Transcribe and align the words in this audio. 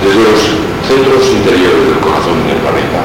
Desde 0.00 0.16
los 0.16 0.40
centros 0.88 1.28
interiores 1.28 1.92
del 1.92 2.00
corazón 2.00 2.40
del 2.48 2.56
planeta, 2.64 3.04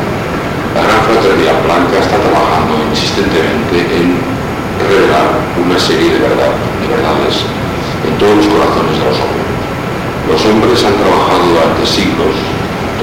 la 0.72 0.82
Gran 0.88 1.02
Fraternidad 1.04 1.60
Blanca 1.68 2.00
está 2.00 2.16
trabajando 2.24 2.72
insistentemente 2.88 3.84
en 3.84 4.16
revelar 4.80 5.44
una 5.60 5.76
serie 5.76 6.16
de, 6.16 6.24
verdad, 6.24 6.56
de 6.56 6.88
verdades 6.88 7.44
en 8.08 8.16
todos 8.16 8.40
los 8.40 8.48
corazones 8.48 8.96
de 8.96 9.06
los 9.12 9.20
hombres. 9.20 9.48
Los 10.24 10.40
hombres 10.48 10.80
han 10.88 10.96
trabajado 10.96 11.44
durante 11.52 11.84
siglos 11.84 12.32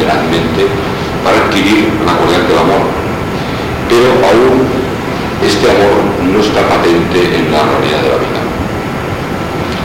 tenazmente 0.00 0.72
para 1.20 1.36
adquirir 1.44 1.92
la 2.08 2.16
cualidad 2.16 2.48
del 2.48 2.64
amor, 2.64 2.88
pero 3.92 4.08
aún 4.24 4.72
este 5.44 5.68
amor 5.68 6.00
no 6.32 6.40
está 6.40 6.64
patente 6.64 7.28
en 7.28 7.52
la 7.52 7.60
realidad 7.60 8.00
de 8.00 8.08
la 8.08 8.20
vida. 8.24 8.40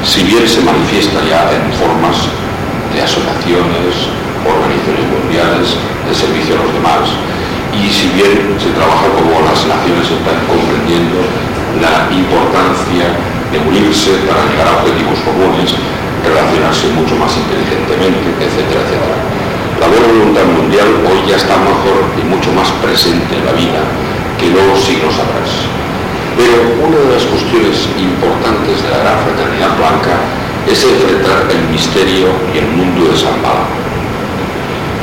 Si 0.07 0.23
bien 0.23 0.47
se 0.47 0.63
manifiesta 0.63 1.19
ya 1.27 1.51
en 1.51 1.67
formas 1.75 2.46
de 2.97 3.05
asociaciones, 3.05 4.09
organizaciones 4.41 5.05
mundiales, 5.05 5.77
de 5.77 6.13
servicio 6.17 6.57
a 6.57 6.65
los 6.65 6.73
demás, 6.73 7.05
y 7.77 7.93
si 7.93 8.09
bien 8.17 8.57
se 8.57 8.73
trabaja 8.73 9.05
como 9.13 9.37
las 9.45 9.61
naciones 9.69 10.09
están 10.09 10.41
comprendiendo 10.49 11.21
la 11.77 12.09
importancia 12.09 13.13
de 13.53 13.57
unirse 13.61 14.17
para 14.25 14.41
llegar 14.49 14.65
a 14.65 14.81
objetivos 14.81 15.21
comunes, 15.21 15.77
relacionarse 16.25 16.89
mucho 16.97 17.13
más 17.21 17.37
inteligentemente, 17.37 18.33
etcétera, 18.41 18.81
etcétera. 18.81 19.17
La 19.77 19.93
buena 19.93 20.09
voluntad 20.09 20.49
mundial 20.57 20.89
hoy 21.05 21.21
ya 21.29 21.37
está 21.37 21.53
mejor 21.53 22.01
y 22.17 22.25
mucho 22.25 22.49
más 22.57 22.73
presente 22.81 23.29
en 23.29 23.45
la 23.45 23.53
vida 23.53 23.81
que 24.41 24.49
los 24.49 24.73
siglos 24.81 25.13
atrás. 25.21 25.69
Pero 26.33 26.81
una 26.81 26.97
de 26.97 27.13
las 27.13 27.29
cuestiones 27.29 27.77
importantes 27.93 28.81
de 28.81 28.89
la 28.89 29.05
gran 29.05 29.21
fraternidad 29.21 29.77
blanca 29.77 30.17
es 30.67 30.83
enfrentar 30.83 31.47
el 31.49 31.63
misterio 31.71 32.27
y 32.53 32.57
el 32.59 32.67
mundo 32.75 33.07
de 33.07 33.15
San 33.15 33.39
Bala. 33.39 33.71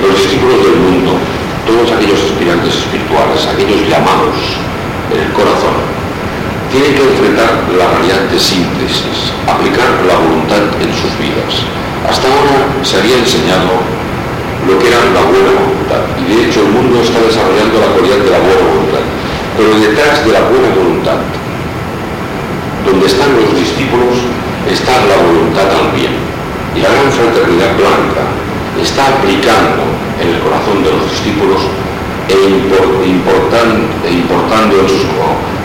Los 0.05 0.13
discípulos 0.21 0.61
del 0.61 0.77
mundo, 0.77 1.17
todos 1.65 1.89
aquellos 1.89 2.21
aspirantes 2.21 2.85
espirituales, 2.85 3.41
aquellos 3.49 3.81
llamados 3.89 4.37
en 5.09 5.25
el 5.25 5.33
corazón, 5.33 5.73
tienen 6.69 6.93
que 6.93 7.09
enfrentar 7.09 7.65
la 7.81 7.87
realidad 7.97 8.29
de 8.29 8.37
síntesis, 8.37 9.33
aplicar 9.49 10.05
la 10.05 10.21
voluntad 10.21 10.69
en 10.85 10.93
sus 10.93 11.13
vidas. 11.17 11.65
Hasta 12.05 12.29
ahora 12.29 12.69
se 12.85 13.01
había 13.01 13.25
enseñado 13.25 13.81
lo 14.69 14.77
que 14.77 14.93
era 14.93 15.01
la 15.17 15.25
buena 15.25 15.49
voluntad, 15.49 16.05
y 16.21 16.25
de 16.29 16.37
hecho 16.45 16.61
el 16.61 16.77
mundo 16.77 17.01
está 17.01 17.25
desarrollando 17.25 17.81
la 17.81 17.89
cualidad 17.97 18.21
de 18.21 18.31
la 18.37 18.41
buena 18.45 18.65
voluntad. 18.69 19.05
Pero 19.57 19.71
detrás 19.81 20.29
de 20.29 20.33
la 20.35 20.45
buena 20.45 20.69
voluntad, 20.77 21.25
donde 22.85 23.07
están 23.07 23.33
los 23.33 23.49
discípulos, 23.57 24.44
está 24.71 24.93
la 25.05 25.17
voluntad 25.21 25.69
al 25.69 25.93
bien. 25.93 26.15
Y 26.75 26.81
la 26.81 26.91
gran 26.91 27.11
fraternidad 27.13 27.77
blanca 27.77 28.25
está 28.81 29.07
aplicando 29.09 29.85
en 30.21 30.29
el 30.35 30.39
corazón 30.41 30.83
de 30.83 30.91
los 30.91 31.11
discípulos 31.11 31.63
e, 32.29 32.35
importando, 33.07 33.87
e 34.05 34.11
importando 34.13 34.81
en 34.81 34.89
sus, 34.89 35.07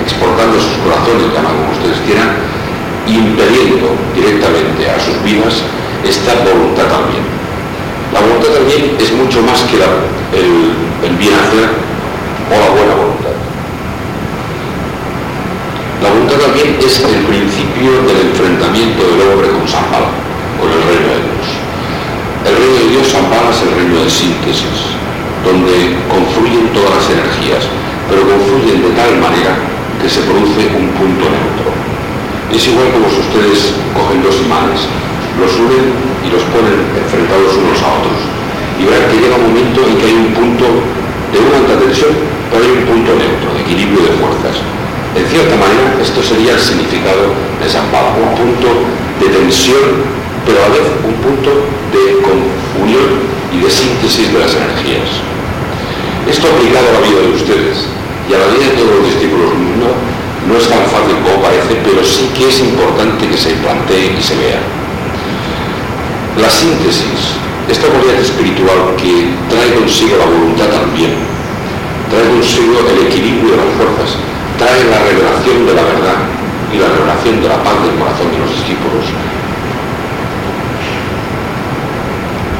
exportando 0.04 0.60
sus 0.60 0.78
corazones, 0.84 1.34
llaman 1.34 1.56
como 1.56 1.72
ustedes 1.72 1.98
quieran, 2.06 2.30
impediendo 3.08 3.96
directamente 4.14 4.90
a 4.90 5.00
sus 5.00 5.18
vidas 5.24 5.64
esta 6.04 6.36
voluntad 6.46 6.86
también. 6.92 7.24
La 8.14 8.22
voluntad 8.22 8.50
también 8.50 8.96
es 9.00 9.12
mucho 9.14 9.42
más 9.42 9.62
que 9.66 9.78
el, 9.78 10.74
el 11.10 11.16
bien 11.18 11.34
hacer 11.34 11.70
o 12.50 12.54
la 12.54 12.70
buena 12.70 12.94
voluntad. 12.96 13.36
La 16.02 16.10
voluntad 16.10 16.38
también 16.38 16.78
es 16.80 17.04
el 17.04 17.26
principio 17.26 17.49
del 17.60 18.32
enfrentamiento 18.32 19.04
del 19.04 19.20
hombre 19.28 19.52
con 19.52 19.68
San 19.68 19.84
con 19.92 20.68
el 20.72 20.80
reino 20.80 21.12
de 21.12 21.20
Dios. 21.28 21.48
El 22.48 22.56
reino 22.56 22.76
de 22.80 22.88
Dios, 22.96 23.06
San 23.12 23.28
es 23.28 23.60
el 23.68 23.72
reino 23.76 24.00
de 24.00 24.08
síntesis, 24.08 24.96
donde 25.44 26.00
confluyen 26.08 26.72
todas 26.72 27.04
las 27.04 27.08
energías, 27.12 27.68
pero 28.08 28.24
confluyen 28.24 28.80
de 28.80 28.96
tal 28.96 29.12
manera 29.20 29.60
que 30.00 30.08
se 30.08 30.24
produce 30.24 30.72
un 30.72 30.88
punto 30.96 31.28
neutro. 31.28 31.68
Es 32.48 32.64
igual 32.64 32.96
como 32.96 33.12
si 33.12 33.28
ustedes 33.28 33.76
cogen 33.92 34.24
dos 34.24 34.40
imanes, 34.40 34.88
los 35.36 35.52
unen 35.60 35.92
y 36.24 36.32
los 36.32 36.44
ponen 36.56 36.80
enfrentados 36.96 37.60
unos 37.60 37.80
a 37.84 37.92
otros. 38.00 38.20
Y 38.80 38.88
verán 38.88 39.12
que 39.12 39.20
llega 39.20 39.36
un 39.36 39.52
momento 39.52 39.84
en 39.84 40.00
que 40.00 40.08
hay 40.08 40.16
un 40.16 40.32
punto 40.32 40.64
de 40.64 41.38
una 41.44 41.60
alta 41.60 41.76
tensión, 41.76 42.16
pero 42.56 42.64
hay 42.64 42.72
un 42.72 42.84
punto 42.88 43.20
neutro, 43.20 43.52
de 43.52 43.68
equilibrio 43.68 44.00
de 44.00 44.16
fuerzas. 44.16 44.79
En 45.16 45.26
cierta 45.26 45.56
manera, 45.58 45.98
esto 46.02 46.22
sería 46.22 46.54
el 46.54 46.60
significado 46.60 47.34
de 47.58 47.68
San 47.70 47.90
Pablo, 47.90 48.30
un 48.30 48.36
punto 48.38 48.70
de 49.18 49.26
tensión, 49.26 50.06
pero 50.46 50.62
a 50.62 50.70
la 50.70 50.74
vez 50.78 50.86
un 51.02 51.18
punto 51.18 51.50
de 51.90 52.22
unión 52.78 53.10
y 53.50 53.58
de 53.58 53.70
síntesis 53.70 54.32
de 54.32 54.40
las 54.40 54.54
energías. 54.54 55.10
Esto 56.30 56.46
aplicado 56.46 56.94
a 56.94 57.02
la 57.02 57.02
vida 57.02 57.26
de 57.26 57.34
ustedes 57.34 57.90
y 58.30 58.34
a 58.34 58.38
la 58.38 58.54
vida 58.54 58.70
de 58.70 58.78
todos 58.78 59.02
los 59.02 59.06
discípulos 59.10 59.50
no, 59.82 59.90
no 60.46 60.54
es 60.54 60.70
tan 60.70 60.86
fácil 60.94 61.18
como 61.26 61.42
parece, 61.42 61.82
pero 61.82 62.06
sí 62.06 62.30
que 62.38 62.54
es 62.54 62.62
importante 62.62 63.26
que 63.26 63.38
se 63.38 63.58
plantee 63.66 64.14
y 64.14 64.22
se 64.22 64.38
vea. 64.38 64.62
La 66.38 66.50
síntesis, 66.54 67.34
esta 67.66 67.90
cualidad 67.90 68.22
espiritual 68.22 68.94
que 68.94 69.34
trae 69.50 69.74
consigo 69.74 70.22
la 70.22 70.30
voluntad 70.30 70.70
también, 70.70 71.18
trae 72.14 72.30
consigo 72.30 72.78
el 72.94 73.10
equilibrio 73.10 73.58
de 73.58 73.58
las 73.58 73.74
fuerzas, 73.74 74.29
trae 74.60 74.84
la 74.92 75.00
revelación 75.08 75.66
de 75.66 75.74
la 75.74 75.84
verdad 75.88 76.20
y 76.68 76.76
la 76.84 76.92
revelación 76.92 77.40
de 77.40 77.48
la 77.48 77.64
paz 77.64 77.80
del 77.80 77.96
corazón 77.96 78.28
de 78.28 78.40
los 78.44 78.52
discípulos, 78.60 79.08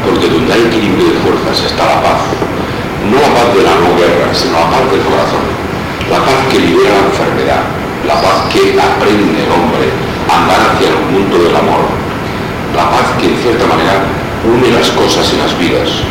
porque 0.08 0.32
donde 0.32 0.48
hay 0.48 0.64
equilibrio 0.72 1.12
de 1.12 1.20
fuerzas 1.20 1.60
está 1.60 1.84
la 1.84 2.00
paz. 2.00 2.24
No 3.04 3.20
la 3.20 3.32
paz 3.36 3.48
de 3.52 3.64
la 3.64 3.76
no 3.84 3.92
guerra, 4.00 4.32
sino 4.32 4.60
la 4.60 4.72
paz 4.72 4.84
del 4.92 5.04
corazón. 5.04 5.44
La 6.08 6.20
paz 6.24 6.40
que 6.52 6.60
libera 6.60 7.00
la 7.00 7.08
enfermedad, 7.12 7.64
la 8.08 8.16
paz 8.20 8.48
que 8.52 8.76
aprende 8.76 9.44
el 9.44 9.52
hombre 9.52 9.88
a 10.28 10.34
andar 10.40 10.60
hacia 10.72 10.90
el 10.92 11.00
mundo 11.12 11.36
del 11.36 11.56
amor. 11.56 11.84
La 12.76 12.92
paz 12.92 13.08
que 13.20 13.28
en 13.28 13.38
cierta 13.40 13.68
manera 13.68 14.04
une 14.48 14.72
las 14.72 14.90
cosas 14.96 15.28
y 15.32 15.38
las 15.38 15.52
vidas. 15.60 16.04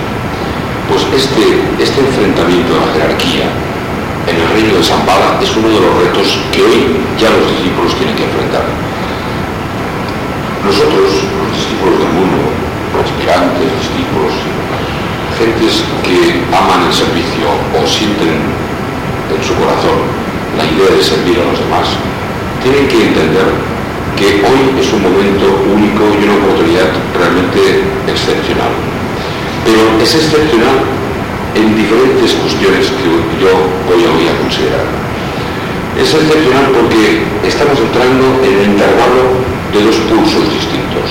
Pues 0.89 1.05
este, 1.13 1.61
este 1.81 2.01
enfrentamiento 2.01 2.77
de 2.77 2.81
la 2.81 2.93
jerarquía 2.93 3.49
en 4.29 4.37
el 4.37 4.49
reino 4.53 4.77
de 4.77 4.85
San 4.85 5.01
es 5.41 5.57
uno 5.57 5.69
de 5.69 5.81
los 5.81 5.93
retos 6.05 6.37
que 6.53 6.61
hoy 6.61 7.01
ya 7.17 7.33
los 7.33 7.49
discípulos 7.49 7.97
tienen 7.97 8.15
que 8.17 8.25
enfrentar. 8.29 8.65
Nosotros, 10.65 11.25
los 11.25 11.49
discípulos 11.57 11.97
del 11.97 12.13
mundo, 12.13 12.53
aspirantes, 13.01 13.73
discípulos, 13.81 14.35
gentes 15.41 15.81
que 16.05 16.45
aman 16.53 16.85
el 16.85 16.93
servicio 16.93 17.49
o 17.73 17.81
sienten 17.89 18.37
en 19.33 19.41
su 19.41 19.57
corazón 19.57 20.05
la 20.61 20.67
idea 20.67 20.93
de 20.93 21.01
servir 21.01 21.41
a 21.41 21.49
los 21.49 21.61
demás, 21.65 21.89
tienen 22.61 22.85
que 22.85 23.09
entender 23.09 23.49
que 24.19 24.45
hoy 24.45 24.77
es 24.77 24.93
un 24.93 25.09
momento 25.09 25.47
único 25.73 26.05
y 26.13 26.29
una 26.29 26.37
oportunidad 26.37 26.91
realmente 27.17 27.81
excepcional. 28.05 28.77
Pero 29.65 29.97
es 30.03 30.11
excepcional 30.13 30.98
diferentes 31.79 32.35
cuestiones 32.35 32.91
que 32.91 33.07
yo 33.39 33.55
hoy 33.87 34.03
voy 34.03 34.27
a 34.27 34.35
considerar. 34.43 34.91
Es 35.95 36.11
excepcional 36.11 36.75
porque 36.75 37.23
estamos 37.47 37.79
entrando 37.79 38.43
en 38.43 38.51
el 38.51 38.65
intervalo 38.75 39.39
de 39.71 39.87
dos 39.87 39.95
pulsos 40.11 40.43
distintos. 40.51 41.07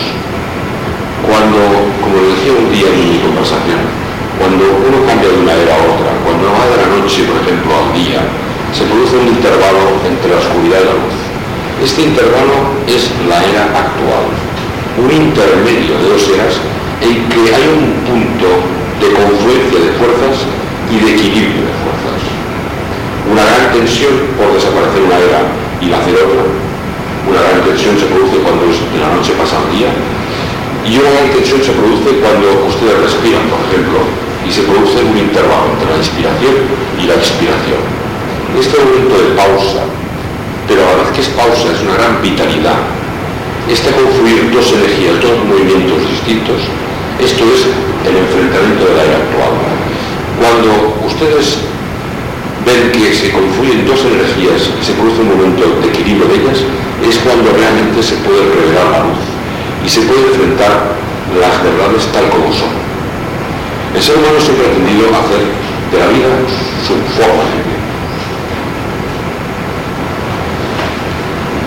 Cuando, 1.23 1.87
como 2.03 2.19
decía 2.19 2.51
un 2.51 2.67
día 2.67 2.91
en 2.91 2.99
mi 2.99 3.19
conversación, 3.23 3.79
cuando 4.35 4.63
uno 4.67 5.07
cambia 5.07 5.31
de 5.31 5.39
una 5.39 5.55
era 5.55 5.71
a 5.71 5.87
otra, 5.87 6.11
cuando 6.27 6.51
va 6.51 6.67
de 6.67 6.77
la 6.83 6.87
noche, 6.99 7.23
por 7.23 7.39
ejemplo, 7.39 7.71
al 7.71 7.89
día, 7.95 8.27
se 8.75 8.83
produce 8.91 9.15
un 9.15 9.39
intervalo 9.39 10.03
entre 10.03 10.35
la 10.35 10.39
oscuridad 10.43 10.83
y 10.83 10.87
la 10.91 10.99
luz. 10.99 11.17
Este 11.79 12.11
intervalo 12.11 12.75
es 12.91 13.07
la 13.23 13.39
era 13.39 13.71
actual, 13.71 14.35
un 14.99 15.09
intermedio 15.15 15.95
de 15.95 16.07
dos 16.11 16.23
eras 16.27 16.59
en 16.99 17.23
que 17.31 17.55
hay 17.55 17.65
un 17.71 18.03
punto 18.03 18.49
de 18.99 19.07
confluencia 19.13 19.79
de 19.79 19.91
fuerzas 19.95 20.56
y 20.91 20.95
de 21.03 21.09
equilibrio 21.15 21.67
de 21.67 21.75
fuerzas. 21.83 22.21
Una 23.27 23.43
gran 23.43 23.75
tensión 23.75 24.13
por 24.39 24.55
desaparecer 24.55 25.03
una 25.03 25.19
era 25.19 25.41
y 25.83 25.91
nacer 25.91 26.15
otra. 26.15 26.47
Una 27.27 27.41
gran 27.43 27.59
tensión 27.67 27.99
se 27.99 28.07
produce 28.07 28.39
cuando 28.39 28.71
de 28.71 28.99
la 29.03 29.11
noche 29.11 29.35
pasa 29.35 29.59
al 29.59 29.67
día. 29.75 29.91
Y 30.87 30.95
una 30.95 31.11
gran 31.11 31.27
tensión 31.35 31.59
se 31.59 31.75
produce 31.75 32.23
cuando 32.23 32.71
ustedes 32.71 32.95
respiran, 33.03 33.43
por 33.51 33.59
ejemplo, 33.67 33.99
y 34.47 34.49
se 34.49 34.63
produce 34.63 35.03
un 35.03 35.17
intervalo 35.19 35.75
entre 35.75 35.91
la 35.91 35.99
inspiración 35.99 36.55
y 36.95 37.03
la 37.03 37.19
expiración. 37.19 37.83
Este 38.55 38.79
momento 38.79 39.19
de 39.19 39.35
pausa, 39.35 39.83
pero 40.71 40.87
a 40.87 40.95
la 40.95 41.03
vez 41.03 41.11
que 41.11 41.21
es 41.27 41.31
pausa, 41.35 41.67
es 41.67 41.83
una 41.83 41.99
gran 41.99 42.23
vitalidad. 42.23 42.79
Este 43.67 43.91
confluir 43.91 44.47
dos 44.55 44.71
energías, 44.71 45.19
dos 45.19 45.35
movimientos 45.43 45.99
distintos, 46.07 46.63
esto 47.19 47.43
es 47.43 47.67
el 48.07 48.15
enfrentamiento 48.15 48.87
de 48.87 48.93
la 48.95 49.03
era 49.03 49.19
actual. 49.19 49.76
Cuando 50.47 50.95
ustedes 51.03 51.59
ven 52.63 52.87
que 52.95 53.11
se 53.11 53.35
confluyen 53.35 53.83
dos 53.83 53.99
energías 53.99 54.71
y 54.79 54.79
se 54.79 54.95
produce 54.95 55.19
un 55.19 55.35
momento 55.35 55.75
de 55.83 55.91
equilibrio 55.91 56.23
de 56.23 56.39
ellas, 56.39 56.63
es 57.03 57.19
cuando 57.19 57.51
realmente 57.51 57.99
se 57.99 58.15
puede 58.23 58.47
revelar 58.55 58.87
la 58.95 59.11
luz 59.11 59.19
y 59.83 59.89
se 59.91 60.07
puede 60.07 60.23
enfrentar 60.31 60.95
las 61.35 61.51
verdades 61.67 62.07
tal 62.15 62.31
como 62.31 62.47
son. 62.55 62.71
El 63.91 63.99
ser 63.99 64.15
humano 64.15 64.39
siempre 64.39 64.71
ha 64.71 64.71
tendido 64.71 65.11
a 65.11 65.19
hacer 65.19 65.43
de 65.43 65.97
la 65.99 66.07
vida 66.15 66.31
su 66.79 66.95
forma 67.19 67.43
de 67.43 67.59
vivir. 67.67 67.81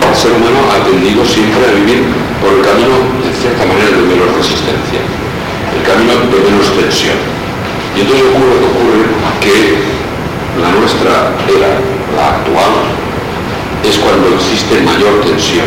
El 0.08 0.16
ser 0.16 0.32
humano 0.40 0.60
ha 0.72 0.80
tendido 0.88 1.20
siempre 1.28 1.68
a 1.68 1.76
vivir 1.84 2.00
por 2.40 2.56
el 2.56 2.64
camino, 2.64 2.96
de 2.96 3.28
cierta 3.36 3.60
manera, 3.68 3.92
de 3.92 4.08
menos 4.08 4.32
resistencia, 4.40 5.04
el 5.04 5.82
camino 5.84 6.16
de 6.32 6.38
menos 6.48 6.64
tensión. 6.80 7.39
Y 7.96 8.00
entonces 8.00 8.24
ocurre, 8.30 8.56
ocurre 8.70 9.02
que 9.40 9.82
la 10.60 10.70
nuestra 10.78 11.34
era, 11.48 11.80
la 12.14 12.36
actual, 12.36 12.72
es 13.82 13.96
cuando 13.98 14.36
existe 14.36 14.80
mayor 14.84 15.24
tensión 15.24 15.66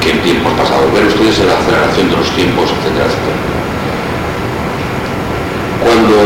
que 0.00 0.10
en 0.12 0.22
tiempos 0.22 0.52
pasados. 0.54 0.92
Ven 0.92 1.08
ustedes 1.08 1.40
la 1.42 1.58
aceleración 1.58 2.10
de 2.10 2.16
los 2.16 2.30
tiempos, 2.36 2.70
etcétera, 2.70 3.08
etcétera. 3.08 3.38
Cuando 5.82 6.16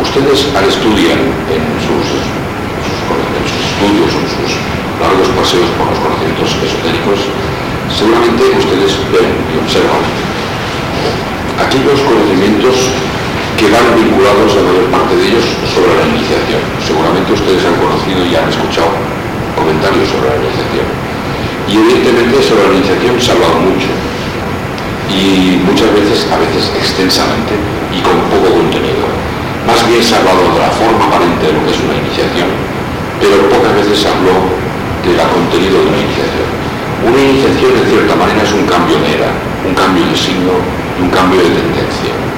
ustedes 0.00 0.48
al 0.56 0.66
estudian 0.66 1.20
en 1.52 1.62
sus, 1.84 2.06
estudios, 3.12 4.10
en 4.16 4.28
sus 4.30 4.50
largos 4.98 5.28
paseos 5.36 5.68
por 5.76 5.90
los 5.90 6.00
conocimientos 6.00 6.48
esotéricos, 6.58 7.18
seguramente 7.92 8.42
ustedes 8.56 8.96
ven 9.12 9.28
y 9.52 9.60
observan 9.60 10.02
aquellos 11.60 12.00
conocimientos 12.02 12.88
que 13.62 13.70
van 13.70 13.94
vinculados, 13.94 14.58
la 14.58 14.66
mayor 14.66 14.90
parte 14.90 15.14
de 15.14 15.22
ellos, 15.22 15.46
sobre 15.70 15.94
la 15.94 16.02
iniciación. 16.10 16.58
Seguramente 16.82 17.30
ustedes 17.30 17.62
han 17.62 17.78
conocido 17.78 18.26
y 18.26 18.34
han 18.34 18.50
escuchado 18.50 18.90
comentarios 19.54 20.10
sobre 20.10 20.34
la 20.34 20.38
iniciación. 20.42 20.86
Y 21.70 21.78
evidentemente 21.78 22.42
sobre 22.42 22.66
la 22.66 22.74
iniciación 22.82 23.14
se 23.22 23.30
ha 23.30 23.34
hablado 23.38 23.62
mucho. 23.62 23.86
Y 25.14 25.62
muchas 25.62 25.94
veces, 25.94 26.26
a 26.26 26.42
veces 26.42 26.74
extensamente, 26.74 27.54
y 27.94 28.02
con 28.02 28.18
poco 28.34 28.50
contenido. 28.50 29.06
Más 29.62 29.78
bien 29.86 30.02
se 30.02 30.10
ha 30.10 30.18
hablado 30.18 30.42
de 30.42 30.58
la 30.58 30.74
forma 30.74 31.06
aparente 31.06 31.46
de 31.46 31.54
lo 31.54 31.62
que 31.62 31.70
es 31.70 31.78
una 31.86 32.02
iniciación, 32.02 32.50
pero 33.22 33.46
pocas 33.46 33.78
veces 33.78 33.94
se 33.94 34.10
habló 34.10 34.42
del 35.06 35.22
contenido 35.22 35.78
de 35.78 35.86
una 35.86 36.02
iniciación. 36.02 36.50
Una 37.06 37.20
iniciación, 37.22 37.78
en 37.78 37.86
cierta 37.86 38.14
manera, 38.18 38.42
es 38.42 38.50
un 38.58 38.66
cambio 38.66 38.98
de 38.98 39.22
era, 39.22 39.30
un 39.62 39.74
cambio 39.78 40.02
de 40.02 40.18
signo 40.18 40.50
y 40.98 41.06
un 41.06 41.10
cambio 41.14 41.38
de 41.38 41.50
tendencia. 41.54 42.31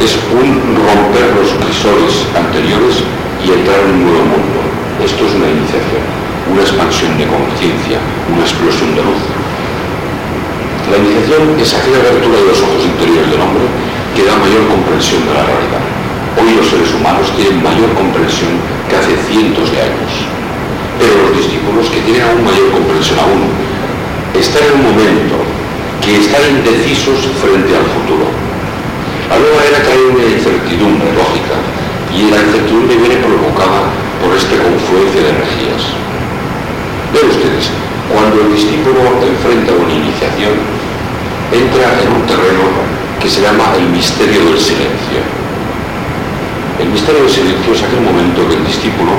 Es 0.00 0.18
un 0.34 0.74
romper 0.74 1.30
los 1.38 1.54
crisores 1.62 2.26
anteriores 2.34 3.02
y 3.40 3.52
entrar 3.54 3.78
en 3.86 3.94
un 3.94 4.02
nuevo 4.10 4.24
mundo. 4.26 4.58
Esto 4.98 5.22
es 5.26 5.32
una 5.38 5.48
iniciación, 5.48 6.02
una 6.50 6.62
expansión 6.62 7.14
de 7.16 7.26
conciencia, 7.30 8.02
una 8.26 8.42
explosión 8.42 8.90
de 8.98 9.02
luz. 9.06 9.22
La 10.90 10.98
iniciación 10.98 11.54
es 11.56 11.70
aquella 11.72 12.02
abertura 12.02 12.36
de 12.42 12.48
los 12.52 12.60
ojos 12.60 12.82
interiores 12.84 13.30
del 13.30 13.40
hombre 13.40 13.64
que 14.12 14.26
da 14.26 14.36
mayor 14.36 14.66
comprensión 14.68 15.24
de 15.24 15.32
la 15.32 15.46
realidad. 15.46 15.84
Hoy 16.36 16.50
los 16.58 16.68
seres 16.68 16.90
humanos 16.92 17.30
tienen 17.38 17.62
mayor 17.62 17.88
comprensión 17.94 18.58
que 18.90 18.98
hace 18.98 19.14
cientos 19.30 19.70
de 19.72 19.78
años. 19.78 20.12
Pero 20.98 21.14
los 21.22 21.38
discípulos, 21.38 21.88
que 21.88 22.02
tienen 22.02 22.28
aún 22.28 22.44
mayor 22.44 22.68
comprensión 22.74 23.18
aún, 23.22 23.48
están 24.34 24.62
en 24.68 24.74
un 24.74 24.84
momento 24.90 25.38
que 26.02 26.18
están 26.18 26.44
indecisos 26.50 27.24
frente 27.40 27.72
al 27.72 27.86
futuro. 27.88 28.43
La 29.28 29.40
nueva 29.40 29.64
era 29.64 29.80
trae 29.80 30.04
una 30.04 30.24
incertidumbre 30.24 31.08
lógica 31.16 31.56
y 32.12 32.28
la 32.28 32.44
incertidumbre 32.44 32.96
viene 33.00 33.24
provocada 33.24 33.88
por 34.20 34.36
esta 34.36 34.60
confluencia 34.60 35.20
de 35.24 35.32
energías. 35.32 35.82
Ven 37.08 37.32
ustedes, 37.32 37.72
cuando 38.12 38.44
el 38.44 38.52
discípulo 38.52 39.00
enfrenta 39.24 39.72
una 39.72 39.96
iniciación, 39.96 40.60
entra 41.56 42.04
en 42.04 42.08
un 42.12 42.22
terreno 42.28 42.68
que 43.16 43.32
se 43.32 43.40
llama 43.40 43.72
el 43.80 43.88
misterio 43.88 44.44
del 44.44 44.60
silencio. 44.60 45.24
El 46.76 46.92
misterio 46.92 47.24
del 47.24 47.32
silencio 47.32 47.72
es 47.72 47.80
aquel 47.80 48.04
momento 48.04 48.44
que 48.44 48.60
el 48.60 48.66
discípulo 48.68 49.16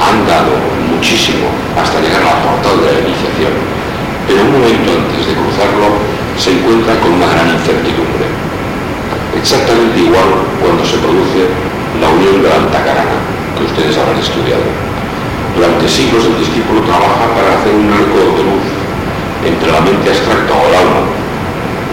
ha 0.00 0.16
andado 0.16 0.56
muchísimo 0.88 1.52
hasta 1.76 2.00
llegar 2.00 2.24
a 2.24 2.40
la 2.40 2.40
portal 2.40 2.80
de 2.80 2.88
la 2.88 3.00
iniciación, 3.04 3.52
pero 4.24 4.48
un 4.48 4.52
momento 4.56 4.96
antes 4.96 5.28
de 5.28 5.36
cruzarlo 5.36 6.00
se 6.40 6.56
encuentra 6.56 6.96
con 7.04 7.20
una 7.20 7.28
gran 7.28 7.52
incertidumbre. 7.52 8.15
Exactamente 9.36 10.00
igual 10.00 10.48
cuando 10.64 10.80
se 10.80 10.96
produce 10.96 11.44
la 12.00 12.08
unión 12.08 12.40
de 12.40 12.48
la 12.48 12.56
antacarana, 12.56 13.20
que 13.52 13.68
ustedes 13.68 13.92
habrán 14.00 14.16
estudiado. 14.16 14.64
Durante 15.52 15.88
siglos 15.88 16.24
el 16.24 16.40
discípulo 16.40 16.80
trabaja 16.88 17.28
para 17.36 17.60
hacer 17.60 17.72
un 17.76 17.88
arco 17.92 18.16
de 18.16 18.42
luz 18.48 18.66
entre 19.44 19.68
la 19.72 19.80
mente 19.84 20.08
abstracta 20.08 20.52
o 20.56 20.62
el 20.68 20.74
alma 20.76 21.02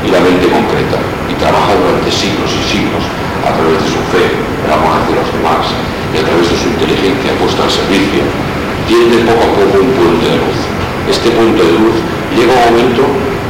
y 0.03 0.07
la 0.11 0.19
mente 0.23 0.47
concreta 0.47 0.99
y 1.27 1.35
trabaja 1.35 1.75
durante 1.75 2.11
siglos 2.11 2.47
y 2.47 2.63
siglos 2.63 3.03
a 3.43 3.51
través 3.51 3.75
de 3.75 3.89
su 3.91 4.01
fe, 4.11 4.23
el 4.63 4.71
amor 4.71 5.03
hacia 5.03 5.19
los 5.19 5.29
demás 5.35 5.63
y 6.11 6.15
a 6.19 6.23
través 6.23 6.47
de 6.47 6.57
su 6.59 6.67
inteligencia 6.71 7.35
puesta 7.39 7.63
al 7.67 7.71
servicio, 7.71 8.23
tiende 8.87 9.23
poco 9.27 9.43
a 9.43 9.51
poco 9.51 9.83
un 9.83 9.91
puente 9.95 10.27
de 10.31 10.39
luz. 10.39 10.59
Este 11.11 11.27
puente 11.31 11.59
de 11.59 11.75
luz 11.75 11.95
llega 12.35 12.55
un 12.55 12.63
momento 12.71 13.03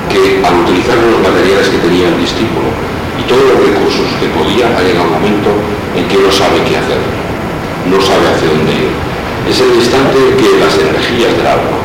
que 0.09 0.41
al 0.41 0.65
utilizar 0.65 0.97
los 0.97 1.21
materiales 1.21 1.69
que 1.69 1.81
tenía 1.81 2.09
el 2.09 2.17
discípulo 2.17 2.73
y 3.19 3.23
todos 3.29 3.43
los 3.43 3.59
recursos 3.61 4.07
que 4.19 4.27
podía, 4.33 4.73
ha 4.73 4.81
llegado 4.81 5.05
un 5.05 5.17
momento 5.21 5.51
en 5.95 6.07
que 6.07 6.17
no 6.17 6.31
sabe 6.31 6.63
qué 6.65 6.77
hacer, 6.77 7.01
no 7.85 7.97
sabe 8.01 8.25
hacia 8.33 8.49
dónde 8.49 8.73
ir. 8.73 8.93
Es 9.45 9.59
el 9.59 9.75
instante 9.75 10.17
en 10.17 10.33
que 10.39 10.49
las 10.57 10.73
energías 10.79 11.35
del 11.37 11.47
alma 11.47 11.77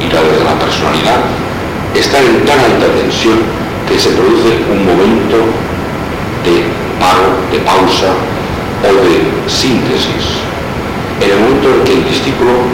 y 0.00 0.08
la 0.10 0.22
de 0.24 0.42
la 0.42 0.56
personalidad 0.58 1.20
están 1.94 2.24
en 2.24 2.44
tan 2.44 2.58
alta 2.58 2.88
tensión 2.96 3.38
que 3.86 3.98
se 4.00 4.10
produce 4.16 4.64
un 4.72 4.86
momento 4.86 5.44
de 6.42 6.66
paro, 6.98 7.36
de 7.52 7.60
pausa 7.60 8.16
o 8.82 8.92
de 9.04 9.28
síntesis. 9.46 10.40
En 11.20 11.30
el 11.30 11.38
momento 11.38 11.68
en 11.68 11.84
que 11.84 11.92
el 12.00 12.04
discípulo 12.08 12.66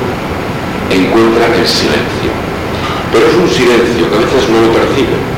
encuentra 0.88 1.46
el 1.52 1.66
silencio. 1.66 2.32
Pero 3.12 3.26
es 3.26 3.34
un 3.34 3.48
silencio 3.48 4.08
que 4.08 4.16
a 4.16 4.24
veces 4.24 4.48
no 4.48 4.60
lo 4.62 4.72
percibe. 4.72 5.37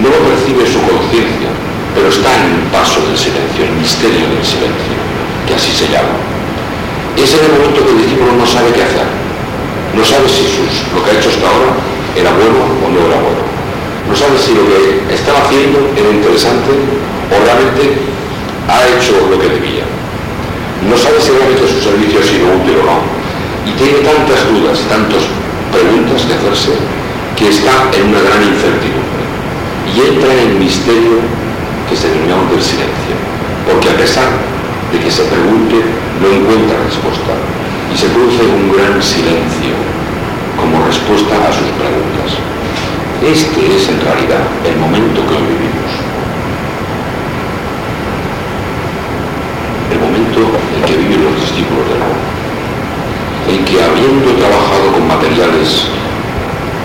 No 0.00 0.08
lo 0.08 0.18
percibe 0.24 0.64
su 0.64 0.80
conciencia, 0.82 1.52
pero 1.94 2.08
está 2.08 2.28
en 2.40 2.56
el 2.56 2.64
paso 2.72 3.04
del 3.04 3.16
silencio, 3.16 3.64
el 3.64 3.76
misterio 3.76 4.24
del 4.32 4.44
silencio, 4.44 4.96
que 5.46 5.54
así 5.54 5.72
se 5.72 5.86
llama. 5.92 6.16
Es 7.16 7.30
en 7.36 7.44
el 7.44 7.52
momento 7.52 7.84
que 7.84 7.92
el 7.92 8.00
discípulo 8.02 8.32
no 8.32 8.46
sabe 8.46 8.72
qué 8.72 8.82
hacer. 8.82 9.08
No 9.92 10.02
sabe 10.04 10.24
si 10.28 10.46
lo 10.94 11.04
que 11.04 11.10
ha 11.10 11.18
hecho 11.18 11.28
hasta 11.28 11.44
ahora 11.44 11.76
era 12.16 12.30
bueno 12.32 12.58
o 12.80 12.86
no 12.88 13.00
era 13.06 13.20
bueno 13.20 13.50
no 14.10 14.16
sabe 14.16 14.34
si 14.42 14.54
lo 14.54 14.66
que 14.66 15.14
¿Estaba 15.14 15.38
haciendo, 15.46 15.78
era 15.94 16.10
interesante 16.10 16.74
o 17.30 17.36
realmente 17.46 17.94
ha 18.66 18.82
hecho 18.90 19.14
lo 19.30 19.38
que 19.38 19.46
debía? 19.46 19.86
No 20.82 20.98
sabe 20.98 21.22
si 21.22 21.30
realmente 21.30 21.62
su 21.62 21.78
servicio 21.78 22.18
ha 22.18 22.26
sido 22.26 22.50
útil 22.58 22.74
o 22.82 22.90
no. 22.90 22.98
Y 23.66 23.72
tiene 23.78 24.02
tantas 24.02 24.42
dudas, 24.50 24.82
tantas 24.90 25.22
preguntas 25.70 26.26
que 26.26 26.34
hacerse, 26.34 26.74
que 27.38 27.54
está 27.54 27.86
en 27.94 28.10
una 28.10 28.18
gran 28.18 28.42
incertidumbre. 28.42 29.19
Y 29.94 30.00
entra 30.00 30.32
en 30.32 30.50
el 30.50 30.54
misterio 30.56 31.18
que 31.88 31.96
se 31.96 32.08
denomina 32.08 32.50
del 32.50 32.62
silencio. 32.62 33.14
Porque 33.66 33.90
a 33.90 33.96
pesar 33.96 34.30
de 34.92 34.98
que 34.98 35.10
se 35.10 35.24
pregunte, 35.24 35.82
no 36.22 36.26
encuentra 36.30 36.78
respuesta. 36.86 37.34
Y 37.92 37.96
se 37.98 38.08
produce 38.08 38.42
un 38.46 38.70
gran 38.70 39.02
silencio 39.02 39.74
como 40.56 40.84
respuesta 40.86 41.34
a 41.34 41.52
sus 41.52 41.70
preguntas. 41.74 42.38
Este 43.20 43.76
es 43.76 43.88
en 43.88 44.00
realidad 44.00 44.46
el 44.64 44.76
momento 44.78 45.20
que 45.26 45.34
hoy 45.34 45.44
vivimos. 45.44 45.90
El 49.92 49.98
momento 49.98 50.40
en 50.40 50.82
que 50.86 50.96
viven 50.96 51.24
los 51.24 51.36
discípulos 51.36 51.84
del 51.90 52.00
amor. 52.00 52.20
En 53.50 53.64
que 53.64 53.76
habiendo 53.82 54.30
trabajado 54.38 54.92
con 54.92 55.08
materiales 55.08 55.90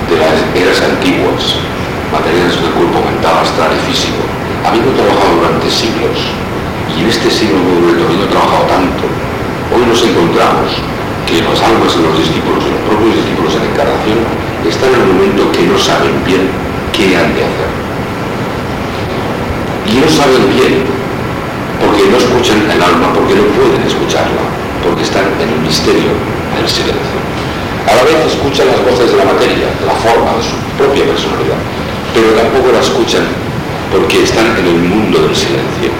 de 0.10 0.16
las 0.18 0.36
eras 0.56 0.82
antiguas, 0.82 1.56
materiales 2.12 2.62
del 2.62 2.72
cuerpo 2.72 2.95
mental, 3.25 3.41
astral 3.41 3.72
y 3.74 3.82
físico, 3.89 4.22
habiendo 4.62 4.91
trabajado 4.94 5.34
durante 5.41 5.70
siglos, 5.70 6.17
y 6.94 7.01
en 7.01 7.10
este 7.10 7.29
siglo 7.29 7.58
nuevo 7.58 8.05
habiendo 8.05 8.29
trabajado 8.29 8.70
tanto, 8.70 9.03
hoy 9.74 9.82
nos 9.89 10.01
encontramos 10.05 10.70
que 11.25 11.41
las 11.41 11.58
almas 11.58 11.89
de 11.89 12.05
los 12.05 12.13
discípulos, 12.22 12.62
de 12.62 12.70
los 12.70 12.82
propios 12.86 13.17
discípulos 13.17 13.58
en 13.58 13.63
encarnación, 13.65 14.20
están 14.62 14.94
en 14.94 15.01
un 15.01 15.10
momento 15.17 15.41
que 15.50 15.65
no 15.65 15.77
saben 15.82 16.13
bien 16.22 16.46
qué 16.94 17.17
han 17.17 17.34
de 17.34 17.41
hacer. 17.41 17.72
Y 19.89 19.94
no 19.98 20.08
saben 20.10 20.46
bien 20.53 20.86
porque 21.82 22.05
no 22.05 22.17
escuchan 22.22 22.62
el 22.62 22.77
alma, 22.77 23.10
porque 23.10 23.34
no 23.34 23.46
pueden 23.58 23.82
escucharla, 23.82 24.46
porque 24.86 25.01
están 25.01 25.25
en 25.41 25.50
el 25.50 25.62
misterio 25.65 26.13
del 26.53 26.70
silencio. 26.70 27.17
A 27.89 27.94
la 27.98 28.03
vez 28.05 28.38
escuchan 28.38 28.70
las 28.70 28.82
voces 28.86 29.10
de 29.10 29.17
la 29.17 29.25
materia, 29.25 29.70
la 29.82 29.98
forma 29.98 30.38
de 30.38 30.44
su 30.46 30.58
propia 30.77 31.05
personalidad, 31.05 31.62
pero 32.15 32.31
tampoco 32.34 32.72
la 32.72 32.79
escuchan 32.79 33.27
porque 33.91 34.24
están 34.24 34.57
en 34.57 34.65
el 34.65 34.79
mundo 34.79 35.19
del 35.27 35.36
silencio. 35.36 35.91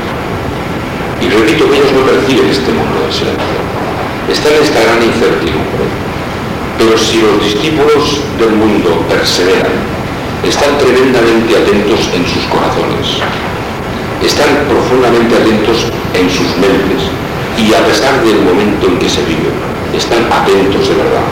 Y 1.22 1.30
repito 1.30 1.70
que 1.70 1.78
ellos 1.78 1.92
no 1.94 2.08
perciben 2.08 2.50
este 2.50 2.72
mundo 2.72 3.04
del 3.04 3.14
silencio. 3.14 3.60
Están 4.32 4.54
en 4.56 4.64
esta 4.64 4.80
gran 4.82 5.04
incertidumbre 5.04 6.06
pero 6.78 6.98
si 6.98 7.22
los 7.22 7.40
discípulos 7.42 8.20
del 8.38 8.52
mundo 8.52 9.00
perseveran, 9.08 9.72
están 10.44 10.78
tremendamente 10.78 11.56
atentos 11.56 12.12
en 12.14 12.24
sus 12.28 12.44
corazones, 12.52 13.24
están 14.22 14.68
profundamente 14.68 15.36
atentos 15.36 15.88
en 16.14 16.30
sus 16.30 16.52
mentes 16.60 17.08
y 17.58 17.74
a 17.74 17.80
pesar 17.88 18.22
del 18.24 18.44
momento 18.44 18.88
en 18.88 19.00
que 19.00 19.10
se 19.10 19.24
vive, 19.24 19.50
están 19.96 20.28
atentos 20.28 20.90
de 20.90 20.96
verdad 20.96 21.28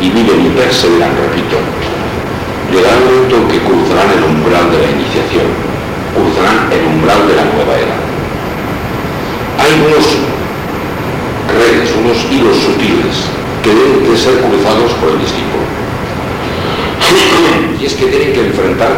y 0.00 0.10
viven 0.10 0.46
y 0.46 0.48
perseveran, 0.54 1.10
repito, 1.18 1.58
llegará 2.70 2.96
un 2.96 3.04
momento 3.04 3.36
en 3.36 3.48
que 3.48 3.58
cruzarán 3.66 4.10
el 4.14 4.24
umbral 4.24 4.70
de 4.70 4.78
la 4.78 4.90
iniciación, 4.94 5.48
cruzarán 6.14 6.70
el 6.70 6.82
umbral 6.86 7.26
de 7.26 7.34
la 7.34 7.44
nueva 7.50 7.74
era. 7.74 7.96
Hay 9.58 9.72
unos 9.86 10.06
redes, 11.50 11.90
unos 11.98 12.18
hilos 12.30 12.56
sutiles 12.62 13.26
que 13.62 13.74
deben 13.74 14.06
de 14.06 14.16
ser 14.16 14.38
cruzados 14.40 14.92
por 15.02 15.10
el 15.10 15.18
discípulo. 15.18 15.66
Y 17.80 17.86
es 17.86 17.94
que 17.94 18.06
tienen 18.06 18.34
que 18.34 18.46
enfrentar 18.46 18.92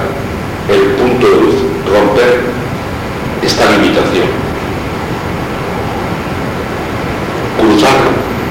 el 0.68 0.80
punto 0.98 1.24
de 1.24 1.36
luz, 1.36 1.54
romper 1.86 2.40
esta 3.42 3.70
limitación, 3.70 4.26
cruzar 7.58 7.96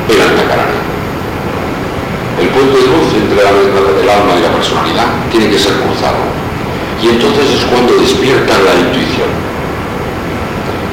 el 0.09 0.21
altacarana. 0.21 0.70
El 2.61 2.69
punto 2.69 2.77
de 2.77 2.93
luz 2.93 3.09
entre 3.17 3.41
el 3.41 4.05
alma 4.05 4.37
y 4.37 4.41
la 4.45 4.53
personalidad 4.53 5.09
tiene 5.33 5.49
que 5.49 5.57
ser 5.57 5.73
cruzado. 5.81 6.21
Y 7.01 7.09
entonces 7.09 7.57
es 7.57 7.65
cuando 7.65 7.97
despierta 7.97 8.53
la 8.61 8.77
intuición. 8.85 9.33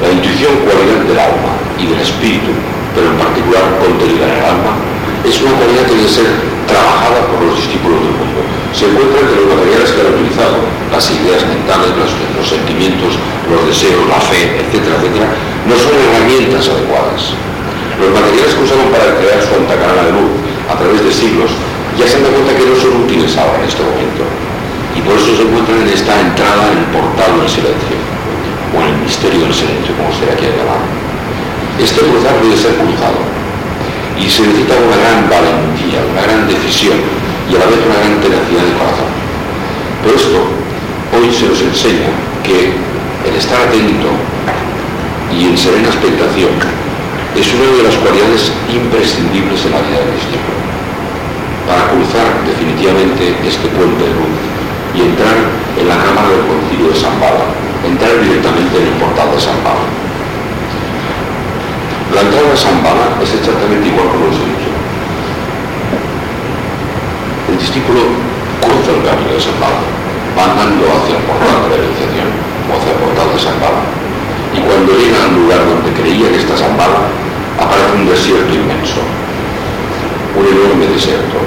La 0.00 0.16
intuición 0.16 0.64
cualidad 0.64 1.04
del 1.04 1.20
alma 1.20 1.52
y 1.76 1.92
del 1.92 2.00
espíritu, 2.00 2.56
pero 2.96 3.12
en 3.12 3.20
particular 3.20 3.68
contenida 3.84 4.32
en 4.32 4.34
el 4.40 4.44
alma, 4.48 4.80
es 5.28 5.36
una 5.44 5.60
cualidad 5.60 5.84
que 5.84 6.00
debe 6.00 6.08
ser 6.08 6.32
trabajada 6.64 7.28
por 7.28 7.36
los 7.44 7.60
discípulos 7.60 8.00
del 8.00 8.16
mundo. 8.16 8.40
Se 8.72 8.88
encuentra 8.88 9.28
entre 9.28 9.36
los 9.36 9.52
materiales 9.52 9.92
que 9.92 10.00
han 10.00 10.16
utilizado, 10.16 10.56
las 10.88 11.04
ideas 11.12 11.44
mentales, 11.52 11.92
los, 12.00 12.16
los 12.32 12.48
sentimientos, 12.48 13.12
los 13.44 13.60
deseos, 13.68 14.08
la 14.08 14.24
fe, 14.24 14.56
etcétera, 14.56 15.04
etcétera, 15.04 15.36
no 15.68 15.76
son 15.76 15.92
herramientas 16.00 16.64
adecuadas. 16.64 17.36
Los 18.00 18.08
materiales 18.08 18.56
que 18.56 18.64
usaron 18.64 18.88
para 18.88 19.20
crear 19.20 19.44
su 19.44 19.52
antacarana 19.52 20.08
de 20.08 20.16
luz 20.16 20.47
a 20.68 20.74
través 20.76 21.00
de 21.02 21.12
siglos 21.12 21.50
ya 21.98 22.06
se 22.06 22.20
dado 22.20 22.30
cuenta 22.30 22.54
que 22.54 22.68
no 22.68 22.76
son 22.76 23.02
útiles 23.02 23.34
ahora 23.36 23.58
en 23.58 23.68
este 23.68 23.82
momento. 23.82 24.22
Y 24.94 25.00
por 25.02 25.18
eso 25.18 25.34
se 25.34 25.42
encuentran 25.42 25.82
en 25.82 25.90
esta 25.90 26.14
entrada 26.20 26.70
en 26.70 26.78
el 26.78 26.88
portal 26.94 27.42
del 27.42 27.48
silencio, 27.48 27.96
o 28.70 28.76
en 28.78 28.88
el 28.94 28.98
misterio 29.02 29.40
del 29.48 29.54
silencio, 29.54 29.96
como 29.98 30.12
se 30.14 30.28
quiera 30.38 30.62
llamar. 30.62 30.82
Este 31.80 32.00
cruzar 32.02 32.34
debe 32.42 32.56
ser 32.58 32.74
cruzado 32.78 33.18
y 34.18 34.26
se 34.26 34.42
necesita 34.42 34.74
una 34.78 34.98
gran 34.98 35.30
valentía, 35.30 36.02
una 36.10 36.22
gran 36.22 36.42
decisión 36.46 36.98
y 37.46 37.54
a 37.54 37.58
la 37.62 37.66
vez 37.70 37.78
una 37.82 37.98
gran 38.02 38.14
tenacidad 38.18 38.66
de 38.66 38.74
corazón. 38.74 39.10
Por 40.02 40.12
esto, 40.14 40.38
hoy 41.14 41.30
se 41.30 41.46
nos 41.46 41.60
enseña 41.62 42.10
que 42.42 42.74
el 43.26 43.34
estar 43.34 43.62
atento 43.62 44.10
y 45.30 45.50
en 45.50 45.58
serena 45.58 45.88
expectación 45.88 46.50
es 47.38 47.54
una 47.54 47.70
de 47.70 47.86
las 47.86 47.94
cualidades 48.02 48.50
imprescindibles 48.66 49.62
en 49.62 49.70
la 49.70 49.78
vida 49.86 50.02
del 50.02 50.10
cristiano 50.10 50.58
para 51.70 51.86
cruzar 51.94 52.26
definitivamente 52.42 53.30
este 53.46 53.70
puente 53.78 54.02
de 54.02 54.10
luz 54.10 54.34
y 54.90 55.06
entrar 55.06 55.38
en 55.78 55.86
la 55.86 56.02
cámara 56.02 56.34
del 56.34 56.42
concilio 56.50 56.90
de 56.90 56.98
San 56.98 57.14
Bala, 57.22 57.46
entrar 57.86 58.10
directamente 58.18 58.74
en 58.82 58.90
el 58.90 58.96
portal 58.98 59.30
de 59.30 59.38
San 59.38 59.54
Bala. 59.62 59.86
La 62.10 62.26
entrada 62.26 62.50
de 62.50 62.58
San 62.58 62.82
Bala 62.82 63.06
es 63.22 63.30
exactamente 63.30 63.86
igual 63.86 64.10
como 64.10 64.34
os 64.34 64.38
he 64.42 64.46
dicho. 64.58 64.70
El 67.54 67.56
discípulo 67.62 68.18
cruza 68.58 68.98
el 68.98 69.02
camino 69.06 69.30
de 69.30 69.38
San 69.38 69.54
Bala, 69.62 69.86
va 70.34 70.42
andando 70.42 70.90
hacia 70.90 71.14
el 71.14 71.22
portal 71.22 71.70
de 71.70 71.78
la 71.78 71.86
iniciación 71.86 72.34
o 72.66 72.70
hacia 72.74 72.90
el 72.90 72.98
portal 72.98 73.30
de 73.30 73.38
San 73.38 73.56
Bala. 73.62 73.86
Y 74.50 74.58
cuando 74.58 74.90
llega 74.90 75.22
al 75.22 75.38
lugar 75.38 75.62
donde 75.62 75.94
creía 75.94 76.34
que 76.34 76.42
está 76.42 76.58
San 76.58 76.74
Bala, 76.74 77.27
aparece 77.58 77.92
un 77.98 78.06
desierto 78.06 78.54
inmenso, 78.54 79.02
un 80.38 80.46
enorme 80.46 80.86
desierto, 80.86 81.42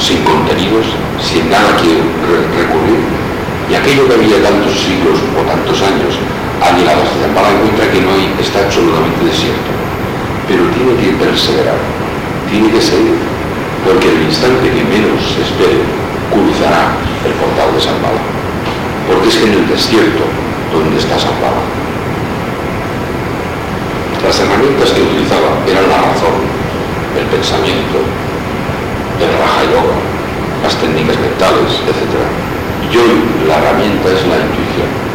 sin 0.00 0.24
contenidos, 0.24 0.88
sin 1.20 1.50
nada 1.50 1.76
que 1.76 2.00
recurrir. 2.56 3.04
Y 3.68 3.74
aquello 3.76 4.08
que 4.08 4.14
había 4.16 4.40
tantos 4.40 4.72
siglos 4.72 5.20
o 5.36 5.44
tantos 5.44 5.76
años 5.84 6.16
ha 6.64 6.72
llegado 6.72 7.04
hasta 7.04 7.20
Zambala 7.20 7.52
encuentra 7.52 7.84
que 7.92 8.00
no 8.00 8.16
hay, 8.16 8.32
está 8.40 8.64
absolutamente 8.64 9.28
desierto. 9.28 9.70
Pero 10.48 10.64
tiene 10.72 10.96
que 10.96 11.12
perseverar, 11.20 11.76
tiene 12.48 12.72
que 12.72 12.80
seguir, 12.80 13.20
porque 13.84 14.08
el 14.08 14.24
instante 14.24 14.72
que 14.72 14.82
menos 14.88 15.20
se 15.20 15.44
espere, 15.44 15.84
cruzará 16.32 16.96
el 17.28 17.36
portal 17.36 17.76
de 17.76 17.80
Zambala. 17.84 18.22
Porque 19.04 19.28
es 19.28 19.36
que 19.36 19.46
en 19.52 19.60
el 19.60 19.68
desierto 19.68 20.24
donde 20.72 20.96
está 20.96 21.20
Zambala. 21.20 21.77
Las 24.24 24.40
herramientas 24.40 24.90
que 24.90 25.02
utilizaba 25.02 25.50
eran 25.66 25.88
la 25.88 25.98
razón, 25.98 26.36
el 27.18 27.26
pensamiento, 27.26 27.98
el 29.20 29.30
raja 29.38 29.62
yoga, 29.64 29.98
las 30.62 30.74
técnicas 30.76 31.18
mentales, 31.18 31.72
etc. 31.86 32.14
Y 32.90 32.96
hoy 32.96 33.14
la 33.46 33.58
herramienta 33.58 34.08
es 34.08 34.26
la 34.26 34.36
intuición 34.36 35.08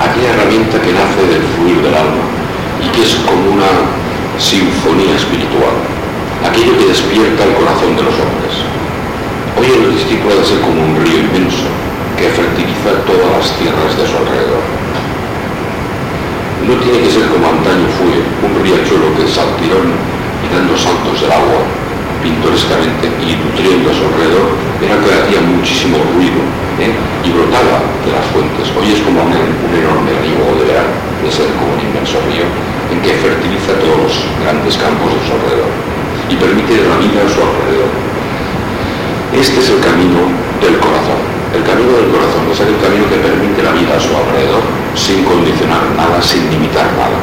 aquella 0.00 0.32
herramienta 0.32 0.80
que 0.80 0.92
nace 0.92 1.22
del 1.28 1.44
fluir 1.54 1.82
del 1.82 1.94
alma 1.94 2.24
y 2.80 2.88
que 2.88 3.02
es 3.02 3.14
como 3.28 3.52
una 3.52 3.68
sinfonía 4.38 5.14
espiritual, 5.14 5.76
aquello 6.42 6.76
que 6.78 6.88
despierta 6.88 7.44
el 7.44 7.54
corazón 7.54 7.96
de 7.96 8.02
los 8.02 8.16
hombres. 8.16 8.54
Hoy 9.60 9.68
el 9.68 9.92
discípulo 9.92 10.34
debe 10.34 10.46
ser 10.46 10.60
como 10.60 10.80
un 10.80 10.96
río 11.04 11.20
inmenso 11.20 11.68
que 12.16 12.32
fertiliza 12.32 13.04
todas 13.04 13.28
las 13.28 13.52
tierras 13.60 13.92
de 13.96 14.06
su 14.08 14.16
alrededor. 14.16 14.79
No 16.66 16.76
tiene 16.76 17.00
que 17.00 17.10
ser 17.10 17.24
como 17.32 17.48
antaño 17.48 17.88
fue, 17.96 18.20
un 18.44 18.52
riachuelo 18.62 19.14
que 19.16 19.24
saltirón 19.26 19.96
y 20.44 20.46
dando 20.52 20.76
saltos 20.76 21.20
del 21.20 21.32
agua 21.32 21.64
pintorescamente 22.20 23.08
y 23.24 23.32
nutriendo 23.32 23.90
a 23.90 23.94
su 23.96 24.04
alrededor, 24.04 24.52
era 24.80 24.96
que 25.00 25.08
hacía 25.08 25.40
muchísimo 25.40 25.96
ruido 26.12 26.40
¿eh? 26.76 26.92
y 27.24 27.28
brotaba 27.32 27.80
de 28.04 28.12
las 28.12 28.24
fuentes. 28.32 28.68
Hoy 28.76 28.92
es 28.92 29.00
como 29.00 29.24
un, 29.24 29.32
enorme 29.32 30.12
río 30.20 30.44
de 30.60 30.64
verano, 30.68 30.92
de 31.24 31.30
ser 31.32 31.48
como 31.56 31.72
un 31.72 31.80
inmenso 31.80 32.20
río, 32.28 32.44
en 32.92 33.00
que 33.00 33.16
fertiliza 33.24 33.72
todos 33.80 33.96
los 33.96 34.14
grandes 34.44 34.76
campos 34.76 35.16
de 35.16 35.20
su 35.24 35.32
alrededor 35.32 35.72
y 36.28 36.34
permite 36.36 36.84
la 36.84 36.96
vida 37.00 37.24
a 37.24 37.28
su 37.28 37.40
alrededor. 37.40 37.90
Este 39.32 39.60
es 39.60 39.68
el 39.72 39.80
camino 39.80 40.28
del 40.60 40.76
El 41.50 41.66
camino 41.66 41.90
del 41.98 42.14
corazón 42.14 42.46
es 42.46 42.62
aquel 42.62 42.78
camino 42.78 43.10
que 43.10 43.18
permite 43.18 43.58
la 43.58 43.74
vida 43.74 43.98
a 43.98 44.00
su 44.00 44.14
alrededor 44.14 44.62
sin 44.94 45.26
condicionar 45.26 45.82
nada, 45.98 46.22
sin 46.22 46.46
limitar 46.46 46.86
nada. 46.94 47.18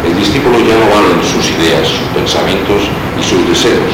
El 0.00 0.16
discípulo 0.16 0.56
ya 0.64 0.80
no 0.80 0.88
valen 0.88 1.20
sus 1.20 1.44
ideas, 1.52 1.84
sus 1.84 2.08
pensamientos 2.16 2.88
y 2.88 3.20
sus 3.20 3.44
deseos, 3.44 3.92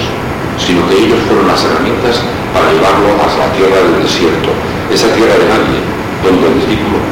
sino 0.55 0.87
que 0.87 1.03
ellos 1.03 1.19
fueron 1.27 1.51
las 1.51 1.67
herramientas 1.67 2.23
para 2.55 2.71
llevarlo 2.71 3.11
hasta 3.27 3.43
la 3.43 3.53
tierra 3.59 3.83
del 3.83 4.07
desierto, 4.07 4.55
esa 4.87 5.11
tierra 5.19 5.35
de 5.35 5.51
nadie, 5.51 5.79
donde 6.23 6.47
el 6.47 6.63
discípulo 6.63 7.03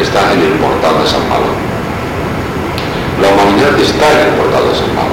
está 0.00 0.32
en 0.32 0.48
el 0.48 0.56
portal 0.64 1.04
de 1.04 1.06
San 1.12 1.28
Malo. 1.28 1.52
La 3.20 3.36
humanidad 3.36 3.76
está 3.76 4.08
en 4.16 4.32
el 4.32 4.34
portal 4.40 4.64
de 4.64 4.74
San 4.80 4.92
Malo. 4.96 5.12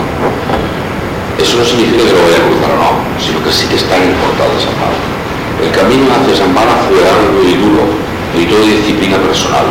Eso 1.44 1.60
no 1.60 1.66
significa 1.68 2.08
que 2.08 2.16
lo 2.16 2.24
vaya 2.24 2.40
a 2.40 2.48
cruzar 2.48 2.72
o 2.72 2.80
no, 2.80 2.92
sino 3.20 3.44
que 3.44 3.52
sí 3.52 3.68
que 3.68 3.75
está 3.75 4.00
en 4.00 4.16
el 4.16 4.16
portal 4.16 4.48
de 4.48 4.64
San 4.64 4.80
Malo. 4.80 5.14
El 5.64 5.72
camino 5.72 6.12
hacia 6.12 6.36
San 6.36 6.54
Malo 6.54 6.76
fue 6.88 7.00
largo 7.00 7.40
y 7.40 7.56
duro, 7.56 7.88
y 8.36 8.44
toda 8.46 8.68
disciplina 8.68 9.16
personal. 9.24 9.64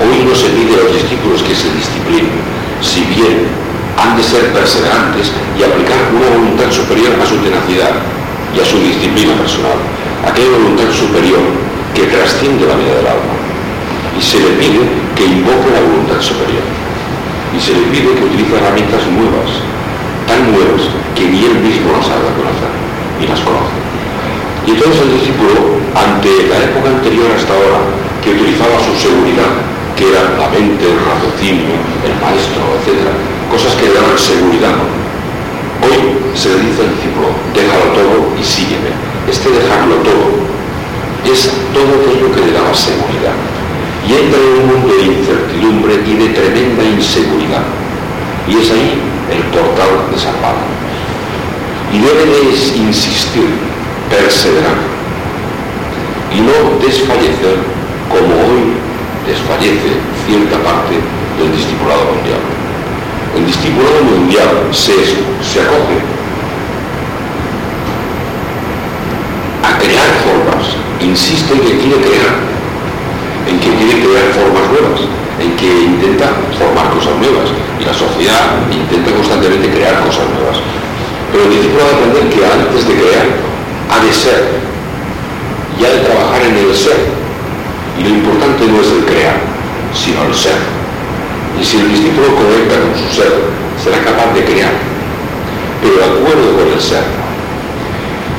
Hoy 0.00 0.24
no 0.24 0.34
se 0.34 0.48
pide 0.56 0.72
a 0.72 0.88
los 0.88 0.92
discípulos 0.96 1.44
que 1.44 1.54
se 1.54 1.68
disciplinen, 1.68 2.32
si 2.80 3.04
bien 3.12 3.44
han 4.00 4.16
de 4.16 4.24
ser 4.24 4.52
perseverantes 4.56 5.30
y 5.52 5.62
aplicar 5.62 6.00
una 6.16 6.32
voluntad 6.32 6.72
superior 6.72 7.12
a 7.20 7.28
su 7.28 7.36
tenacidad 7.44 7.92
y 8.56 8.60
a 8.60 8.64
su 8.64 8.80
disciplina 8.80 9.36
personal, 9.36 9.76
aquella 10.24 10.56
voluntad 10.56 10.88
superior 10.88 11.44
que 11.92 12.08
trasciende 12.08 12.64
la 12.64 12.80
vida 12.80 12.96
del 12.96 13.12
alma. 13.12 13.36
Y 14.16 14.20
se 14.20 14.40
le 14.40 14.56
pide 14.56 14.80
que 15.14 15.28
invoque 15.28 15.76
la 15.76 15.84
voluntad 15.84 16.20
superior. 16.24 16.64
Y 17.52 17.60
se 17.60 17.76
le 17.76 17.84
pide 17.92 18.16
que 18.16 18.24
utilice 18.24 18.56
herramientas 18.56 19.04
nuevas, 19.12 19.60
tan 20.24 20.40
nuevas 20.56 20.88
que 21.14 21.28
ni 21.28 21.44
él 21.44 21.60
mismo 21.60 21.92
las 21.92 22.08
sabe 22.08 22.32
conocer, 22.32 22.72
y 23.20 23.28
las 23.28 23.40
conoce. 23.44 23.76
Y 24.66 24.70
entonces 24.70 25.02
el 25.02 25.12
discípulo, 25.18 25.78
ante 25.94 26.30
la 26.46 26.58
época 26.70 26.88
anterior 26.90 27.26
hasta 27.34 27.52
ahora, 27.52 27.82
que 28.22 28.30
utilizaba 28.30 28.78
su 28.78 28.94
seguridad, 28.94 29.50
que 29.96 30.08
era 30.08 30.22
la 30.38 30.48
mente, 30.48 30.86
el 30.86 30.98
raciocinio, 31.02 31.74
el 32.06 32.14
maestro, 32.22 32.62
etc., 32.78 33.10
cosas 33.50 33.74
que 33.76 33.88
le 33.90 33.94
daban 33.94 34.18
seguridad, 34.18 34.76
Hoy 35.82 36.14
se 36.38 36.48
le 36.48 36.70
dice 36.70 36.82
al 36.86 36.94
discípulo, 36.94 37.34
déjalo 37.52 37.90
todo 37.90 38.30
y 38.38 38.44
sígueme. 38.44 38.94
Este 39.26 39.50
dejarlo 39.50 39.96
todo 40.06 40.30
es 41.26 41.50
todo 41.74 41.90
aquello 41.98 42.30
que 42.30 42.40
le 42.46 42.52
daba 42.52 42.72
seguridad. 42.72 43.34
Y 44.06 44.14
entra 44.14 44.38
en 44.38 44.62
un 44.62 44.66
mundo 44.70 44.94
de 44.94 45.06
incertidumbre 45.10 45.94
y 46.06 46.14
de 46.14 46.28
tremenda 46.38 46.84
inseguridad. 46.84 47.66
Y 48.46 48.62
es 48.62 48.70
ahí 48.70 48.94
el 49.30 49.42
portal 49.50 50.06
de 50.10 50.18
San. 50.18 50.34
Y 51.92 51.98
debe 51.98 52.30
de 52.30 52.78
insistir, 52.78 53.50
perseverar 54.12 54.76
y 56.28 56.40
no 56.40 56.76
desfallecer 56.84 57.56
como 58.12 58.32
hoy 58.44 58.76
desfallece 59.24 59.96
cierta 60.28 60.60
parte 60.60 61.00
del 61.40 61.48
discipulado 61.56 62.12
mundial. 62.12 62.42
El 63.36 63.46
discipulado 63.46 64.04
mundial 64.04 64.68
se, 64.70 64.92
se 65.40 65.64
acoge 65.64 65.96
a 69.64 69.78
crear 69.80 70.12
formas, 70.20 70.76
insiste 71.00 71.54
en 71.54 71.60
que 71.60 71.78
quiere 71.80 71.96
crear, 72.04 72.36
en 73.48 73.56
que 73.60 73.70
quiere 73.80 74.04
crear 74.04 74.28
formas 74.36 74.68
nuevas, 74.68 75.00
en 75.40 75.56
que 75.56 75.68
intenta 75.88 76.28
formar 76.60 76.92
cosas 76.92 77.16
nuevas 77.16 77.48
y 77.80 77.84
la 77.84 77.94
sociedad 77.94 78.60
intenta 78.68 79.10
constantemente 79.12 79.72
crear 79.72 80.04
cosas 80.04 80.28
nuevas. 80.36 80.60
Pero 81.32 81.44
el 81.44 81.50
discípulo 81.56 81.80
va 81.80 81.88
a 81.88 81.96
aprender 81.96 82.28
que 82.28 82.44
antes 82.44 82.86
de 82.86 82.94
crear 82.94 83.51
ha 83.92 84.04
de 84.04 84.12
ser 84.12 84.42
y 85.78 85.84
ha 85.84 85.90
de 85.90 86.00
trabajar 86.00 86.40
en 86.42 86.56
el 86.56 86.74
ser. 86.74 86.96
Y 87.98 88.02
lo 88.04 88.08
importante 88.08 88.66
no 88.66 88.80
es 88.80 88.88
el 88.88 89.04
crear, 89.04 89.36
sino 89.92 90.24
el 90.24 90.34
ser. 90.34 90.56
Y 91.60 91.64
si 91.64 91.76
el 91.76 91.92
discípulo 91.92 92.34
conecta 92.34 92.80
con 92.80 92.96
su 92.96 93.08
ser, 93.14 93.32
será 93.76 94.00
capaz 94.00 94.32
de 94.32 94.44
crear, 94.44 94.72
pero 95.82 95.96
de 96.00 96.04
acuerdo 96.04 96.56
con 96.56 96.72
el 96.72 96.80
ser. 96.80 97.04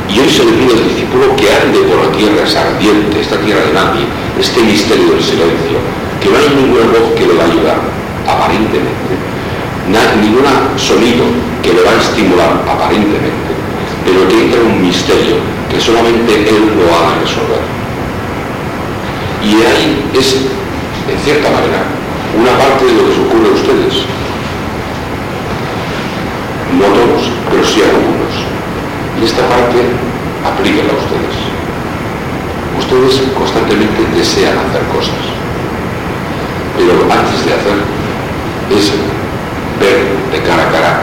Y 0.10 0.20
hoy 0.20 0.30
se 0.30 0.44
le 0.44 0.52
pide 0.54 0.74
al 0.74 0.90
discípulo 0.90 1.36
que 1.38 1.54
ande 1.54 1.80
por 1.86 2.02
la 2.02 2.12
tierra 2.12 2.44
esa 2.44 2.62
ardiente, 2.62 3.22
esta 3.22 3.38
tierra 3.38 3.62
de 3.62 3.74
nadie, 3.74 4.06
este 4.40 4.62
misterio 4.62 5.14
del 5.14 5.24
silencio, 5.24 5.78
que 6.22 6.30
no 6.30 6.38
hay 6.38 6.50
ninguna 6.50 6.86
voz 6.90 7.14
que 7.16 7.26
le 7.26 7.34
va 7.38 7.44
a 7.44 7.48
ayudar, 7.48 7.80
aparentemente, 8.26 9.14
ningún 10.22 10.46
sonido 10.78 11.26
que 11.62 11.74
le 11.74 11.82
va 11.84 11.92
a 11.92 12.02
estimular, 12.02 12.64
aparentemente, 12.68 13.63
pero 14.06 14.28
que 14.28 14.44
entra 14.44 14.60
en 14.62 14.68
un 14.68 14.82
misterio 14.82 15.38
que 15.70 15.80
solamente 15.80 16.50
él 16.50 16.72
lo 16.78 16.86
ha 16.94 17.14
de 17.14 17.22
resolver. 17.22 17.64
Y 19.44 19.56
ahí 19.64 20.10
es, 20.14 20.36
en 21.10 21.20
cierta 21.20 21.50
manera, 21.50 21.84
una 22.38 22.58
parte 22.58 22.86
de 22.86 22.94
lo 22.94 23.08
que 23.08 23.16
se 23.16 23.22
ocurre 23.22 23.50
a 23.50 23.54
ustedes. 23.54 24.06
No 26.80 26.86
todos, 26.86 27.30
pero 27.50 27.64
sí 27.66 27.82
algunos. 27.82 28.34
Y 29.20 29.26
esta 29.26 29.48
parte 29.48 29.80
aplíquenla 30.44 30.94
a 30.94 30.98
ustedes. 30.98 31.38
Ustedes 32.80 33.30
constantemente 33.38 34.02
desean 34.16 34.58
hacer 34.58 34.82
cosas, 34.90 35.24
pero 36.76 36.94
antes 37.12 37.46
de 37.46 37.54
hacer 37.54 37.78
es 38.72 38.92
ver 39.80 40.00
de 40.32 40.48
cara 40.48 40.64
a 40.64 40.72
cara 40.72 41.02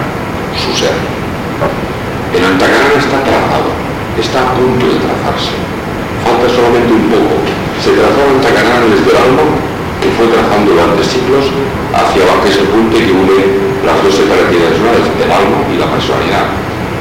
su 0.59 0.77
ser. 0.77 0.93
El 2.31 2.45
antacarán 2.47 2.95
está 2.95 3.19
trazado, 3.27 3.75
está 4.15 4.39
a 4.47 4.55
punto 4.55 4.87
de 4.87 5.03
trazarse. 5.03 5.51
Falta 6.23 6.47
solamente 6.47 6.95
un 6.95 7.11
poco. 7.11 7.43
Se 7.83 7.91
trazó 7.91 8.23
el 8.23 8.39
antacarán 8.39 8.87
desde 8.87 9.11
el 9.11 9.19
alma 9.19 9.51
que 9.99 10.15
fue 10.15 10.31
trazando 10.31 10.79
durante 10.79 11.03
siglos 11.03 11.51
hacia 11.91 12.23
abajo, 12.23 12.47
que 12.47 12.51
es 12.55 12.59
el 12.63 12.71
punto 12.71 12.95
que 12.95 13.11
une 13.11 13.39
las 13.83 13.99
dos 13.99 14.15
separaciones, 14.15 14.79
una 14.79 14.95
del 14.95 15.27
alma 15.27 15.59
y 15.67 15.75
la 15.75 15.91
personalidad. 15.91 16.47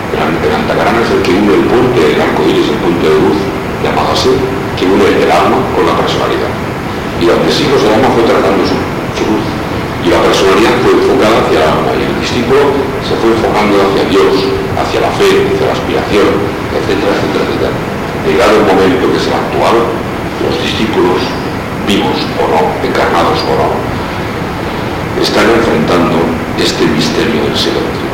El, 0.10 0.18
el 0.18 0.50
es 0.50 1.10
el 1.14 1.22
que 1.22 1.34
une 1.38 1.54
el 1.62 1.66
punto, 1.70 1.98
el 2.02 2.18
arco 2.18 2.42
iris, 2.50 2.74
el 2.74 2.82
punto 2.82 3.06
de 3.06 3.18
luz, 3.22 3.40
llamado 3.86 4.10
así, 4.10 4.34
que 4.82 4.90
une 4.90 5.06
el 5.14 5.30
alma 5.30 5.62
con 5.78 5.86
la 5.86 5.94
personalidad. 5.94 6.50
Y 7.22 7.30
durante 7.30 7.54
siglos 7.54 7.86
el 7.86 8.02
alma 8.02 8.10
fue 8.18 8.26
tratando 8.26 8.66
su, 8.66 8.74
luz 9.30 9.46
y 10.02 10.10
la 10.10 10.26
personalidad 10.26 10.74
fue 10.82 10.98
enfocada 10.98 11.38
hacia 11.44 11.60
el 11.60 11.66
alma 11.70 11.92
y 11.94 12.02
el 12.08 12.14
discípulo 12.18 12.98
se 13.10 13.18
fue 13.18 13.34
enfocando 13.34 13.74
hacia 13.82 14.06
Dios, 14.06 14.38
hacia 14.78 15.02
la 15.02 15.10
fe, 15.18 15.50
hacia 15.50 15.66
la 15.66 15.74
aspiración, 15.74 16.30
etcétera, 16.78 17.10
etcétera, 17.18 17.42
etcétera. 17.42 17.74
Llegado 18.22 18.54
el 18.62 18.66
momento 18.70 19.10
que 19.10 19.18
es 19.18 19.26
el 19.26 19.34
actual, 19.34 19.78
los 20.46 20.56
discípulos 20.62 21.18
vivos 21.90 22.22
o 22.38 22.46
no, 22.46 22.62
encarnados 22.86 23.42
o 23.50 23.54
no, 23.58 23.70
están 25.18 25.50
enfrentando 25.50 26.22
este 26.62 26.86
misterio 26.86 27.50
del 27.50 27.58
silencio 27.58 28.06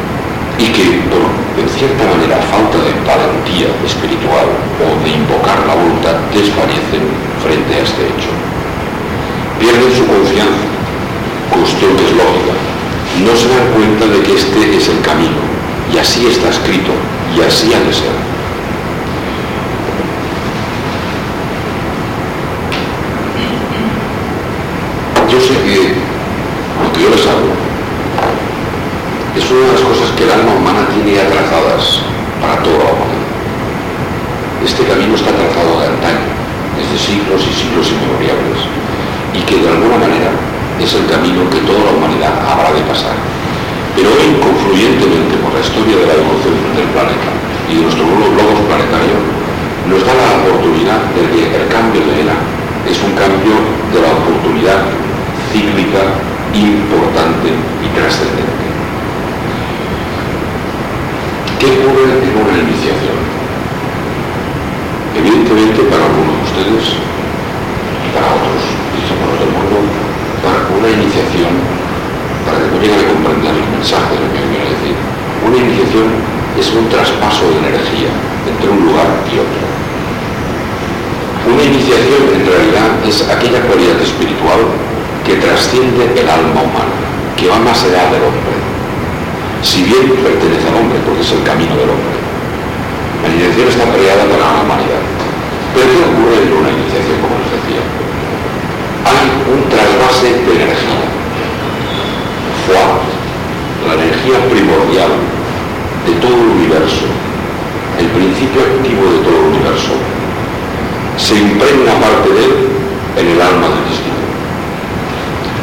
y 0.64 0.72
que 0.72 1.04
por, 1.12 1.28
en 1.60 1.68
cierta 1.76 2.08
manera, 2.08 2.40
falta 2.48 2.80
de 2.80 2.96
valentía 3.04 3.68
espiritual 3.84 4.48
o 4.80 4.88
de 5.04 5.12
invocar 5.12 5.60
la 5.68 5.76
voluntad, 5.76 6.16
desfallecen 6.32 7.04
frente 7.44 7.72
a 7.76 7.84
este 7.84 8.16
hecho. 8.16 8.32
Pierden 9.60 9.92
su 9.92 10.08
confianza, 10.08 10.64
cuestión 11.52 11.92
que 12.00 12.08
es 12.08 12.16
lógica. 12.16 12.75
No 13.24 13.36
se 13.36 13.48
dan 13.48 13.72
cuenta 13.74 14.06
de 14.08 14.22
que 14.22 14.36
este 14.36 14.78
es 14.78 14.90
el 14.90 15.02
camino 15.02 15.40
y 15.94 15.98
así 15.98 16.26
está 16.28 16.50
escrito 16.50 16.92
y 17.36 17.42
así 17.42 17.74
ha 17.74 17.80
de 17.80 17.94
ser. 17.94 18.36
yo 25.36 25.42
sé 25.42 25.54
que 25.68 25.92
lo 26.80 26.88
que 26.94 27.02
yo 27.02 27.10
les 27.10 27.28
hablo 27.28 27.52
es 29.36 29.52
una 29.52 29.68
de 29.68 29.72
las 29.74 29.82
cosas 29.82 30.08
que 30.16 30.24
el 30.24 30.32
alma 30.32 30.56
humana 30.56 30.88
tiene 30.88 31.12
ya 31.12 31.28
trazadas 31.28 32.00
para 32.40 32.64
toda 32.64 32.88
la. 32.96 33.16
Este 34.64 34.88
camino 34.88 35.14
está 35.16 35.36
trazado 35.36 35.76
de 35.82 35.92
antaño, 35.92 36.32
desde 36.80 36.96
siglos 36.96 37.44
y 37.44 37.52
siglos 37.52 37.92
inmemoriales, 37.92 38.64
y 39.36 39.42
que 39.44 39.60
de 39.60 39.68
alguna 39.68 39.98
manera 39.98 40.32
es 40.80 40.94
el 40.94 41.06
camino 41.08 41.50
que 41.50 41.64
toda 41.64 41.88
la 41.88 41.96
humanidad 41.96 42.34
habrá 42.44 42.74
de 42.76 42.84
pasar. 42.84 43.16
Pero 43.96 44.12
hoy, 44.12 44.36
confluyentemente 44.44 45.40
por 45.40 45.56
la 45.56 45.64
historia 45.64 45.96
de 46.04 46.08
la 46.08 46.16
evolución 46.20 46.56
del 46.76 46.90
planeta 46.92 47.32
y 47.72 47.80
de 47.80 47.82
nuestro 47.88 48.04
globo 48.04 48.60
planetario, 48.68 49.18
nos 49.88 50.04
da 50.04 50.14
la 50.14 50.44
oportunidad 50.44 51.00
de 51.16 51.24
que 51.32 51.42
el 51.56 51.66
cambio 51.72 52.04
de 52.04 52.28
era 52.28 52.36
es 52.84 52.98
un 53.02 53.16
cambio 53.16 53.56
de 53.94 54.00
la 54.04 54.12
oportunidad 54.20 54.84
cíclica, 55.54 56.20
importante 56.52 57.56
y 57.56 57.88
trascendente. 57.96 58.68
¿Qué 61.56 61.68
ocurre 61.72 62.20
en 62.20 62.36
una 62.36 62.56
iniciación? 62.60 63.16
Evidentemente 65.16 65.88
para 65.88 66.04
algunos 66.04 66.36
de 66.36 66.44
ustedes 66.52 67.00
para 68.16 68.32
otros 68.32 68.64
discípulos 68.96 69.36
del 69.44 69.52
mundo, 69.52 69.85
una 70.80 70.90
iniciación, 70.92 71.54
para 72.44 72.60
que 72.60 72.68
puedan 72.76 73.00
a 73.00 73.08
comprender 73.08 73.54
el 73.56 73.70
mensaje 73.72 74.12
de 74.16 74.22
lo 74.22 74.30
que 74.30 74.44
quiero 74.46 74.68
decir, 74.70 74.96
una 75.46 75.58
iniciación 75.58 76.08
es 76.60 76.68
un 76.72 76.88
traspaso 76.90 77.50
de 77.52 77.58
energía 77.64 78.12
entre 78.48 78.70
un 78.70 78.86
lugar 78.86 79.10
y 79.28 79.40
otro. 79.40 79.64
Una 81.46 81.64
iniciación 81.64 82.24
en 82.34 82.44
realidad 82.46 82.90
es 83.06 83.22
aquella 83.30 83.62
cualidad 83.70 84.02
espiritual 84.02 84.62
que 85.24 85.38
trasciende 85.42 86.10
el 86.16 86.28
alma 86.30 86.62
humana, 86.62 86.96
que 87.38 87.50
va 87.50 87.60
más 87.60 87.82
allá 87.86 88.10
del 88.14 88.26
hombre. 88.26 88.56
Si 89.62 89.84
bien 89.84 90.10
pertenece 90.22 90.70
al 90.70 90.78
hombre, 90.82 91.02
porque 91.06 91.22
es 91.22 91.32
el 91.34 91.44
camino 91.44 91.74
del 91.78 91.90
hombre. 91.90 92.18
La 93.22 93.30
iniciación 93.30 93.70
está 93.70 93.86
creada 93.90 94.26
para 94.30 94.42
la 94.42 94.62
humanidad. 94.62 95.04
Pero 95.74 95.90
¿qué 95.90 96.02
ocurre 96.06 96.38
en 96.46 96.54
una 96.54 96.70
iniciación, 96.70 97.18
como 97.22 97.42
les 97.42 97.52
decía? 97.58 98.05
Hay 99.06 99.30
un 99.54 99.70
trasvase 99.70 100.34
de 100.34 100.54
energía. 100.58 101.06
Fuá, 102.66 103.06
la 103.86 103.94
energía 104.02 104.42
primordial 104.50 105.14
de 106.06 106.14
todo 106.18 106.34
el 106.34 106.50
universo, 106.58 107.06
el 108.00 108.08
principio 108.08 108.62
activo 108.66 109.06
de 109.14 109.20
todo 109.22 109.38
el 109.38 109.48
universo, 109.54 109.94
se 111.18 111.38
impregna 111.38 111.94
parte 112.02 112.34
de 112.34 112.46
él 112.46 112.56
en 113.18 113.28
el 113.30 113.42
alma 113.42 113.70
del 113.70 113.86
discípulo. 113.86 114.26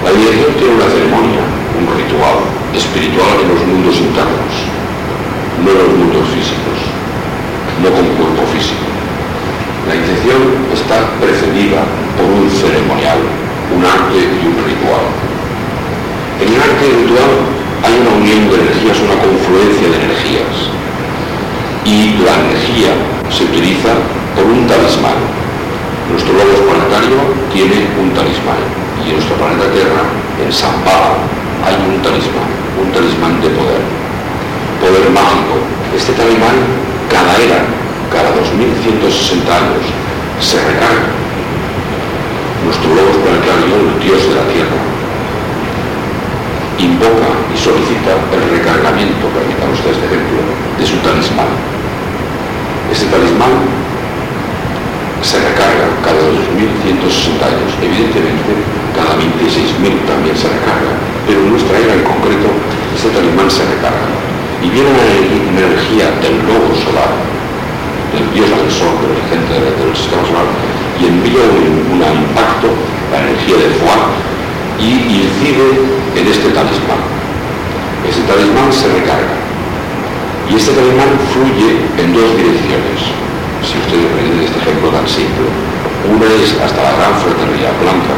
La 0.06 0.10
iniciación 0.14 0.54
tiene 0.58 0.74
una 0.78 0.86
ceremonia, 0.86 1.42
un 1.78 1.86
ritual 1.98 2.38
espiritual 2.74 3.42
en 3.42 3.48
los 3.50 3.62
mundos 3.66 3.96
internos, 3.98 4.54
no 5.62 5.70
en 5.70 5.78
los 5.82 5.92
mundos 5.98 6.26
físicos, 6.30 6.78
no 7.82 7.90
con 7.90 8.06
cuerpo 8.14 8.42
físico. 8.54 8.86
La 9.90 9.98
iniciación 9.98 10.62
está 10.70 11.10
precedida 11.18 11.82
por 12.16 12.26
un 12.26 12.50
ceremonial, 12.50 13.18
un 13.74 13.82
arte 13.84 14.18
y 14.18 14.42
un 14.46 14.56
ritual. 14.62 15.06
En 16.40 16.48
el 16.52 16.60
arte 16.60 16.84
ritual 16.86 17.32
hay 17.84 17.94
una 18.00 18.12
unión 18.16 18.48
de 18.50 18.56
energías, 18.62 18.98
una 19.00 19.18
confluencia 19.20 19.88
de 19.88 19.96
energías. 19.96 20.54
Y 21.84 22.22
la 22.22 22.34
energía 22.38 22.94
se 23.30 23.44
utiliza 23.44 23.92
por 24.36 24.44
un 24.44 24.66
talismán, 24.66 25.18
nuestro 26.10 26.34
logo 26.34 26.68
planetario 26.68 27.16
tiene 27.52 27.88
un 27.96 28.12
talismán 28.12 28.60
y 29.00 29.10
en 29.10 29.16
nuestro 29.16 29.36
planeta 29.36 29.64
Tierra, 29.72 30.04
en 30.44 30.52
San 30.52 30.76
Pablo, 30.84 31.24
hay 31.64 31.72
un 31.88 32.02
talismán, 32.02 32.52
un 32.76 32.92
talismán 32.92 33.40
de 33.40 33.48
poder, 33.48 33.82
poder 34.76 35.08
mágico. 35.08 35.56
Este 35.96 36.12
talismán, 36.12 36.58
cada 37.08 37.32
era, 37.40 37.64
cada 38.12 38.28
2160 38.36 39.48
años, 39.48 39.84
se 40.40 40.60
recarga. 40.60 41.21
Logo 42.72 43.12
planetario, 43.20 43.76
el 43.84 44.00
dios 44.00 44.20
de 44.28 44.34
la 44.34 44.48
Tierra, 44.48 44.80
invoca 46.80 47.30
y 47.52 47.56
solicita 47.56 48.16
el 48.32 48.44
recargamiento, 48.48 49.28
permítanme 49.28 49.76
ustedes 49.76 50.00
este 50.00 50.08
ejemplo, 50.08 50.40
de 50.80 50.84
su 50.88 50.96
talismán. 51.04 51.52
Ese 52.88 53.06
talismán 53.12 53.68
se 55.20 55.36
recarga 55.36 55.84
cada 56.00 56.20
2.160 56.32 57.44
años. 57.44 57.70
Evidentemente, 57.76 58.50
cada 58.96 59.20
26.000 59.20 60.08
también 60.08 60.36
se 60.36 60.48
recarga, 60.48 60.96
pero 61.28 61.44
en 61.44 61.52
nuestra 61.52 61.76
era 61.76 61.92
en 61.92 62.04
concreto, 62.08 62.48
ese 62.96 63.12
talismán 63.12 63.52
se 63.52 63.68
recarga. 63.68 64.08
Y 64.64 64.68
viene 64.72 64.88
una 64.88 65.60
energía 65.60 66.08
del 66.24 66.40
lobo 66.48 66.72
solar, 66.72 67.12
del 68.16 68.26
dios 68.32 68.48
sol, 68.72 68.96
del 69.04 69.20
gente 69.28 69.60
del, 69.60 69.92
sistema 69.92 70.24
solar, 70.24 70.48
y 71.00 71.06
envía 71.06 71.42
un, 71.46 72.00
impacto, 72.00 72.68
la 73.10 73.20
energía 73.22 73.56
de 73.56 73.68
Fuá, 73.78 74.10
y 74.78 75.22
incide 75.22 75.86
en 76.16 76.26
este 76.26 76.50
talismán. 76.50 77.02
Ese 78.08 78.22
talismán 78.22 78.72
se 78.72 78.88
recarga. 78.88 79.36
Y 80.50 80.56
este 80.56 80.72
talismán 80.72 81.12
fluye 81.32 81.86
en 81.98 82.12
dos 82.12 82.36
direcciones 82.36 83.22
si 83.62 83.78
ustedes 83.78 84.10
ven 84.10 84.42
este 84.42 84.58
ejemplo 84.58 84.90
tan 84.90 85.06
simple, 85.06 85.46
una 86.10 86.26
es 86.26 86.50
hasta 86.58 86.82
la 86.82 86.92
gran 86.98 87.14
fraternidad 87.22 87.72
blanca, 87.78 88.14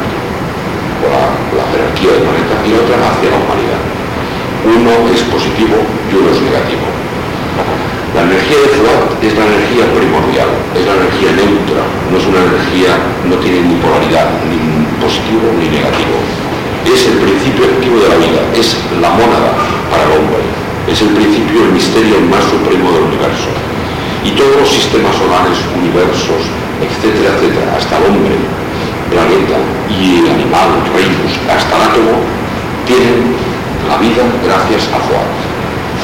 o 1.05 1.09
la, 1.13 1.65
jerarquía 1.69 2.17
del 2.17 2.25
planeta, 2.25 2.55
y 2.65 2.73
la 2.73 2.81
otra 2.81 2.97
hacia 3.13 3.29
la 3.29 3.39
humanidad. 3.45 3.83
Uno 4.65 4.93
es 5.13 5.21
positivo 5.29 5.77
y 6.09 6.13
uno 6.17 6.33
es 6.33 6.41
negativo. 6.41 6.89
La 8.14 8.22
energía 8.22 8.62
de 8.62 8.70
Fuat 8.79 9.11
es 9.27 9.35
la 9.35 9.42
energía 9.42 9.90
primordial, 9.90 10.46
es 10.70 10.87
la 10.87 10.94
energía 11.03 11.35
neutra, 11.35 11.83
no 11.83 12.14
es 12.14 12.22
una 12.31 12.46
energía, 12.46 12.94
no 13.27 13.35
tiene 13.42 13.66
ni 13.66 13.74
polaridad, 13.83 14.31
ni 14.46 14.87
positivo 15.03 15.50
ni 15.59 15.66
negativo. 15.66 16.22
Es 16.87 17.11
el 17.11 17.18
principio 17.18 17.66
activo 17.66 17.98
de 17.98 18.09
la 18.14 18.18
vida, 18.22 18.38
es 18.55 18.79
la 19.03 19.11
mónada 19.18 19.59
para 19.90 20.07
el 20.07 20.14
hombre, 20.14 20.46
es 20.87 21.03
el 21.03 21.11
principio, 21.11 21.66
el 21.66 21.74
misterio 21.74 22.22
más 22.31 22.46
supremo 22.46 22.94
del 22.94 23.18
universo 23.18 23.50
y 24.22 24.31
todos 24.38 24.62
los 24.62 24.70
sistemas 24.70 25.11
solares, 25.18 25.59
universos, 25.74 26.46
etcétera, 26.87 27.35
etcétera, 27.35 27.66
hasta 27.74 27.98
el 27.98 28.14
hombre, 28.14 28.38
planeta 29.11 29.59
y 29.90 30.22
el 30.22 30.27
animal, 30.38 30.70
reinos, 30.94 31.35
hasta 31.50 31.66
el 31.66 31.83
átomo, 31.83 32.22
tienen 32.87 33.35
la 33.90 33.98
vida 33.98 34.22
gracias 34.46 34.87
a 34.94 35.03
Fuat. 35.03 35.35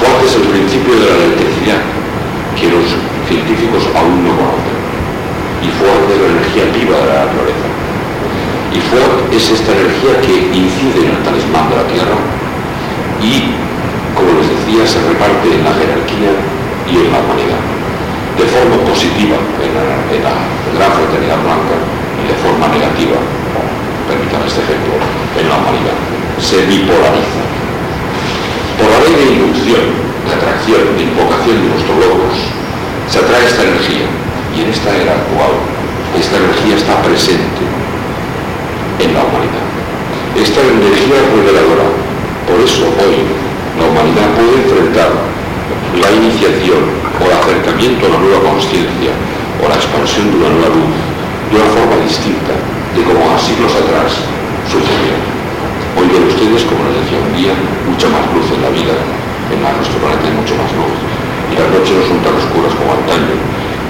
Fuat 0.03 0.27
es 0.27 0.35
el 0.43 0.51
principio 0.51 0.99
de 0.99 1.07
la 1.07 1.17
electricidad 1.23 2.00
los 2.69 2.85
científicos 3.25 3.89
aún 3.97 4.21
no 4.21 4.37
conocen. 4.37 4.77
Y 5.65 5.69
Fuat 5.81 6.05
es 6.13 6.21
la 6.21 6.29
energía 6.29 6.65
viva 6.77 6.97
de 7.01 7.09
la 7.09 7.25
naturaleza. 7.25 7.69
Y 8.75 8.79
Fuat 8.91 9.33
es 9.33 9.45
esta 9.49 9.73
energía 9.73 10.21
que 10.21 10.35
incide 10.53 11.09
en 11.09 11.17
el 11.17 11.23
talismán 11.25 11.71
de 11.73 11.77
la 11.81 11.87
Tierra 11.89 12.19
y, 13.25 13.57
como 14.13 14.37
les 14.37 14.49
decía, 14.53 14.85
se 14.85 15.01
reparte 15.09 15.49
en 15.49 15.65
la 15.65 15.73
jerarquía 15.73 16.33
y 16.89 16.93
en 17.01 17.09
la 17.13 17.21
humanidad 17.25 17.81
de 18.41 18.47
forma 18.49 18.77
positiva 18.89 19.37
en 19.37 19.73
la, 19.77 20.33
gran 20.73 20.93
fraternidad 20.97 21.37
blanca 21.45 21.77
y 21.77 22.25
de 22.25 22.37
forma 22.41 22.73
negativa, 22.73 23.21
permítanme 24.09 24.47
este 24.49 24.65
ejemplo, 24.65 24.97
en 25.37 25.45
la 25.45 25.57
humanidad. 25.61 25.97
Se 26.41 26.65
bipolariza. 26.65 27.43
Por 28.81 28.89
la 28.89 28.99
ley 29.05 29.13
de 29.13 29.27
inducción, 29.37 30.10
de 30.27 30.31
atracción, 30.35 30.97
de 30.97 31.03
invocación 31.05 31.57
de 31.63 31.69
nuestros 31.73 31.97
logros, 31.97 32.37
se 33.09 33.19
atrae 33.19 33.47
esta 33.47 33.63
energía 33.65 34.07
y 34.55 34.63
en 34.63 34.69
esta 34.71 34.91
era 34.95 35.13
actual 35.19 35.55
esta 36.19 36.37
energía 36.37 36.75
está 36.77 37.03
presente 37.03 37.63
en 38.99 39.15
la 39.15 39.23
humanidad. 39.23 39.67
Esta 40.35 40.61
energía 40.63 41.23
es 41.23 41.29
reveladora. 41.31 41.87
Por 42.47 42.59
eso 42.61 42.91
hoy 42.99 43.31
la 43.79 43.87
humanidad 43.87 44.29
puede 44.35 44.59
enfrentar 44.63 45.11
la 45.95 46.11
iniciación 46.11 46.83
o 47.19 47.23
el 47.27 47.35
acercamiento 47.35 48.07
a 48.07 48.15
la 48.15 48.19
nueva 48.19 48.41
conciencia 48.43 49.15
o 49.63 49.69
la 49.71 49.79
expansión 49.79 50.31
de 50.31 50.37
una 50.39 50.51
nueva 50.51 50.71
luz 50.75 50.95
de 51.51 51.55
una 51.59 51.71
forma 51.75 51.97
distinta 52.03 52.55
de 52.95 53.01
como 53.07 53.23
a 53.31 53.39
siglos 53.39 53.75
atrás 53.75 54.19
sucedió. 54.67 55.15
Hoy 55.99 56.07
ven 56.11 56.27
ustedes, 56.27 56.63
como 56.67 56.87
les 56.91 57.03
decía 57.03 57.19
un 57.19 57.35
día, 57.35 57.55
mucha 57.87 58.07
más 58.11 58.27
luz 58.35 58.47
en 58.55 58.63
la 58.63 58.71
vida, 58.71 58.95
en 59.51 59.77
nuestro 59.77 59.99
planeta 59.99 60.25
hay 60.31 60.37
mucho 60.39 60.55
más 60.55 60.71
luz. 60.79 60.95
Y 61.51 61.55
las 61.59 61.69
noches 61.75 61.95
no 61.99 62.05
son 62.07 62.21
tan 62.23 62.35
oscuras 62.39 62.73
como 62.79 62.95
antaño. 62.95 63.35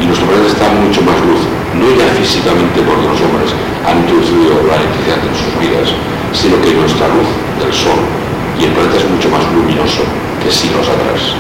Y 0.01 0.09
nuestro 0.09 0.25
planeta 0.25 0.49
está 0.49 0.67
mucho 0.81 1.01
más 1.05 1.19
luz, 1.29 1.45
no 1.77 1.87
ya 1.93 2.09
físicamente 2.17 2.81
porque 2.81 3.05
los 3.05 3.21
hombres 3.21 3.53
han 3.85 4.01
introducido 4.01 4.65
la 4.65 4.81
electricidad 4.81 5.21
en 5.21 5.37
sus 5.37 5.53
vidas, 5.61 5.93
sino 6.33 6.57
que 6.65 6.73
nuestra 6.73 7.05
luz 7.13 7.29
del 7.61 7.69
sol 7.69 8.01
y 8.57 8.65
el 8.65 8.73
planeta 8.73 8.97
es 8.97 9.07
mucho 9.13 9.29
más 9.29 9.45
luminoso 9.53 10.01
que 10.41 10.49
siglos 10.49 10.89
atrás. 10.89 11.37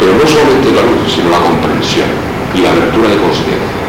Pero 0.00 0.16
no 0.16 0.24
solamente 0.24 0.72
la 0.72 0.80
luz, 0.80 1.12
sino 1.12 1.28
la 1.28 1.44
comprensión 1.44 2.08
y 2.56 2.64
la 2.64 2.72
abertura 2.72 3.12
de 3.12 3.20
conciencia, 3.20 3.80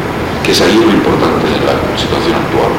que 0.44 0.52
es 0.52 0.60
ahí 0.60 0.76
lo 0.76 0.92
importante 0.92 1.48
de 1.48 1.60
la 1.64 1.76
situación 1.96 2.36
actual. 2.36 2.72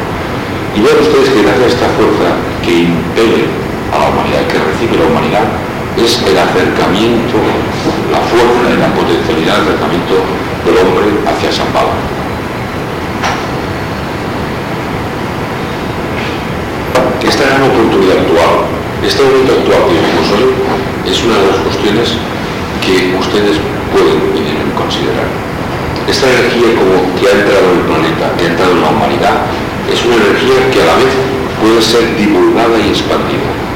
Y 0.78 0.86
vean 0.86 1.02
ustedes 1.02 1.34
que 1.34 1.42
gracias 1.42 1.66
a 1.66 1.74
esta 1.82 1.90
fuerza 1.98 2.30
que 2.62 2.94
impele 2.94 3.50
a 3.90 3.98
la 3.98 4.08
humanidad, 4.14 4.46
que 4.46 4.62
recibe 4.62 5.02
la 5.02 5.10
humanidad, 5.10 5.48
es 5.98 6.22
el 6.22 6.38
acercamiento, 6.38 7.38
la 8.12 8.22
fuerza 8.30 8.70
y 8.70 8.78
la 8.78 8.94
potencialidad 8.94 9.58
del 9.58 9.74
acercamiento 9.74 10.16
del 10.66 10.78
hombre 10.78 11.08
hacia 11.26 11.52
San 11.52 11.68
Pablo. 11.74 11.98
Esta 17.26 17.44
gran 17.44 17.64
oportunidad 17.70 18.24
actual, 18.24 18.72
este 19.04 19.24
momento 19.24 19.52
actual 19.58 19.82
que 19.90 20.00
vivimos 20.00 20.28
hoy, 20.38 20.48
es 21.12 21.18
una 21.26 21.36
de 21.36 21.48
las 21.52 21.60
cuestiones 21.66 22.08
que 22.80 23.18
ustedes 23.20 23.58
pueden 23.92 24.72
considerar. 24.78 25.28
Esta 26.08 26.30
energía 26.30 26.72
como 26.78 27.04
que 27.20 27.28
ha 27.28 27.36
entrado 27.36 27.68
en 27.68 27.80
el 27.80 27.86
planeta, 27.90 28.32
que 28.38 28.46
ha 28.46 28.52
entrado 28.56 28.72
en 28.72 28.82
la 28.82 28.90
humanidad, 28.90 29.36
es 29.92 30.00
una 30.06 30.16
energía 30.16 30.72
que 30.72 30.82
a 30.84 30.86
la 30.86 30.96
vez 31.04 31.12
puede 31.60 31.82
ser 31.82 32.16
divulgada 32.16 32.80
y 32.80 32.90
expandida. 32.96 33.67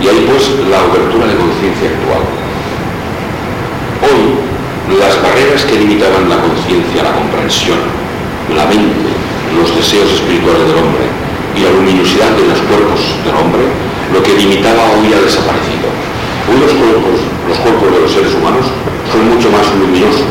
Y 0.00 0.08
ahí 0.08 0.24
pues 0.24 0.48
la 0.68 0.80
abertura 0.80 1.28
de 1.28 1.36
conciencia 1.36 1.92
actual. 1.92 2.24
Hoy, 4.00 4.40
las 4.96 5.14
barreras 5.20 5.64
que 5.68 5.76
limitaban 5.76 6.28
la 6.28 6.40
conciencia, 6.40 7.04
la 7.04 7.12
comprensión, 7.12 7.78
la 8.56 8.64
mente, 8.64 9.12
los 9.54 9.68
deseos 9.76 10.08
espirituales 10.08 10.66
del 10.66 10.80
hombre 10.80 11.04
y 11.54 11.60
la 11.60 11.70
luminosidad 11.70 12.32
de 12.32 12.48
los 12.48 12.60
cuerpos 12.64 13.00
del 13.24 13.36
hombre, 13.36 13.64
lo 14.12 14.22
que 14.22 14.34
limitaba 14.40 14.96
hoy 14.96 15.12
ha 15.12 15.20
desaparecido. 15.20 15.92
Hoy 16.48 16.58
los 16.64 16.72
cuerpos 16.72 17.30
los 17.50 17.58
cuerpos 17.66 17.90
de 17.90 18.00
los 18.00 18.12
seres 18.14 18.32
humanos 18.34 18.62
son 19.10 19.26
mucho 19.26 19.50
más 19.50 19.66
luminosos 19.74 20.30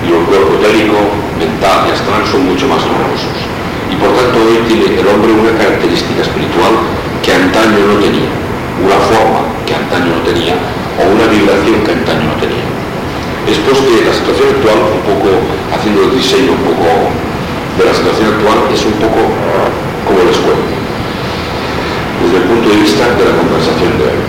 y 0.00 0.08
el 0.08 0.24
cuerpo 0.24 0.56
etérico 0.56 0.96
mental 1.36 1.84
y 1.84 1.92
astral 1.92 2.24
son 2.24 2.48
mucho 2.48 2.64
más 2.64 2.80
numerosos. 2.80 3.36
Y 3.92 3.94
por 4.00 4.08
tanto 4.16 4.40
hoy 4.40 4.56
tiene 4.64 4.96
el 4.96 5.04
hombre 5.04 5.36
una 5.36 5.52
característica 5.52 6.24
espiritual 6.24 6.80
que 7.22 7.32
antaño 7.32 7.86
no 7.86 7.96
tenía, 8.02 8.30
una 8.82 8.98
forma 9.06 9.46
que 9.64 9.74
antaño 9.74 10.18
no 10.18 10.22
tenía 10.26 10.58
o 10.98 11.02
una 11.06 11.26
vibración 11.30 11.86
que 11.86 11.92
antaño 11.94 12.34
no 12.34 12.36
tenía. 12.42 12.66
Después 13.46 13.78
que 13.78 14.06
la 14.06 14.14
situación 14.14 14.58
actual, 14.58 14.78
un 14.90 15.02
poco 15.06 15.30
haciendo 15.70 16.10
el 16.10 16.18
diseño 16.18 16.58
un 16.58 16.62
poco 16.66 16.86
de 17.78 17.82
la 17.86 17.94
situación 17.94 18.38
actual, 18.38 18.58
es 18.70 18.82
un 18.86 18.98
poco 18.98 19.18
como 20.06 20.18
les 20.26 20.38
cuento, 20.42 20.74
desde 22.22 22.36
el 22.42 22.46
punto 22.50 22.66
de 22.70 22.78
vista 22.82 23.02
de 23.14 23.22
la 23.22 23.34
conversación 23.38 23.98
de 23.98 24.04
hoy. 24.10 24.20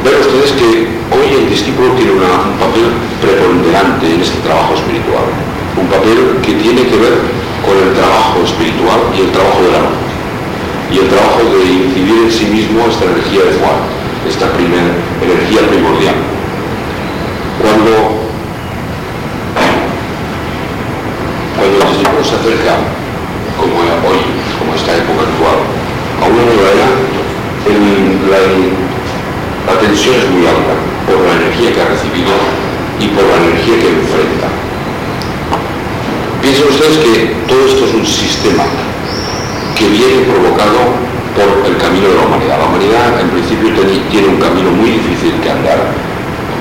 Ven 0.00 0.16
ustedes 0.16 0.52
que 0.56 0.68
hoy 1.12 1.28
el 1.28 1.46
discípulo 1.48 1.92
tiene 1.92 2.16
un 2.16 2.56
papel 2.56 2.88
preponderante 3.20 4.16
en 4.16 4.20
este 4.24 4.40
trabajo 4.40 4.74
espiritual, 4.80 5.28
un 5.76 5.88
papel 5.92 6.40
que 6.40 6.56
tiene 6.56 6.88
que 6.88 6.96
ver 6.96 7.20
con 7.64 7.76
el 7.76 7.92
trabajo 7.92 8.40
espiritual 8.44 9.12
y 9.12 9.28
el 9.28 9.30
trabajo 9.32 9.60
de 9.60 9.72
la 9.76 9.80
luz, 9.84 10.09
y 10.92 10.98
el 10.98 11.08
trabajo 11.08 11.38
de 11.46 11.70
incidir 11.70 12.24
en 12.24 12.30
sí 12.30 12.46
mismo 12.46 12.82
esta 12.90 13.04
energía 13.04 13.46
de 13.46 13.54
Juan, 13.62 13.78
esta 14.26 14.50
primer, 14.58 14.90
energía 15.22 15.62
primordial. 15.70 16.18
Cuando, 17.62 18.26
cuando 21.54 21.74
el 21.78 21.86
discípulo 21.94 22.24
se 22.26 22.34
acerca, 22.34 22.74
como 23.54 23.78
hoy, 23.78 24.20
como 24.58 24.74
esta 24.74 24.98
época 24.98 25.30
actual, 25.30 25.58
a 26.18 26.24
una 26.26 26.42
nueva 26.42 26.68
era, 26.74 26.90
la, 28.30 28.40
la 29.70 29.78
tensión 29.78 30.16
es 30.16 30.30
muy 30.30 30.46
alta 30.46 30.74
por 31.06 31.22
la 31.22 31.38
energía 31.38 31.70
que 31.70 31.80
ha 31.82 31.88
recibido 31.94 32.34
y 32.98 33.06
por 33.14 33.22
la 33.30 33.36
energía 33.46 33.78
que 33.78 33.94
enfrenta. 33.94 34.48
Piensen 36.42 36.66
ustedes 36.66 36.98
que 36.98 37.34
todo 37.46 37.66
esto 37.68 37.84
es 37.84 37.94
un 37.94 38.06
sistema 38.06 38.89
que 39.80 39.88
viene 39.88 40.28
provocado 40.28 40.92
por 41.32 41.48
el 41.64 41.74
camino 41.80 42.12
de 42.12 42.16
la 42.20 42.28
humanidad. 42.28 42.60
La 42.60 42.68
humanidad 42.68 43.16
en 43.16 43.32
principio 43.32 43.72
tiene 44.12 44.28
un 44.28 44.36
camino 44.36 44.70
muy 44.76 44.92
difícil 45.00 45.40
que 45.40 45.48
andar 45.48 45.80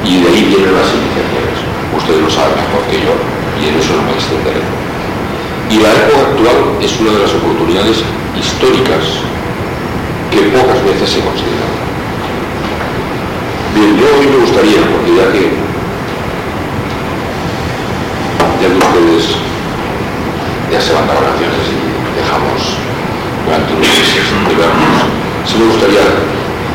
y 0.07 0.23
de 0.23 0.27
ahí 0.31 0.47
vienen 0.47 0.71
las 0.71 0.87
iniciativas. 0.87 1.59
Ustedes 1.99 2.23
lo 2.23 2.31
saben 2.31 2.55
mejor 2.55 2.87
que 2.87 3.03
yo 3.03 3.11
y 3.59 3.67
en 3.67 3.75
eso 3.75 3.91
no 3.99 4.07
me 4.07 4.15
extenderé. 4.15 4.63
Y 5.67 5.83
la 5.83 5.91
época 5.91 6.31
actual 6.31 6.79
es 6.79 6.95
una 6.95 7.11
de 7.11 7.19
las 7.27 7.33
oportunidades 7.35 8.07
históricas 8.39 9.03
que 10.31 10.55
pocas 10.55 10.79
veces 10.87 11.11
se 11.11 11.19
consideran. 11.19 11.75
Bien, 13.75 13.99
yo 13.99 14.07
hoy 14.15 14.27
me 14.31 14.39
gustaría, 14.47 14.79
porque 14.95 15.11
ya 15.19 15.27
que 15.35 15.43
ya 18.63 18.67
que 18.67 18.79
ustedes 18.79 19.35
ya 20.71 20.79
se 20.79 20.93
van 20.93 21.07
de 21.07 21.13
vacaciones 21.19 21.67
y 21.67 21.99
dejamos 22.15 22.78
durante 23.49 23.73
me 25.57 25.65
gustaría, 25.73 26.05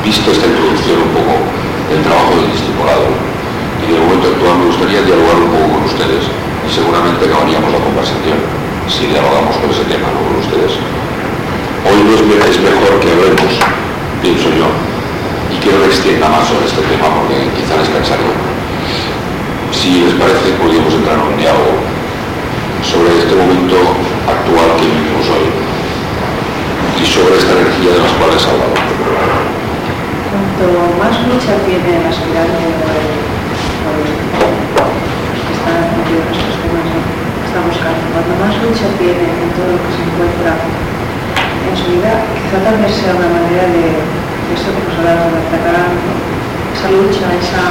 visto 0.03 0.27
esta 0.35 0.51
introducción 0.51 1.07
un 1.07 1.15
poco 1.15 1.39
del 1.87 2.03
trabajo 2.03 2.35
del 2.35 2.51
discipulado 2.51 3.15
y 3.79 3.95
del 3.95 4.03
momento 4.03 4.35
actual, 4.35 4.59
me 4.59 4.67
gustaría 4.75 5.07
dialogar 5.07 5.39
un 5.39 5.55
poco 5.55 5.67
con 5.79 5.83
ustedes 5.87 6.27
y 6.27 6.69
seguramente 6.69 7.31
acabaríamos 7.31 7.71
la 7.71 7.79
conversación 7.79 8.43
si 8.91 9.07
dialogamos 9.07 9.55
con 9.63 9.71
ese 9.71 9.87
tema, 9.87 10.11
¿no? 10.11 10.19
Con 10.27 10.43
ustedes. 10.43 10.75
Hoy 11.87 11.99
no 12.03 12.11
es, 12.11 12.27
mejor 12.59 12.99
que 12.99 13.09
hablemos, 13.09 13.55
pienso 14.19 14.51
yo, 14.51 14.67
y 15.55 15.57
que 15.63 15.71
no 15.71 15.87
extienda 15.87 16.27
más 16.27 16.43
sobre 16.51 16.67
este 16.67 16.83
tema 16.91 17.07
porque 17.15 17.55
quizá 17.55 17.79
les 17.79 17.89
cansaría. 17.89 18.35
Si 19.71 20.11
les 20.11 20.19
parece, 20.19 20.59
podríamos 20.59 20.91
entrar 20.91 21.23
en 21.23 21.31
un 21.31 21.39
diálogo 21.39 21.79
sobre 22.83 23.15
este 23.15 23.33
momento 23.39 23.79
actual 24.27 24.69
que 24.77 24.91
vivimos 24.91 25.25
hoy 25.31 25.64
y 27.01 27.07
sobre 27.07 27.35
esta 27.37 27.53
energía 27.53 27.91
de 27.95 28.01
las 28.03 28.13
cuales 28.19 28.43
hablamos. 28.47 28.79
Cuanto 30.31 30.67
más 30.99 31.15
lucha 31.27 31.55
tiene 31.67 31.91
el 31.99 32.07
aspirante 32.07 32.67
por 33.83 33.95
el, 33.99 34.15
que 34.15 35.53
está 35.55 35.75
metido 35.95 36.21
en 36.23 36.31
estos 36.31 36.55
temas 36.63 36.87
está 37.47 37.59
buscando, 37.63 38.03
cuanto 38.15 38.33
más 38.39 38.55
lucha 38.63 38.87
tiene 38.99 39.27
en 39.31 39.51
todo 39.55 39.75
lo 39.75 39.79
que 39.79 39.91
se 39.95 40.03
encuentra 40.03 40.53
en 40.55 41.75
su 41.75 41.87
vida, 41.95 42.13
quizá 42.35 42.59
también 42.63 42.91
sea 42.91 43.15
una 43.15 43.31
manera 43.31 43.67
de, 43.71 43.85
de 43.99 44.53
esto 44.55 44.71
que 44.75 44.83
nos 44.87 44.97
hablamos 44.99 45.31
de 45.35 45.41
atacar, 45.51 45.91
esa 46.75 46.89
lucha, 46.91 47.27
esa, 47.35 47.63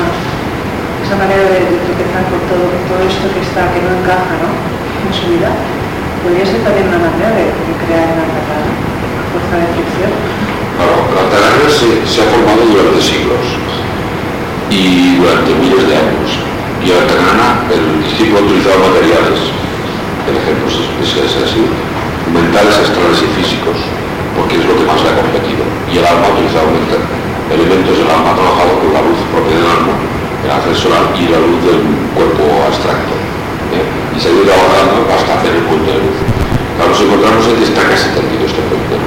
esa 1.04 1.16
manera 1.20 1.44
de, 1.48 1.60
de 1.68 1.78
tropezar 1.84 2.24
con 2.32 2.42
todo, 2.48 2.66
todo 2.88 3.02
esto 3.04 3.28
que 3.32 3.44
está, 3.44 3.68
que 3.72 3.84
no 3.84 3.92
encaja, 3.92 4.40
¿no? 4.40 4.52
en 5.04 5.12
su 5.12 5.28
vida, 5.28 5.52
podría 6.24 6.48
ser 6.48 6.64
también 6.64 6.88
una 6.88 7.04
manera 7.04 7.36
de, 7.36 7.52
crear 7.84 8.08
una 8.16 8.24
Altagrana, 8.24 8.72
Claro, 9.34 10.96
la 11.14 11.20
Altagrana 11.26 11.70
se, 11.70 12.22
ha 12.22 12.28
formado 12.30 12.62
durante 12.70 13.02
siglos 13.02 13.46
y 14.70 15.18
durante 15.18 15.54
miles 15.58 15.90
de 15.90 15.96
años. 15.98 16.30
Y 16.84 16.94
la 16.94 17.02
Altagrana, 17.02 17.66
el 17.74 18.04
discípulo 18.04 18.42
ha 18.42 18.46
utilizado 18.46 18.78
materiales, 18.94 19.40
el 20.30 20.36
ejemplo 20.38 20.70
es, 20.70 21.34
así, 21.34 21.66
mentales, 22.30 22.78
astrales 22.78 23.20
y 23.22 23.30
físicos, 23.38 23.78
porque 24.38 24.58
es 24.60 24.66
lo 24.66 24.78
que 24.78 24.86
más 24.86 25.02
le 25.02 25.10
ha 25.10 25.16
competido. 25.18 25.64
Y 25.90 25.98
el 25.98 26.06
alma 26.06 26.30
ha 26.30 26.34
utilizado 26.38 26.70
elementos 26.74 27.94
del 27.98 28.10
alma, 28.10 28.34
ha 28.34 28.38
trabajado 28.38 28.72
con 28.82 28.90
la 28.94 29.02
luz 29.02 29.20
propia 29.34 29.58
del 29.58 29.70
alma, 29.70 29.94
el 30.44 30.76
solar 30.76 31.10
y 31.18 31.28
la 31.30 31.40
luz 31.40 31.60
del 31.66 31.82
cuerpo 32.14 32.44
abstracto 32.68 33.14
y 34.16 34.20
se 34.20 34.30
ha 34.30 34.32
ido 34.32 34.44
trabajando 34.44 35.10
hasta 35.10 35.40
hacer 35.40 35.56
el 35.56 35.64
punto 35.66 35.90
de 35.90 35.98
luz. 35.98 36.18
Ahora 36.78 36.92
nos 36.92 37.02
encontramos 37.02 37.48
en 37.48 37.56
que 37.58 37.64
está 37.64 37.82
casi 37.90 38.10
tendido 38.14 38.46
este 38.46 38.62
punto. 38.70 39.03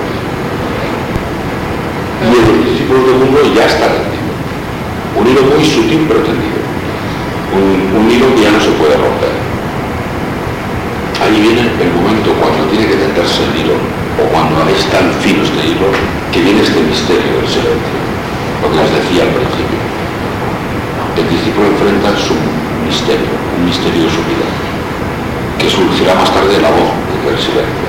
Y 2.24 2.32
el 2.32 2.64
discípulo 2.64 3.04
del 3.04 3.18
mundo 3.20 3.44
ya 3.52 3.66
está 3.66 3.92
tendido. 3.92 4.32
Un 5.20 5.26
hilo 5.28 5.42
muy 5.52 5.64
sutil 5.64 6.08
pero 6.08 6.20
tendido. 6.24 6.60
Un, 7.52 8.08
hilo 8.08 8.32
que 8.34 8.42
ya 8.42 8.52
no 8.52 8.60
se 8.60 8.72
puede 8.80 8.96
romper. 8.96 9.32
Ahí 11.20 11.40
viene 11.40 11.68
el 11.68 11.92
momento 11.92 12.32
cuando 12.40 12.68
tiene 12.68 12.86
que 12.86 12.96
tenderse 12.96 13.44
el 13.44 13.52
hilo, 13.60 13.76
o 14.20 14.28
cuando 14.32 14.64
es 14.68 14.84
tan 14.92 15.12
fino 15.20 15.42
este 15.42 15.60
hilo, 15.64 15.88
que 16.32 16.40
viene 16.40 16.60
este 16.60 16.80
misterio 16.84 17.40
del 17.40 17.48
silencio, 17.48 17.96
lo 18.60 18.68
que 18.68 18.76
les 18.76 18.92
decía 18.92 19.24
al 19.24 19.32
principio. 19.32 19.80
El 21.16 21.26
discípulo 21.32 21.72
enfrenta 21.72 22.12
su 22.20 22.36
misterio, 22.84 23.32
un 23.56 23.64
misterio 23.64 24.04
de 24.04 24.12
su 24.12 24.22
vida, 24.28 24.48
que 25.56 25.68
surgirá 25.68 26.14
más 26.14 26.28
tarde 26.28 26.60
la 26.60 26.68
voz 26.68 26.92
del 27.24 27.40
silencio. 27.40 27.88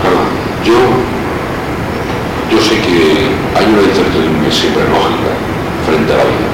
Claro, 0.00 0.24
yo 0.64 1.11
sé 2.62 2.78
que 2.78 3.26
hay 3.58 3.66
una 3.66 3.82
incertidumbre 3.82 4.48
siempre 4.50 4.86
lógica 4.86 5.34
frente 5.84 6.10
a 6.14 6.22
la 6.22 6.26
vida, 6.30 6.48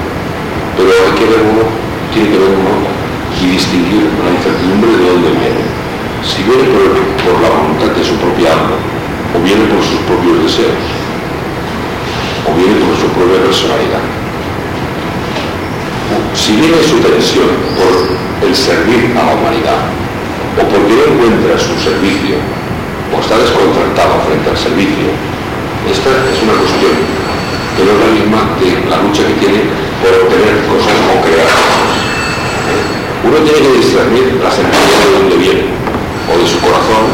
pero 0.76 0.88
hay 0.88 1.14
que 1.14 1.26
ver 1.28 1.42
uno, 1.44 1.64
tiene 2.12 2.28
que 2.32 2.38
ver 2.40 2.52
uno 2.56 2.74
y 3.36 3.44
distinguir 3.52 4.08
la 4.24 4.32
incertidumbre 4.32 4.90
de 4.96 5.04
dónde 5.04 5.30
viene. 5.36 5.62
Si 6.24 6.42
viene 6.42 6.64
por, 6.74 7.36
la 7.38 7.50
voluntad 7.52 7.92
de 7.94 8.02
su 8.02 8.16
propia 8.16 8.56
alma, 8.56 8.80
o 9.32 9.38
viene 9.44 9.68
por 9.68 9.84
sus 9.84 10.00
propios 10.08 10.42
deseos, 10.42 10.82
o 12.42 12.50
viene 12.56 12.80
por 12.82 12.96
su 12.96 13.06
propia 13.12 13.38
personalidad 13.44 14.02
si 16.34 16.56
viene 16.56 16.80
su 16.82 16.96
tensión 17.04 17.50
por 17.76 18.48
el 18.48 18.54
servir 18.54 19.12
a 19.12 19.26
la 19.26 19.34
humanidad, 19.34 19.90
o 20.56 20.62
porque 20.64 20.94
no 20.94 21.04
encuentra 21.12 21.58
su 21.58 21.74
servicio, 21.82 22.40
o 23.12 23.20
está 23.20 23.36
desconcertado 23.36 24.22
frente 24.24 24.48
al 24.48 24.56
servicio, 24.56 25.12
esta 25.86 26.10
es 26.10 26.38
una 26.42 26.58
cuestión 26.58 26.96
que 27.78 27.82
no 27.86 27.90
es 27.94 28.00
la 28.02 28.10
misma 28.10 28.40
de 28.58 28.68
la 28.90 28.98
lucha 29.06 29.22
que 29.22 29.38
tiene 29.38 29.70
por 30.02 30.10
obtener 30.10 30.66
cosas 30.66 30.98
o 31.06 31.14
crear 31.22 31.46
cosas. 31.46 31.92
Uno 33.22 33.38
tiene 33.46 33.60
que 33.62 33.72
discernir 33.78 34.26
la 34.42 34.50
energías 34.50 34.98
de 35.04 35.10
donde 35.14 35.36
viene, 35.38 35.64
o 36.26 36.34
de 36.34 36.46
su 36.46 36.58
corazón, 36.58 37.06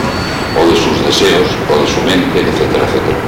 o 0.57 0.61
de 0.65 0.77
sus 0.77 0.97
deseos, 1.05 1.49
o 1.69 1.75
de 1.77 1.89
su 1.89 2.01
mente, 2.09 2.41
etcétera, 2.41 2.89
etcétera. 2.89 3.21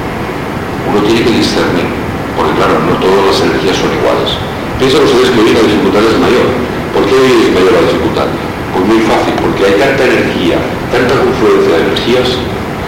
Uno 0.89 1.05
tiene 1.05 1.21
que 1.29 1.45
discernir, 1.45 1.89
porque 2.37 2.57
claro, 2.57 2.81
no 2.89 2.97
todas 2.97 3.21
las 3.29 3.39
energías 3.45 3.77
son 3.77 3.93
iguales 3.93 4.33
Piensan 4.77 5.09
ustedes 5.09 5.33
que 5.33 5.41
hoy 5.41 5.57
la 5.57 5.65
dificultad 5.65 6.05
es 6.05 6.21
mayor. 6.21 6.49
¿Por 6.93 7.09
qué 7.09 7.17
hoy 7.17 7.49
es 7.49 7.53
mayor 7.57 7.81
la 7.81 7.89
dificultad? 7.89 8.29
Pues 8.77 8.85
muy 8.85 9.01
fácil, 9.09 9.33
porque 9.41 9.73
hay 9.73 9.77
tanta 9.81 10.05
energía, 10.05 10.61
tanta 10.93 11.17
confluencia 11.17 11.81
de 11.81 11.83
energías, 11.89 12.29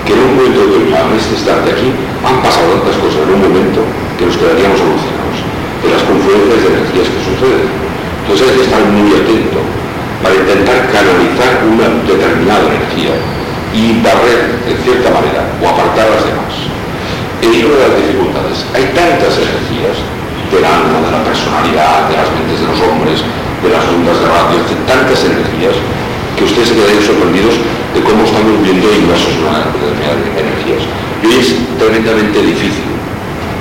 que 0.05 0.13
en 0.13 0.21
un 0.21 0.37
momento 0.37 0.69
determinado, 0.69 1.09
en 1.09 1.17
este 1.17 1.33
instante 1.33 1.73
aquí, 1.73 1.89
han 2.27 2.39
pasado 2.43 2.81
tantas 2.81 2.97
cosas 2.99 3.23
en 3.23 3.35
un 3.39 3.43
momento 3.47 3.81
que 4.19 4.27
nos 4.27 4.37
quedaríamos 4.37 4.81
alucinados 4.81 5.39
de 5.83 5.89
las 5.95 6.03
confluencias 6.03 6.59
de 6.59 6.69
energías 6.75 7.07
que 7.07 7.21
suceden. 7.23 7.69
Entonces 7.69 8.45
hay 8.49 8.57
que 8.59 8.67
estar 8.67 8.83
muy 8.91 9.11
atento 9.15 9.61
para 10.23 10.35
intentar 10.35 10.79
canalizar 10.91 11.53
una 11.63 11.87
determinada 12.03 12.67
energía 12.67 13.15
y 13.71 14.03
barrer, 14.03 14.59
en 14.67 14.77
cierta 14.83 15.09
manera, 15.15 15.47
o 15.61 15.65
apartar 15.69 16.11
las 16.11 16.25
demás. 16.27 16.55
En 17.39 17.55
una 17.55 17.79
de 17.79 17.85
las 17.87 17.97
dificultades, 18.03 18.57
hay 18.75 18.85
tantas 18.97 19.39
energías 19.39 19.97
del 20.51 20.65
alma, 20.65 20.99
de 21.05 21.13
la 21.13 21.23
personalidad, 21.23 22.11
de 22.11 22.17
las 22.19 22.29
mentes 22.35 22.59
de 22.59 22.67
los 22.67 22.81
hombres, 22.83 23.23
de 23.63 23.69
las 23.71 23.85
ondas 23.87 24.19
de 24.19 24.27
radio, 24.27 24.59
de 24.59 24.77
tantas 24.89 25.21
energías, 25.23 25.77
que 26.35 26.45
ustedes 26.45 26.69
se 26.69 26.75
quedarían 26.75 27.05
sorprendidos 27.05 27.55
de 27.95 28.01
cómo 28.03 28.25
estamos 28.25 28.59
viendo 28.63 28.87
inmersos 28.91 29.35
en 29.39 29.43
una 29.47 29.71
determinadas 29.71 30.23
energías. 30.35 30.83
Y 31.23 31.27
hoy 31.27 31.39
es 31.43 31.51
tremendamente 31.79 32.39
difícil 32.43 32.87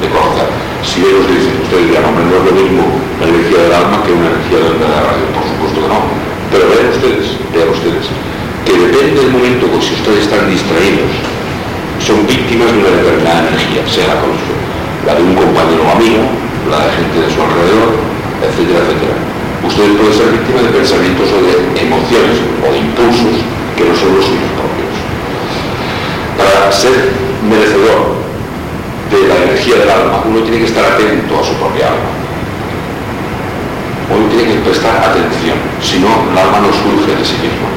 de 0.02 0.08
conocer. 0.14 0.50
Si 0.86 1.02
ellos 1.02 1.26
dicen, 1.26 1.58
ustedes 1.66 1.90
dirán, 1.90 2.06
hombre, 2.06 2.24
no 2.30 2.38
es 2.38 2.46
lo 2.46 2.54
mismo 2.54 2.84
la 3.18 3.26
energía 3.28 3.60
del 3.66 3.74
alma 3.74 3.98
que 4.06 4.14
una 4.14 4.30
energía 4.30 4.62
de 4.62 4.78
la 4.78 5.02
radio, 5.10 5.26
por 5.34 5.44
supuesto 5.44 5.78
que 5.82 5.90
no. 5.90 6.00
Pero 6.54 6.64
vean 6.70 6.88
ustedes, 6.94 7.26
vean 7.52 7.70
ustedes, 7.74 8.06
que 8.64 8.74
depende 8.78 9.26
del 9.26 9.34
momento 9.34 9.68
que 9.74 9.82
si 9.82 9.98
ustedes 9.98 10.30
están 10.30 10.46
distraídos, 10.48 11.12
son 11.98 12.24
víctimas 12.30 12.70
de 12.72 12.78
una 12.78 12.94
determinada 12.94 13.50
energía, 13.50 13.82
sea 13.90 14.06
la, 14.06 14.22
la 14.22 15.14
de 15.18 15.24
un 15.26 15.34
compañero 15.34 15.82
o 15.82 15.92
amigo, 15.98 16.24
la 16.70 16.78
de 16.88 16.90
gente 16.94 17.18
de 17.26 17.30
su 17.34 17.42
alrededor, 17.42 17.90
etcétera, 18.46 18.86
etcétera. 18.86 19.18
Ustedes 19.66 19.98
pueden 19.98 20.14
ser 20.14 20.30
víctimas 20.30 20.62
de 20.62 20.72
pensamientos 20.78 21.26
o 21.34 21.40
de 21.42 21.54
emociones 21.82 22.38
o 22.62 22.68
de 22.70 22.80
impulsos 22.86 23.36
que 23.74 23.84
no 23.84 23.94
son 23.98 24.14
los 24.14 24.24
suyos 24.24 24.54
propios. 24.54 24.94
Para 26.38 26.72
ser 26.72 27.27
merecedor 27.44 28.18
de 29.12 29.28
la 29.28 29.36
energía 29.36 29.76
del 29.78 29.90
alma, 29.90 30.24
uno 30.26 30.42
tiene 30.42 30.60
que 30.60 30.70
estar 30.72 30.84
atento 30.84 31.40
a 31.40 31.44
su 31.44 31.54
propia 31.56 31.88
alma. 31.88 32.12
Uno 34.08 34.26
tiene 34.32 34.56
que 34.56 34.60
prestar 34.64 34.96
atención, 35.04 35.60
si 35.84 36.00
no, 36.00 36.08
el 36.32 36.38
alma 36.38 36.64
no 36.64 36.72
surge 36.72 37.12
de 37.12 37.26
sí 37.26 37.38
mismo. 37.44 37.68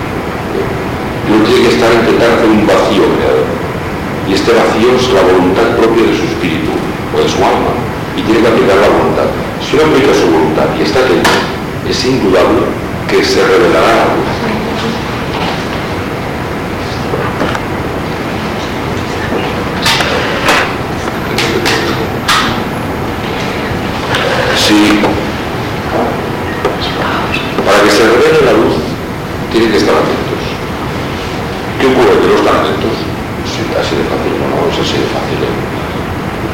Uno 1.27 1.44
tiene 1.44 1.68
que 1.68 1.75
estar 1.75 1.90
intentar 1.92 2.31
hacer 2.38 2.49
un 2.51 2.66
vacío 2.66 3.05
creador. 3.18 3.46
Y 4.27 4.35
este 4.35 4.51
vacío 4.55 4.94
es 4.94 5.11
la 5.11 5.23
voluntad 5.27 5.75
propia 5.75 6.07
de 6.07 6.14
su 6.14 6.25
espíritu 6.25 6.70
o 7.14 7.16
de 7.18 7.29
su 7.29 7.38
alma. 7.42 7.75
Y 8.16 8.23
tiene 8.23 8.42
que 8.42 8.49
aplicar 8.49 8.79
la 8.79 8.90
voluntad. 8.90 9.29
Si 9.59 9.75
uno 9.75 9.90
aplica 9.90 10.14
su 10.14 10.27
voluntad 10.31 10.70
y 10.79 10.83
está 10.83 11.03
atento, 11.03 11.31
es 11.87 11.99
indudable 12.05 12.62
que 13.11 13.23
se 13.23 13.42
revelará 13.42 13.90
la 13.90 14.07
luz. 14.14 14.39
Para 27.66 27.83
que 27.83 27.90
se 27.90 28.06
revele 28.06 28.46
la 28.46 28.54
luz, 28.54 28.78
tienen 29.50 29.74
que 29.74 29.83
estar 29.83 29.98
atentos. 29.98 30.42
¿Qué 31.80 31.90
ocurre? 31.90 32.22
Que 32.22 32.30
no 32.30 32.38
están 32.38 32.62
atentos. 32.62 32.94
Sí, 33.50 33.66
así 33.74 33.98
de 33.98 34.06
fácil, 34.06 34.30
no, 34.38 34.46
no 34.46 34.70
es 34.70 34.78
así 34.78 34.94
de 34.94 35.11
fácil. 35.11 35.42
¿eh? 35.42 35.54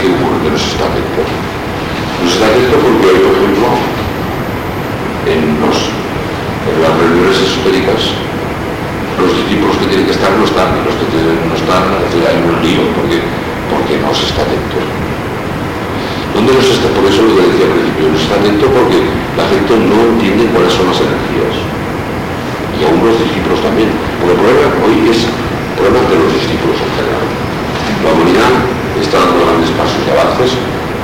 ¿Qué 0.01 0.17
ocurre? 0.17 0.49
Que 0.49 0.49
no 0.49 0.57
se 0.57 0.65
está 0.65 0.89
atento. 0.89 1.21
No 1.29 2.25
se 2.25 2.41
está 2.41 2.49
atento 2.49 2.77
porque 2.81 3.05
hoy, 3.05 3.21
por 3.21 3.35
ejemplo, 3.37 3.69
en, 5.29 5.61
los, 5.61 5.77
en 5.77 6.77
las 6.81 6.93
reuniones 6.97 7.37
esotéricas, 7.37 8.17
los 9.21 9.29
discípulos 9.45 9.77
que 9.77 9.93
tienen 9.93 10.09
que 10.09 10.17
estar 10.17 10.33
no 10.33 10.49
están, 10.49 10.73
y 10.73 10.89
los 10.89 10.97
que 10.97 11.05
no 11.05 11.53
están, 11.53 11.85
hay 12.01 12.37
un 12.49 12.65
lío, 12.65 12.81
porque, 12.97 13.21
porque 13.69 14.01
no 14.01 14.09
se 14.17 14.25
está 14.25 14.41
atento. 14.41 15.06
¿Dónde 16.37 16.53
no 16.53 16.61
se 16.61 16.77
está? 16.77 16.93
Por 16.93 17.09
eso 17.09 17.25
lo 17.25 17.33
que 17.33 17.49
decía 17.49 17.65
al 17.65 17.81
principio, 17.81 18.13
no 18.13 18.17
se 18.21 18.25
está 18.29 18.37
atento 18.37 18.69
porque 18.69 19.01
la 19.41 19.49
gente 19.49 19.73
no 19.73 19.97
entiende 20.05 20.45
cuáles 20.53 20.69
son 20.69 20.85
las 20.93 21.01
energías. 21.01 21.57
Y 22.77 22.85
aún 22.85 23.01
los 23.01 23.17
discípulos 23.17 23.57
también. 23.65 23.89
Porque 24.21 24.37
el 24.37 24.41
problema 24.45 24.69
hoy 24.85 24.97
es 25.09 25.25
problema 25.81 26.05
de 26.13 26.17
los 26.21 26.37
discípulos 26.37 26.77
en 26.77 26.93
general. 26.93 27.25
La 28.05 28.11
humanidad 28.13 28.53
está 29.01 29.17
dando 29.17 29.49
grandes 29.49 29.73
pasos 29.81 29.97
y 29.97 30.13
avances, 30.13 30.53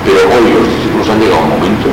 pero 0.05 0.21
hoy 0.37 0.53
los 0.53 0.69
discípulos 0.69 1.09
han 1.09 1.17
llegado 1.17 1.41
a 1.41 1.49
un 1.49 1.53
momento 1.57 1.89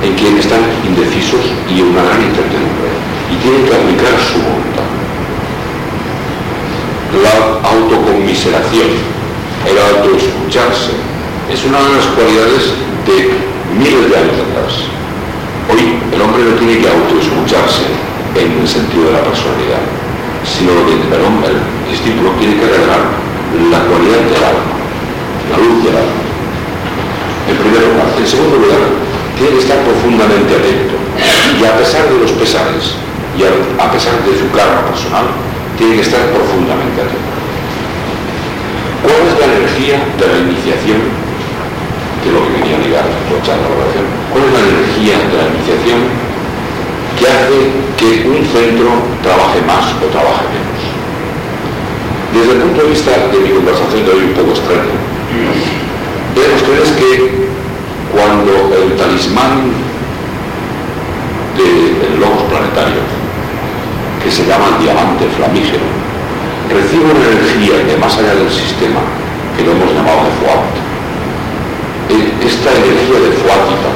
en 0.00 0.16
que 0.16 0.40
están 0.40 0.64
indecisos 0.80 1.44
y 1.68 1.84
en 1.84 1.92
una 1.92 2.08
gran 2.08 2.24
incertidumbre 2.24 2.88
y 3.28 3.36
tienen 3.36 3.68
que 3.68 3.74
aplicar 3.76 4.16
su 4.16 4.40
voluntad. 4.40 4.88
La 7.20 7.36
autoconmiseración, 7.68 8.88
es 11.58 11.64
una 11.66 11.82
de 11.82 11.90
las 11.90 12.06
cualidades 12.14 12.70
de 13.02 13.34
miles 13.74 14.06
de 14.06 14.14
años 14.14 14.38
atrás. 14.46 14.86
Hoy 15.66 15.98
el 16.14 16.20
hombre 16.22 16.46
no 16.46 16.54
tiene 16.54 16.78
que 16.78 16.86
autoescucharse 16.86 17.90
en 18.38 18.62
el 18.62 18.68
sentido 18.68 19.10
de 19.10 19.18
la 19.18 19.26
personalidad, 19.26 19.82
sino 20.46 20.70
que 20.86 20.94
el 20.94 21.18
hombre, 21.18 21.50
el 21.50 21.58
discípulo, 21.90 22.30
tiene 22.38 22.62
que 22.62 22.62
revelar 22.62 23.02
la 23.74 23.80
cualidad 23.90 24.22
del 24.22 24.38
alma, 24.38 24.70
la 25.50 25.58
luz 25.58 25.82
del 25.82 25.98
alma. 25.98 26.22
En 27.50 27.56
primer 27.58 27.82
lugar. 27.90 28.06
En 28.06 28.28
segundo 28.28 28.54
lugar, 28.62 28.82
tiene 29.34 29.58
que 29.58 29.62
estar 29.66 29.82
profundamente 29.82 30.62
atento. 30.62 30.94
Y 31.58 31.62
a 31.66 31.74
pesar 31.74 32.06
de 32.06 32.22
los 32.22 32.38
pesares, 32.38 32.94
y 33.34 33.42
a 33.42 33.90
pesar 33.90 34.14
de 34.22 34.30
su 34.30 34.46
karma 34.54 34.86
personal, 34.94 35.26
tiene 35.74 35.98
que 35.98 36.06
estar 36.06 36.22
profundamente 36.30 37.02
atento. 37.02 37.34
¿Cuál 39.02 39.26
es 39.26 39.34
la 39.42 39.46
energía 39.58 40.06
de 40.22 40.26
la 40.30 40.38
iniciación 40.38 41.27
que 42.22 42.28
es 42.28 42.34
lo 42.34 42.42
que 42.46 42.52
quería 42.58 42.78
ligar 42.78 43.04
aprovechando 43.06 43.68
la 43.68 43.76
oración. 43.82 44.06
¿Cuál 44.32 44.42
es 44.46 44.52
la 44.54 44.62
energía 44.66 45.16
de 45.22 45.34
la 45.38 45.46
iniciación 45.54 46.00
que 47.18 47.24
hace 47.26 47.58
que 47.98 48.10
un 48.26 48.42
centro 48.46 48.90
trabaje 49.22 49.60
más 49.66 49.94
o 49.98 50.06
trabaje 50.10 50.46
menos? 50.50 50.82
Desde 52.34 52.52
el 52.54 52.60
punto 52.68 52.82
de 52.82 52.88
vista 52.90 53.10
de 53.10 53.38
mi 53.40 53.50
conversación 53.50 54.04
de 54.04 54.10
hoy 54.12 54.22
un 54.30 54.36
poco 54.36 54.50
extraño, 54.52 54.96
vean 56.34 56.52
ustedes 56.54 56.90
que 56.98 57.48
cuando 58.12 58.52
el 58.74 58.96
talismán 58.96 59.72
del 61.56 62.20
logos 62.20 62.42
planetario, 62.50 63.02
que 64.22 64.30
se 64.30 64.46
llama 64.46 64.78
diamante 64.80 65.26
flamígero, 65.36 65.86
recibe 66.70 67.10
una 67.10 67.24
energía 67.26 67.82
de 67.86 67.96
más 67.96 68.16
allá 68.18 68.34
del 68.34 68.50
sistema, 68.50 69.00
que 69.56 69.64
lo 69.64 69.72
hemos 69.72 69.90
llamado 69.92 70.22
de 70.28 70.32
Fuat, 70.38 70.77
esta 72.08 72.72
energía 72.72 73.20
de 73.20 73.32
Fuática 73.36 73.90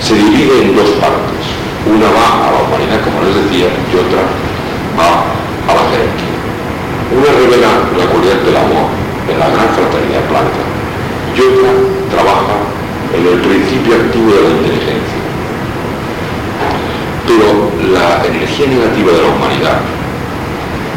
se 0.00 0.14
divide 0.14 0.60
en 0.60 0.76
dos 0.76 0.90
partes. 1.00 1.40
Una 1.88 2.08
va 2.12 2.48
a 2.48 2.52
la 2.52 2.60
humanidad, 2.68 3.00
como 3.00 3.24
les 3.24 3.34
decía, 3.44 3.72
y 3.72 3.92
otra 3.96 4.28
va 4.92 5.24
a 5.64 5.72
la 5.72 5.84
jerarquía. 5.88 6.36
Una 7.16 7.30
revela 7.32 7.72
la 7.96 8.06
cualidad 8.12 8.40
del 8.44 8.56
amor 8.56 8.92
en 9.28 9.36
la 9.40 9.48
gran 9.48 9.68
fraternidad 9.72 10.24
blanca 10.28 10.64
y 11.32 11.40
otra 11.40 11.72
trabaja 12.12 12.56
en 13.16 13.24
el 13.24 13.40
principio 13.40 13.96
activo 13.96 14.28
de 14.28 14.42
la 14.44 14.50
inteligencia. 14.60 15.20
Pero 17.24 17.48
la 17.88 18.20
energía 18.28 18.66
negativa 18.68 19.12
de 19.12 19.22
la 19.24 19.32
humanidad 19.32 19.80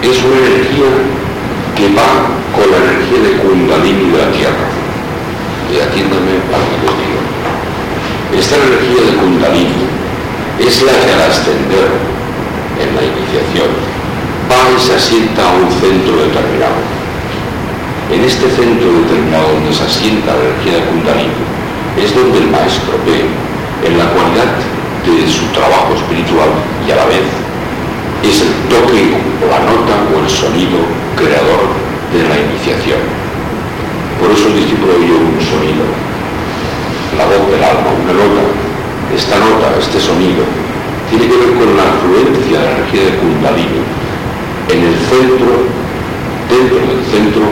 es 0.04 0.18
una 0.24 0.40
energía 0.44 0.92
que 1.80 1.88
va 1.96 2.12
con 2.52 2.68
la 2.68 2.80
energía 2.84 3.20
de 3.24 3.32
Kundalini 3.40 4.12
de 4.12 4.18
la 4.18 4.32
Tierra 4.32 4.66
y 5.71 5.80
atiéndame 5.80 6.39
para 6.47 6.63
que 6.63 6.88
digo. 6.95 7.19
Esta 8.32 8.56
energía 8.56 9.01
de 9.03 9.17
Kundalini 9.19 9.84
es 10.60 10.82
la 10.84 10.93
que 10.95 11.12
al 11.12 11.23
ascender 11.27 11.89
en 12.80 12.89
la 12.95 13.03
iniciación 13.03 13.71
va 14.47 14.71
y 14.71 14.80
se 14.80 14.95
asienta 14.95 15.43
a 15.43 15.56
un 15.60 15.67
centro 15.71 16.23
determinado. 16.23 16.80
En 18.12 18.23
este 18.23 18.47
centro 18.47 18.88
determinado 19.03 19.51
donde 19.60 19.73
se 19.75 19.84
asienta 19.84 20.36
la 20.36 20.56
energía 20.56 20.80
de 20.80 20.88
Kundalini 20.88 21.43
es 21.99 22.15
donde 22.15 22.38
el 22.39 22.47
maestro 22.47 22.95
ve 23.03 23.28
en 23.84 23.97
la 23.97 24.07
cualidad 24.15 24.55
de 25.03 25.28
su 25.28 25.43
trabajo 25.51 25.95
espiritual 25.95 26.51
y 26.88 26.91
a 26.91 26.95
la 26.95 27.05
vez 27.05 27.28
es 28.24 28.41
el 28.41 28.53
toque 28.72 29.13
o 29.43 29.45
la 29.51 29.59
nota 29.68 29.95
o 30.11 30.24
el 30.24 30.30
sonido 30.30 30.80
creador 31.15 31.76
de 32.11 32.24
la 32.28 32.36
iniciación. 32.39 33.26
Por 34.18 34.34
eso 34.34 34.49
el 34.49 34.57
discípulo 34.57 34.97
oyó 34.97 35.13
un 35.13 35.38
sonido, 35.38 35.86
la 37.18 37.26
voz 37.30 37.45
del 37.53 37.61
alma, 37.61 37.93
una 37.93 38.13
nota. 38.18 38.45
Esta 39.13 39.38
nota, 39.38 39.78
este 39.78 40.01
sonido, 40.01 40.41
tiene 41.09 41.30
que 41.30 41.38
ver 41.38 41.53
con 41.53 41.70
la 41.78 41.86
afluencia 41.86 42.57
de 42.59 42.65
la 42.65 42.76
energía 42.82 43.03
de 43.07 43.13
Kundalini 43.22 43.82
en 44.74 44.80
el 44.84 44.95
centro, 45.05 45.70
dentro 46.49 46.82
del 46.82 47.01
centro 47.07 47.45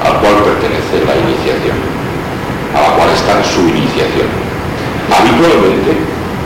al 0.00 0.14
cual 0.22 0.46
pertenece 0.46 1.04
la 1.04 1.18
iniciación, 1.20 1.76
a 2.72 2.78
la 2.80 2.90
cual 2.96 3.10
está 3.12 3.42
su 3.42 3.66
iniciación. 3.66 4.30
Habitualmente, 5.10 5.98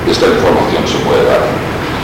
esta 0.08 0.26
información 0.26 0.82
se 0.88 0.98
puede 1.04 1.22
dar, 1.28 1.46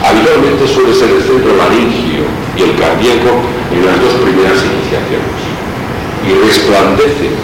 habitualmente 0.05 0.69
suele 0.69 0.93
ser 0.93 1.09
el 1.09 1.25
centro 1.25 1.57
laringio 1.57 2.29
y 2.53 2.61
el 2.69 2.77
cardíaco 2.77 3.43
en 3.73 3.81
las 3.81 3.97
dos 3.97 4.21
primeras 4.23 4.61
iniciaciones 4.61 5.53
y 6.23 6.31
resplandece 6.47 7.35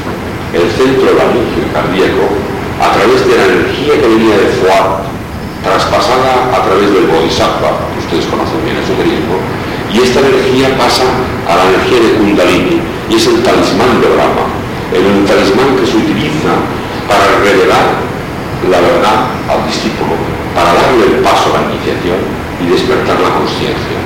el 0.53 0.65
centro 0.73 1.13
laringio 1.13 1.69
cardíaco 1.77 2.25
a 2.81 2.89
través 2.97 3.21
de 3.27 3.35
la 3.37 3.45
energía 3.53 4.01
que 4.01 4.09
venía 4.09 4.37
de 4.39 4.49
Fuat, 4.63 5.05
traspasada 5.61 6.49
a 6.55 6.59
través 6.65 6.89
del 6.89 7.11
Bodhisattva, 7.11 7.85
que 7.93 8.01
ustedes 8.01 8.27
conocen 8.33 8.65
bien 8.65 8.81
el 8.81 8.87
griego, 8.87 9.37
y 9.93 10.01
esta 10.01 10.25
energía 10.25 10.73
pasa 10.79 11.05
a 11.45 11.53
la 11.53 11.65
energía 11.75 12.01
de 12.01 12.11
Kundalini, 12.17 12.81
y 12.81 13.15
es 13.17 13.27
el 13.27 13.43
talismán 13.45 14.01
de 14.01 14.09
Brahma, 14.09 14.47
el 14.95 15.27
talismán 15.29 15.77
que 15.77 15.85
se 15.85 16.01
utiliza 16.01 16.55
para 17.05 17.45
revelar 17.45 18.09
la 18.71 18.81
verdad 18.81 19.29
al 19.53 19.61
discípulo, 19.69 20.17
para 20.55 20.73
darle 20.73 21.13
el 21.13 21.21
paso 21.21 21.53
a 21.53 21.61
la 21.61 21.69
iniciación 21.69 22.21
y 22.63 22.73
despertar 22.73 23.21
la 23.21 23.37
conciencia. 23.37 23.99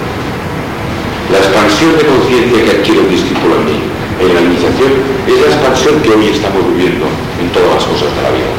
La 1.31 1.39
expansión 1.39 1.97
de 1.97 2.05
conciencia 2.05 2.59
que 2.67 2.73
adquiere 2.83 3.01
el 3.07 3.11
discípulo 3.11 3.63
en 3.63 3.65
mí, 3.65 3.79
en 4.21 4.35
la 4.35 4.41
iniciación, 4.41 4.93
es 5.27 5.39
la 5.41 5.49
expansión 5.55 6.01
que 6.03 6.11
hoy 6.11 6.29
estamos 6.29 6.63
viviendo 6.75 7.07
en 7.41 7.47
todas 7.55 7.81
las 7.81 7.85
cosas 7.85 8.11
de 8.13 8.21
la 8.23 8.33
vida. 8.35 8.53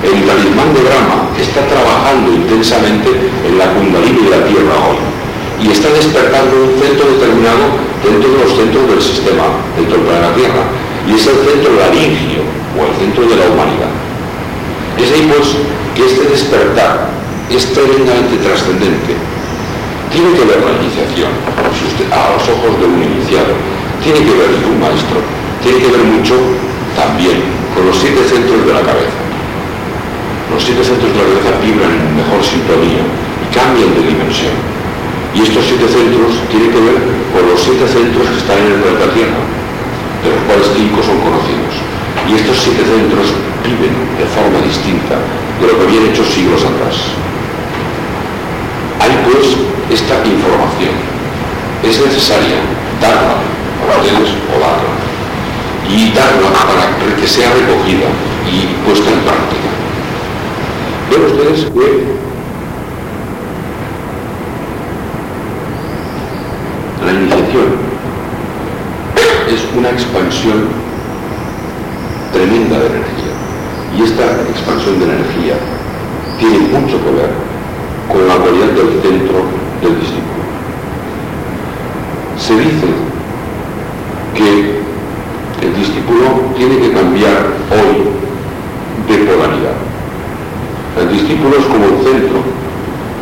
El 0.00 0.18
talismán 0.24 0.72
de 0.72 0.80
Brahma 0.80 1.28
está 1.36 1.60
trabajando 1.66 2.32
intensamente 2.32 3.10
en 3.10 3.54
la 3.58 3.68
kundalini 3.74 4.28
de 4.28 4.32
la 4.32 4.42
Tierra 4.46 4.76
hoy 4.80 5.00
y 5.60 5.72
está 5.72 5.92
despertando 5.92 6.56
un 6.56 6.72
centro 6.80 7.04
determinado 7.18 7.64
dentro 8.00 8.28
de 8.32 8.38
los 8.40 8.52
centros 8.56 8.84
del 8.88 9.02
sistema, 9.02 9.44
dentro 9.76 10.00
del 10.00 10.06
planeta 10.08 10.34
Tierra, 10.34 10.62
y 11.04 11.12
es 11.16 11.24
el 11.26 11.36
centro 11.44 11.70
laringio 11.76 12.42
o 12.76 12.88
el 12.88 12.92
centro 12.96 13.28
de 13.28 13.36
la 13.36 13.46
humanidad. 13.52 13.92
Es 14.96 15.12
ahí 15.12 15.28
pues 15.28 15.56
que 15.92 16.02
este 16.08 16.24
despertar 16.32 17.12
es 17.52 17.72
tremendamente 17.72 18.40
trascendente 18.40 19.20
tiene 20.10 20.34
que 20.34 20.44
ver 20.44 20.58
la 20.58 20.74
iniciación, 20.82 21.30
a 22.10 22.34
los 22.34 22.42
ojos 22.50 22.72
de 22.82 22.86
un 22.86 22.98
iniciado, 22.98 23.54
tiene 24.02 24.20
que 24.24 24.32
ver 24.32 24.48
un 24.64 24.80
maestro, 24.80 25.20
tiene 25.62 25.78
que 25.78 25.92
ver 25.92 26.04
mucho 26.04 26.34
también 26.96 27.44
con 27.76 27.84
los 27.84 27.96
siete 27.96 28.24
centros 28.24 28.64
de 28.64 28.72
la 28.72 28.80
cabeza. 28.80 29.20
Los 30.48 30.64
siete 30.64 30.82
centros 30.82 31.12
de 31.12 31.20
la 31.20 31.28
cabeza 31.28 31.60
vibran 31.60 31.92
en 31.92 32.16
mejor 32.16 32.40
sintonía 32.40 33.04
y 33.04 33.46
cambian 33.52 33.92
de 33.92 34.02
dimensión. 34.08 34.56
Y 35.36 35.46
estos 35.46 35.62
siete 35.68 35.86
centros 35.86 36.32
tienen 36.50 36.72
que 36.72 36.80
ver 36.80 36.98
con 37.30 37.44
los 37.44 37.60
siete 37.60 37.86
centros 37.86 38.24
que 38.24 38.40
están 38.40 38.58
en 38.58 38.72
el 38.72 38.80
planeta 38.82 39.14
Tierra, 39.14 39.42
de 40.24 40.28
los 40.32 40.42
cuales 40.48 40.66
cinco 40.74 40.98
son 41.04 41.20
conocidos. 41.20 41.74
Y 42.26 42.40
estos 42.40 42.56
siete 42.56 42.82
centros 42.82 43.36
viven 43.62 43.94
de 44.16 44.26
forma 44.32 44.58
distinta 44.64 45.20
de 45.60 45.64
lo 45.68 45.76
que 45.76 45.84
habían 45.86 46.08
hecho 46.08 46.24
siglos 46.24 46.64
atrás. 46.64 47.14
Hay 48.98 49.12
pues 49.28 49.60
esta 49.92 50.18
información. 50.24 50.96
Es 51.84 51.96
necesaria 52.00 52.60
darla 53.00 53.59
a 53.88 54.00
ustedes 54.00 54.30
o 54.50 54.60
darla. 54.60 54.94
Y 55.88 56.12
darla 56.12 56.50
para 56.52 57.16
que 57.16 57.26
sea 57.26 57.50
recogida 57.52 58.06
y 58.50 58.66
puesta 58.86 59.10
en 59.10 59.20
práctica. 59.20 59.70
Ven 61.10 61.24
ustedes 61.24 61.64
que 61.72 62.20
la 67.04 67.12
iniciación 67.12 67.90
es 69.48 69.60
una 69.76 69.90
expansión 69.90 70.68
tremenda 72.32 72.78
de 72.78 72.86
energía. 72.86 73.34
Y 73.96 74.02
esta 74.02 74.24
expansión 74.48 75.00
de 75.00 75.04
energía 75.06 75.54
tiene 76.38 76.58
mucho 76.58 77.02
que 77.02 77.10
ver 77.10 77.30
con 78.08 78.28
la 78.28 78.36
cualidad 78.36 78.68
del 78.68 79.02
centro 79.02 79.42
del 79.82 79.98
discípulo. 79.98 80.40
Se 82.38 82.54
dice 82.54 83.09
que 84.40 85.66
el 85.66 85.76
discípulo 85.76 86.48
tiene 86.56 86.78
que 86.78 86.92
cambiar 86.92 87.52
hoy 87.68 88.08
de 89.08 89.24
polaridad. 89.24 89.76
El 91.00 91.08
discípulo 91.12 91.58
es 91.58 91.64
como 91.66 91.84
un 91.84 92.00
centro 92.02 92.40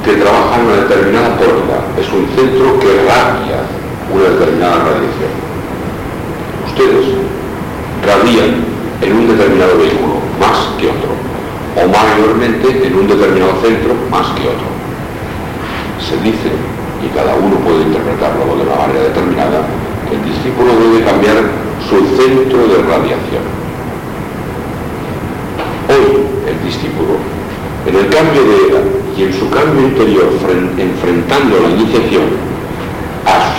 que 0.05 0.15
trabaja 0.15 0.61
en 0.61 0.67
una 0.67 0.77
determinada 0.87 1.37
polaridad, 1.37 1.83
es 1.99 2.09
un 2.15 2.25
centro 2.39 2.79
que 2.79 3.03
radia 3.03 3.67
una 4.15 4.31
determinada 4.31 4.95
radiación. 4.95 5.35
Ustedes 6.71 7.07
radian 8.07 8.65
en 9.03 9.13
un 9.13 9.29
determinado 9.29 9.77
vehículo 9.79 10.23
más 10.39 10.79
que 10.79 10.87
otro, 10.87 11.13
o 11.77 11.83
mayormente 11.89 12.87
en 12.87 12.95
un 12.95 13.09
determinado 13.09 13.53
centro 13.61 13.93
más 14.11 14.27
que 14.39 14.49
otro 14.49 14.79
se 16.09 16.17
dice, 16.25 16.49
y 17.05 17.09
cada 17.15 17.35
uno 17.35 17.57
puede 17.57 17.83
interpretarlo 17.83 18.57
de 18.57 18.63
una 18.63 18.77
manera 18.77 19.01
determinada, 19.13 19.61
el 20.13 20.25
discípulo 20.25 20.73
debe 20.81 21.05
cambiar 21.05 21.37
su 21.89 21.99
centro 22.17 22.67
de 22.67 22.83
radiación. 22.83 23.45
Hoy 25.89 26.25
el 26.49 26.65
discípulo, 26.65 27.17
en 27.87 27.95
el 27.95 28.09
cambio 28.09 28.43
de 28.45 28.69
era 28.69 28.81
y 29.17 29.23
en 29.25 29.33
su 29.33 29.49
cambio 29.51 29.89
interior, 29.89 30.29
enfrentando 30.79 31.61
la 31.61 31.69
iniciación, 31.71 32.25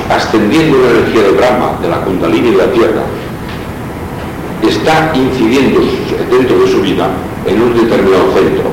ascendiendo 0.10 0.78
la 0.82 0.90
energía 0.90 1.24
de 1.24 1.32
Brahma, 1.32 1.78
de 1.82 1.90
la 1.90 2.02
Kundalini 2.02 2.52
de 2.52 2.58
la 2.58 2.72
Tierra, 2.72 3.04
está 4.64 5.12
incidiendo 5.16 5.82
dentro 6.30 6.60
de 6.60 6.68
su 6.68 6.82
vida 6.82 7.10
en 7.46 7.62
un 7.62 7.74
determinado 7.74 8.34
centro 8.34 8.64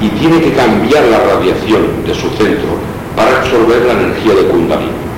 y 0.00 0.08
tiene 0.08 0.40
que 0.40 0.52
cambiar 0.52 1.04
la 1.04 1.18
radiación 1.18 2.04
de 2.04 2.14
su 2.14 2.28
centro 2.30 2.78
para 3.14 3.40
absorber 3.40 3.84
la 3.84 3.92
energía 3.92 4.34
de 4.34 4.48
Kundalini. 4.48 5.11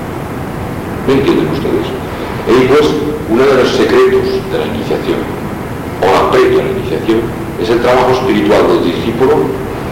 ¿Me 1.06 1.14
entienden 1.14 1.48
ustedes? 1.52 1.86
Y 2.48 2.68
pues, 2.68 2.86
uno 3.30 3.42
de 3.42 3.54
los 3.62 3.70
secretos 3.72 4.24
de 4.50 4.58
la 4.58 4.66
iniciación, 4.66 5.20
o 6.00 6.06
la 6.06 6.30
previa 6.30 6.60
a 6.60 6.64
la 6.64 6.72
iniciación, 6.72 7.20
es 7.60 7.70
el 7.70 7.80
trabajo 7.80 8.12
espiritual 8.12 8.68
del 8.68 8.84
discípulo, 8.84 9.48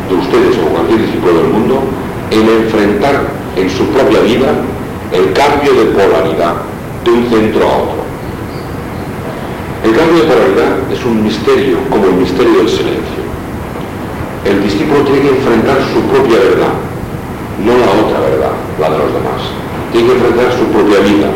de 0.09 0.15
ustedes 0.15 0.59
o 0.59 0.69
cualquier 0.73 1.01
discípulo 1.01 1.35
del 1.35 1.49
mundo, 1.49 1.81
en 2.31 2.49
enfrentar 2.49 3.29
en 3.57 3.71
su 3.71 3.85
propia 3.89 4.21
vida 4.21 4.53
el 5.13 5.33
cambio 5.33 5.73
de 5.73 5.85
polaridad 5.93 6.55
de 7.05 7.11
un 7.11 7.29
centro 7.29 7.63
a 7.65 7.77
otro. 7.77 8.03
El 9.85 9.97
cambio 9.97 10.23
de 10.23 10.29
polaridad 10.29 10.93
es 10.93 11.05
un 11.05 11.25
misterio 11.25 11.79
como 11.91 12.07
el 12.07 12.15
misterio 12.15 12.59
del 12.59 12.69
silencio 12.69 13.23
el 14.45 14.63
discípulo 14.65 15.03
tiene 15.03 15.21
que 15.21 15.29
enfrentar 15.29 15.79
su 15.93 16.01
propia 16.11 16.39
verdad, 16.39 16.75
no 17.65 17.73
la 17.79 18.03
otra 18.03 18.21
verdad, 18.21 18.53
la 18.81 18.91
de 18.91 18.99
los 18.99 19.15
demás. 19.15 19.62
Tiene 19.93 20.09
que 20.09 20.15
enfrentar 20.15 20.49
su 20.57 20.65
propia 20.73 21.01
vida. 21.01 21.29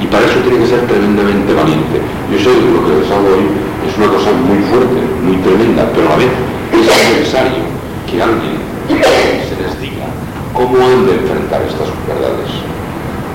Y 0.00 0.06
para 0.06 0.24
eso 0.26 0.38
tiene 0.46 0.58
que 0.64 0.70
ser 0.70 0.86
tremendamente 0.86 1.54
valiente. 1.54 1.98
Yo 2.30 2.38
sé 2.38 2.50
que 2.50 2.70
lo 2.70 2.82
que 2.86 3.02
les 3.02 3.10
hago 3.10 3.26
hoy 3.26 3.46
es 3.86 3.94
una 3.98 4.08
cosa 4.10 4.30
muy 4.32 4.58
fuerte, 4.70 4.98
muy 5.22 5.36
tremenda, 5.42 5.90
pero 5.94 6.06
a 6.06 6.10
la 6.14 6.16
vez 6.22 6.32
es 6.74 6.86
necesario 6.86 7.62
que 8.06 8.22
alguien 8.22 8.58
se 8.88 9.54
les 9.62 9.74
diga 9.78 10.06
cómo 10.54 10.78
han 10.78 11.06
de 11.06 11.18
enfrentar 11.22 11.62
estas 11.62 11.90
verdades. 12.06 12.50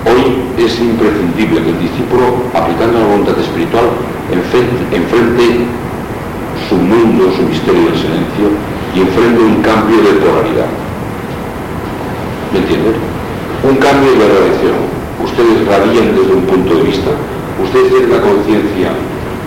Hoy 0.07 0.43
es 0.59 0.79
imprescindible 0.79 1.63
que 1.63 1.71
el 1.71 1.79
discípulo, 1.79 2.47
aplicando 2.55 2.99
la 2.99 3.07
voluntad 3.07 3.37
espiritual, 3.39 3.87
enfrente 4.31 5.67
su 6.67 6.75
mundo, 6.75 7.31
su 7.35 7.43
misterio 7.43 7.91
del 7.91 7.95
silencio, 7.95 8.47
y 8.95 9.01
enfrente 9.01 9.39
un 9.39 9.61
cambio 9.61 9.97
de 9.97 10.19
polaridad. 10.19 10.71
¿Me 12.51 12.59
entienden? 12.59 13.16
Un 13.65 13.75
cambio 13.81 14.13
de 14.13 14.25
radiación. 14.29 14.77
Ustedes 15.17 15.65
radian 15.65 16.13
desde 16.13 16.29
un 16.29 16.45
punto 16.45 16.77
de 16.77 16.83
vista. 16.93 17.09
Ustedes 17.57 17.89
tienen 17.89 18.13
la 18.13 18.21
conciencia, 18.21 18.93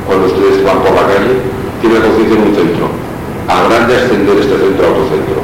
cuando 0.03 0.27
ustedes 0.27 0.67
van 0.67 0.83
por 0.83 0.91
la 0.99 1.07
calle, 1.07 1.39
tienen 1.79 2.03
la 2.03 2.11
conciencia 2.11 2.35
en 2.35 2.43
un 2.51 2.55
centro. 2.59 2.85
Habrán 3.47 3.87
de 3.87 3.95
ascender 3.95 4.35
este 4.35 4.59
centro 4.59 4.83
a 4.83 4.91
otro 4.91 5.07
centro. 5.15 5.39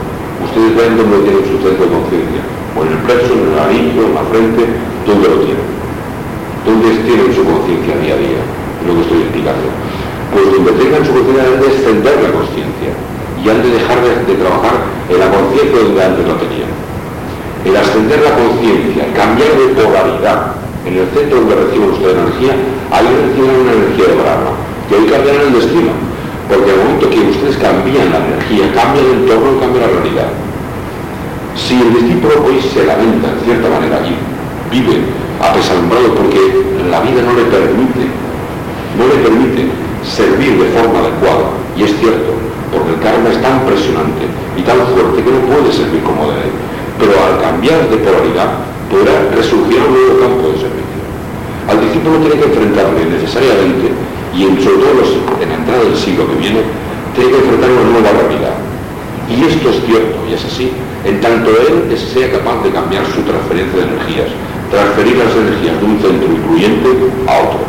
Ustedes 0.50 0.70
ven 0.74 0.98
dónde 0.98 1.22
tienen 1.22 1.46
su 1.46 1.62
centro 1.62 1.86
de 1.86 1.94
conciencia. 1.94 2.42
O 2.74 2.82
en 2.82 2.90
el 2.90 3.00
plexo, 3.06 3.32
en 3.38 3.54
el 3.54 3.58
anillo, 3.62 4.02
en 4.02 4.14
la 4.18 4.24
frente, 4.34 4.62
¿dónde 5.06 5.26
lo 5.30 5.38
tienen? 5.46 5.68
¿Dónde 6.66 6.88
tienen 7.06 7.30
su 7.30 7.46
conciencia 7.46 7.94
día 8.02 8.18
a 8.18 8.20
día? 8.20 8.42
Lo 8.82 8.98
que 8.98 9.02
estoy 9.06 9.20
explicando. 9.30 9.70
Pues 10.34 10.46
donde 10.50 10.74
tengan 10.74 11.06
su 11.06 11.14
conciencia 11.14 11.46
deben 11.46 11.62
de 11.62 11.70
extender 11.70 12.14
la 12.18 12.30
conciencia 12.34 12.90
y 13.38 13.44
han 13.46 13.62
de 13.62 13.70
dejar 13.78 13.98
de, 14.02 14.34
trabajar 14.34 14.74
en 15.06 15.18
la 15.22 15.28
conciencia 15.30 15.78
donde 15.86 16.02
antes 16.02 16.24
lo 16.26 16.34
tenían. 16.42 16.85
El 17.66 17.74
ascender 17.74 18.22
la 18.22 18.30
conciencia, 18.38 19.10
cambiar 19.10 19.50
de 19.58 19.74
polaridad 19.74 20.54
en 20.86 21.02
el 21.02 21.06
centro 21.10 21.42
donde 21.42 21.66
reciben 21.66 21.90
ustedes 21.90 22.14
energía, 22.14 22.54
ahí 22.94 23.10
reciben 23.10 23.58
una 23.58 23.74
energía 23.74 24.06
de 24.06 24.22
Brahma, 24.22 24.54
que 24.86 24.94
hoy 24.94 25.10
cambiarán 25.10 25.50
el 25.50 25.58
destino, 25.58 25.90
porque 26.46 26.70
al 26.70 26.78
momento 26.78 27.10
que 27.10 27.26
ustedes 27.26 27.58
cambian 27.58 28.14
la 28.14 28.22
energía, 28.22 28.70
cambia 28.70 29.02
el 29.02 29.18
entorno, 29.18 29.58
cambia 29.58 29.82
la 29.82 29.98
realidad. 29.98 30.30
Si 31.58 31.74
el 31.74 31.90
discípulo 31.90 32.38
hoy 32.46 32.62
se 32.62 32.86
lamenta 32.86 33.34
en 33.34 33.38
cierta 33.42 33.66
manera 33.66 33.98
y 34.06 34.14
vive 34.70 35.02
apesambrado 35.42 36.14
porque 36.14 36.38
la 36.86 37.02
vida 37.02 37.18
no 37.26 37.34
le 37.34 37.50
permite, 37.50 38.06
no 38.94 39.10
le 39.10 39.26
permite 39.26 39.74
servir 40.06 40.54
de 40.54 40.70
forma 40.70 41.02
adecuada, 41.02 41.50
y 41.74 41.82
es 41.82 41.90
cierto, 41.98 42.30
porque 42.70 42.94
el 42.94 43.00
karma 43.02 43.26
es 43.34 43.42
tan 43.42 43.58
impresionante 43.58 44.22
y 44.54 44.62
tan 44.62 44.78
fuerte 44.94 45.18
que 45.18 45.34
no 45.34 45.42
puede 45.50 45.74
servir 45.74 46.06
como 46.06 46.30
debe. 46.30 46.65
Pero 46.98 47.12
al 47.12 47.40
cambiar 47.40 47.88
de 47.90 47.96
polaridad 47.98 48.64
podrá 48.90 49.28
resurgir 49.34 49.80
un 49.82 49.92
nuevo 49.92 50.14
campo 50.20 50.48
de 50.48 50.56
servicio. 50.56 51.02
Al 51.68 51.80
discípulo 51.80 52.18
tiene 52.22 52.36
que 52.40 52.48
enfrentarle 52.48 53.04
necesariamente, 53.06 53.92
y 54.32 54.44
en, 54.44 54.54
sobre 54.62 54.78
todo 54.80 55.02
en 55.42 55.48
la 55.48 55.56
entrada 55.56 55.82
del 55.84 55.96
siglo 55.96 56.28
que 56.28 56.36
viene, 56.36 56.60
tiene 57.14 57.30
que 57.30 57.38
enfrentar 57.38 57.70
una 57.70 57.90
nueva 57.90 58.10
realidad. 58.12 58.56
Y 59.26 59.42
esto 59.42 59.70
es 59.70 59.82
cierto, 59.84 60.16
y 60.30 60.34
es 60.34 60.44
así, 60.44 60.70
en 61.04 61.20
tanto 61.20 61.50
él 61.50 61.90
sea 61.98 62.30
capaz 62.30 62.62
de 62.62 62.70
cambiar 62.70 63.04
su 63.06 63.22
transferencia 63.22 63.82
de 63.82 63.86
energías, 63.90 64.30
transferir 64.70 65.16
las 65.18 65.34
energías 65.34 65.76
de 65.80 65.84
un 65.84 65.98
centro 65.98 66.28
incluyente 66.30 66.88
a 67.26 67.34
otro. 67.42 67.62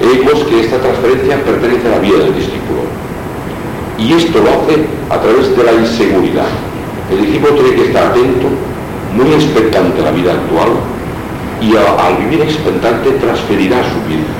Vemos 0.00 0.44
que 0.48 0.60
esta 0.60 0.78
transferencia 0.78 1.44
pertenece 1.44 1.88
a 1.88 1.90
la 1.92 1.98
vida 1.98 2.18
del 2.18 2.34
discípulo 2.34 2.88
y 4.00 4.14
esto 4.14 4.38
lo 4.40 4.48
hace 4.48 4.80
a 5.10 5.20
través 5.20 5.54
de 5.56 5.62
la 5.62 5.72
inseguridad. 5.72 6.48
El 7.10 7.22
discípulo 7.22 7.54
tiene 7.54 7.74
que 7.74 7.84
estar 7.86 8.06
atento 8.06 8.46
muy 9.14 9.32
expectante 9.34 10.00
la 10.02 10.12
vida 10.12 10.32
actual 10.32 10.70
y 11.60 11.76
al 11.76 12.16
vivir 12.16 12.42
expectante 12.42 13.10
transferirá 13.20 13.78
su, 13.82 13.98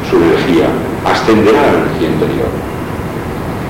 su 0.08 0.22
energía, 0.22 0.66
ascenderá 1.04 1.60
la 1.62 1.68
energía 1.68 2.08
interior. 2.08 2.48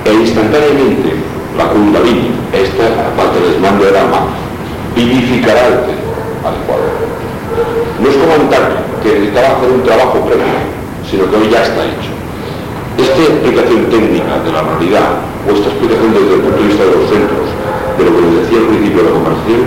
E 0.05 0.13
instantáneamente 0.13 1.17
la 1.57 1.67
kundalini, 1.67 2.31
esta 2.53 3.11
parte 3.17 3.39
del 3.41 3.59
mando 3.59 3.85
de 3.85 3.91
Rama, 3.91 4.31
vivificará 4.95 5.67
el 5.67 5.77
tesoro 5.83 6.21
adecuado. 6.45 6.87
No 7.99 8.09
es 8.09 8.15
como 8.15 8.33
Antaño, 8.33 8.79
que 9.03 9.09
necesitaba 9.19 9.57
hacer 9.57 9.69
un 9.71 9.83
trabajo 9.83 10.25
previo, 10.25 10.45
sino 11.09 11.29
que 11.29 11.35
hoy 11.35 11.49
ya 11.51 11.63
está 11.63 11.83
hecho. 11.83 12.11
Esta 12.97 13.21
explicación 13.21 13.85
técnica 13.89 14.39
de 14.39 14.51
la 14.51 14.61
realidad, 14.61 15.21
o 15.43 15.51
esta 15.51 15.67
explicación 15.69 16.13
desde 16.13 16.33
el 16.35 16.41
punto 16.41 16.61
de 16.61 16.67
vista 16.67 16.83
de 16.85 16.95
los 16.95 17.09
centros, 17.09 17.50
que 18.09 18.21
les 18.25 18.33
decía 18.41 18.57
al 18.57 18.69
principio 18.73 19.05
de 19.05 19.07
la 19.09 19.15
conversación, 19.21 19.61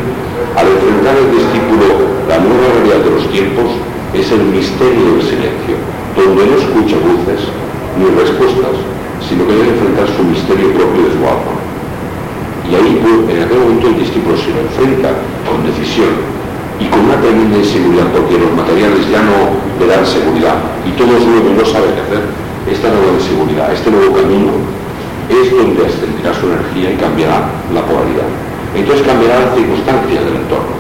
al 0.59 0.67
enfrentar 0.67 1.15
el 1.15 1.29
discípulo 1.31 1.87
la 2.27 2.39
nueva 2.43 2.67
realidad 2.75 3.01
de 3.07 3.13
los 3.15 3.25
tiempos, 3.31 3.69
es 4.11 4.27
el 4.31 4.43
misterio 4.51 5.15
del 5.15 5.23
silencio, 5.23 5.79
donde 6.19 6.43
no 6.47 6.55
escucha 6.59 6.99
voces 6.99 7.51
ni 7.99 8.07
respuestas, 8.11 8.75
sino 9.23 9.47
que 9.47 9.55
debe 9.55 9.75
enfrentar 9.75 10.07
su 10.11 10.23
misterio 10.27 10.75
propio 10.75 11.07
de 11.07 11.13
su 11.15 11.23
alma. 11.23 11.55
Y 12.65 12.75
ahí, 12.75 12.99
pues, 12.99 13.31
en 13.31 13.43
aquel 13.45 13.59
momento, 13.61 13.93
el 13.93 13.99
discípulo 13.99 14.35
se 14.39 14.51
lo 14.51 14.67
enfrenta 14.67 15.15
con 15.47 15.63
decisión 15.69 16.15
y 16.81 16.87
con 16.91 17.07
una 17.07 17.21
tremenda 17.21 17.59
inseguridad, 17.59 18.09
porque 18.11 18.39
los 18.39 18.51
materiales 18.57 19.05
ya 19.11 19.23
no 19.23 19.55
le 19.79 19.87
dan 19.87 20.03
seguridad 20.07 20.59
y 20.83 20.91
todo 20.99 21.13
es 21.15 21.25
nuevo 21.27 21.51
y 21.51 21.59
no 21.59 21.65
sabe 21.67 21.93
qué 21.95 22.03
hacer. 22.03 22.23
Esta 22.65 22.89
nueva 22.89 23.15
inseguridad, 23.15 23.69
este 23.71 23.91
nuevo 23.91 24.17
camino, 24.17 24.51
es 25.29 25.51
donde 25.51 25.87
ascenderá 25.87 26.35
su 26.37 26.47
energía 26.47 26.93
y 26.93 26.97
cambiará 26.97 27.49
la 27.73 27.83
polaridad. 27.87 28.29
Entonces 28.77 29.07
cambiará 29.07 29.41
las 29.41 29.55
circunstancias 29.55 30.21
del 30.25 30.37
entorno. 30.37 30.75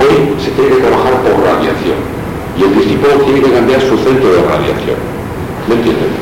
Hoy 0.00 0.36
se 0.38 0.50
tiene 0.54 0.76
que 0.76 0.82
trabajar 0.84 1.14
por 1.24 1.34
radiación 1.42 1.98
y 2.56 2.60
el 2.62 2.72
discípulo 2.76 3.24
tiene 3.24 3.40
que 3.40 3.52
cambiar 3.52 3.80
su 3.80 3.96
centro 3.98 4.28
de 4.30 4.42
radiación. 4.44 4.98
¿Me 5.68 5.74
entienden? 5.74 6.12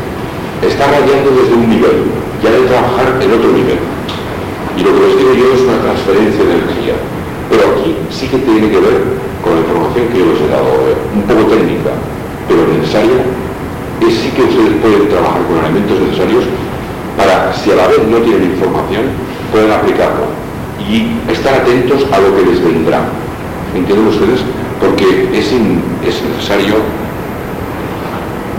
Está 0.62 0.86
radiando 0.86 1.30
desde 1.34 1.54
un 1.54 1.68
nivel 1.68 1.98
y 2.40 2.46
ha 2.46 2.52
de 2.54 2.66
trabajar 2.66 3.06
en 3.20 3.30
otro 3.32 3.50
nivel. 3.52 3.80
Y 4.78 4.80
lo 4.82 4.94
que 4.94 5.02
les 5.06 5.14
digo 5.18 5.32
yo 5.34 5.46
es 5.54 5.60
una 5.66 5.78
transferencia 5.82 6.42
de 6.42 6.54
energía. 6.54 6.96
Pero 7.50 7.62
aquí 7.74 7.96
sí 8.10 8.28
que 8.28 8.38
tiene 8.38 8.70
que 8.70 8.78
ver 8.78 8.98
con 9.42 9.54
la 9.54 9.60
información 9.66 10.04
que 10.12 10.18
yo 10.18 10.26
les 10.30 10.40
he 10.42 10.48
dado, 10.52 10.70
eh, 10.86 10.98
un 11.14 11.22
poco 11.26 11.48
técnica, 11.50 11.96
pero 12.46 12.66
necesaria, 12.68 13.18
es 14.04 14.14
sí 14.14 14.30
que 14.30 14.42
ustedes 14.42 14.78
pueden 14.78 15.08
trabajar 15.08 15.42
con 15.48 15.58
elementos 15.58 15.98
necesarios 15.98 16.44
para, 17.18 17.52
si 17.52 17.72
a 17.72 17.74
la 17.74 17.88
vez 17.88 17.98
no 18.06 18.18
tienen 18.18 18.54
información, 18.54 19.10
pueden 19.50 19.72
aplicarlo 19.72 20.30
y 20.78 21.18
estar 21.30 21.52
atentos 21.52 22.06
a 22.12 22.18
lo 22.22 22.30
que 22.36 22.46
les 22.46 22.62
vendrá. 22.62 23.02
¿Entienden 23.74 24.06
ustedes? 24.06 24.40
Porque 24.80 25.28
es, 25.34 25.50
es 25.50 26.22
necesario 26.22 26.78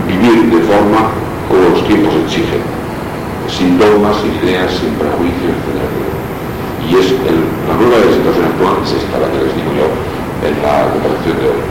vivir 0.06 0.52
de 0.52 0.60
forma 0.68 1.08
como 1.48 1.72
los 1.72 1.82
tiempos 1.88 2.12
exigen, 2.26 2.60
sin 3.48 3.78
dogmas, 3.80 4.20
sin 4.20 4.36
ideas, 4.44 4.68
sin 4.76 4.92
prejuicios, 5.00 5.56
etc. 5.56 5.80
Y 6.84 7.00
es 7.00 7.16
la 7.16 7.74
nueva 7.80 7.96
de 7.96 8.04
la 8.04 8.12
situación 8.12 8.44
actual 8.44 8.76
es 8.84 8.92
esta 8.92 9.16
la 9.18 9.28
que 9.32 9.40
les 9.40 9.56
digo 9.56 9.72
yo 9.72 9.88
en 10.44 10.54
la 10.60 10.92
comparación 10.92 11.36
de 11.40 11.46
hoy. 11.48 11.64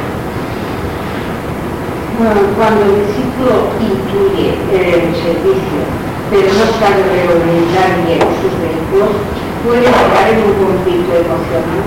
Bueno, 2.18 2.42
cuando 2.58 2.82
el 2.84 3.08
discípulo 3.08 3.72
intuye 3.80 4.58
el 4.74 5.16
servicio, 5.16 6.09
pero 6.30 6.46
no 6.46 6.66
sabe 6.78 7.02
reorientar 7.10 8.06
bien 8.06 8.22
sus 8.42 8.54
vehículos, 8.62 9.18
puede 9.66 9.82
llegar 9.82 10.26
en 10.30 10.46
un 10.46 10.54
conflicto 10.62 11.12
emocional. 11.18 11.82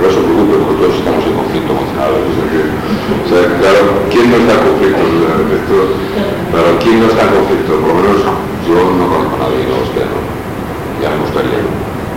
No 0.00 0.08
se 0.08 0.16
preocupe, 0.16 0.56
porque 0.64 0.80
todos 0.80 0.96
estamos 0.96 1.22
en 1.28 1.36
conflicto 1.36 1.70
emocional. 1.76 2.12
O 2.16 3.26
sea, 3.28 3.44
claro, 3.60 4.00
¿quién 4.08 4.32
no 4.32 4.36
está 4.40 4.56
en 4.56 4.64
conflicto? 4.64 5.04
Esto, 5.04 5.76
claro, 6.48 6.70
¿quién 6.80 7.04
no 7.04 7.06
está 7.12 7.28
en 7.28 7.32
conflicto? 7.36 7.70
Por 7.76 7.88
lo 7.92 7.96
menos 8.00 8.16
yo 8.64 8.80
no 8.96 9.04
conozco 9.12 9.36
a 9.36 9.44
nadie, 9.44 9.68
no, 9.68 9.76
usted 9.84 10.08
no. 10.08 10.20
Ya 11.04 11.12
me 11.12 11.20
gustaría. 11.28 11.60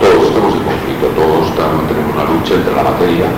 Todos 0.00 0.32
estamos 0.32 0.52
en 0.56 0.64
conflicto, 0.64 1.04
todos 1.12 1.52
tenemos 1.52 2.08
una 2.16 2.24
lucha 2.24 2.56
entre 2.56 2.72
la 2.72 2.84
materia 2.88 3.28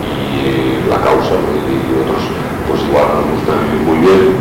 y 0.00 0.80
la 0.88 0.98
causa, 1.04 1.36
y 1.36 1.84
otros, 2.00 2.24
pues 2.64 2.80
igual 2.88 3.04
nos 3.20 3.36
gusta 3.36 3.52
vivir 3.68 3.84
muy 3.84 3.98
bien. 4.00 4.40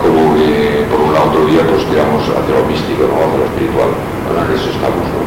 Como 0.00 0.32
que 0.34 0.88
por 0.88 0.98
un 1.04 1.12
lado 1.12 1.28
otro 1.28 1.44
día 1.44 1.60
pues 1.68 1.84
tiramos 1.84 2.24
hacia 2.24 2.56
lo 2.56 2.64
místico, 2.64 3.04
¿no? 3.04 3.20
hacia 3.20 3.36
lo 3.36 3.46
espiritual, 3.52 3.90
para 4.24 4.48
que 4.48 4.56
eso 4.56 4.72
estamos, 4.72 5.04
¿no? 5.12 5.20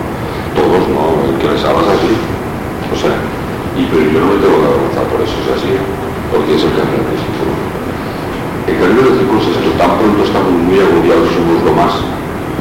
Todos, 0.58 0.84
¿no? 0.90 1.06
Que 1.38 1.48
les 1.54 1.62
hablas 1.62 1.94
así, 1.94 2.14
o 2.90 2.98
sea, 2.98 3.14
y 3.78 3.86
pero 3.90 4.06
yo 4.10 4.18
no 4.18 4.28
me 4.34 4.38
tengo 4.42 4.58
que 4.58 4.68
avergonzar 4.70 5.06
por 5.14 5.22
eso, 5.22 5.36
es 5.46 5.50
así, 5.54 5.72
porque 6.34 6.58
es 6.58 6.62
el 6.66 6.74
camino 6.74 7.06
del 7.06 7.14
discípulo. 7.14 7.54
El 8.66 8.76
camino 8.82 9.02
del 9.06 9.14
discípulo 9.14 9.38
es 9.46 9.50
esto, 9.54 9.70
tan 9.78 9.92
pronto 9.98 10.20
estamos 10.26 10.54
muy 10.58 10.78
agobiados, 10.82 11.30
somos 11.38 11.58
lo 11.62 11.74
más 11.78 11.94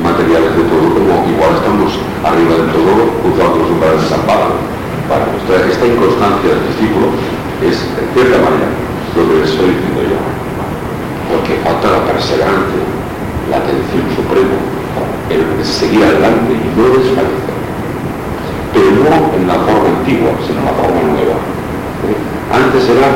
materiales 0.05 0.53
de 0.53 0.65
todo, 0.69 0.87
como 0.93 1.13
igual 1.33 1.53
estamos 1.57 1.91
arriba 2.29 2.53
del 2.61 2.71
todo, 2.77 2.93
cruzando 3.25 3.57
los 3.57 3.71
umbrales 3.73 4.01
de 4.05 4.09
San 4.13 4.23
Pablo. 4.29 4.61
Para 5.09 5.29
esta, 5.29 5.55
esta 5.69 5.85
inconstancia 5.85 6.49
del 6.49 6.65
discípulo 6.73 7.13
es, 7.61 7.77
en 7.97 8.09
cierta 8.17 8.39
manera, 8.41 8.69
lo 9.17 9.23
que 9.29 9.35
les 9.41 9.51
estoy 9.53 9.77
diciendo 9.77 10.01
yo 10.09 10.32
falta 12.21 12.77
la 13.49 13.57
atención 13.57 14.05
suprema, 14.13 14.59
el 15.31 15.65
seguir 15.65 16.05
adelante 16.05 16.53
y 16.53 16.69
no 16.77 16.89
desfallecer. 16.93 17.57
Pero 18.73 18.91
no 19.01 19.33
en 19.37 19.49
la 19.49 19.55
forma 19.65 19.89
antigua, 20.01 20.33
sino 20.45 20.61
en 20.61 20.67
la 20.67 20.77
forma 20.77 21.01
nueva. 21.09 21.37
Antes 22.53 22.85
era 22.89 23.09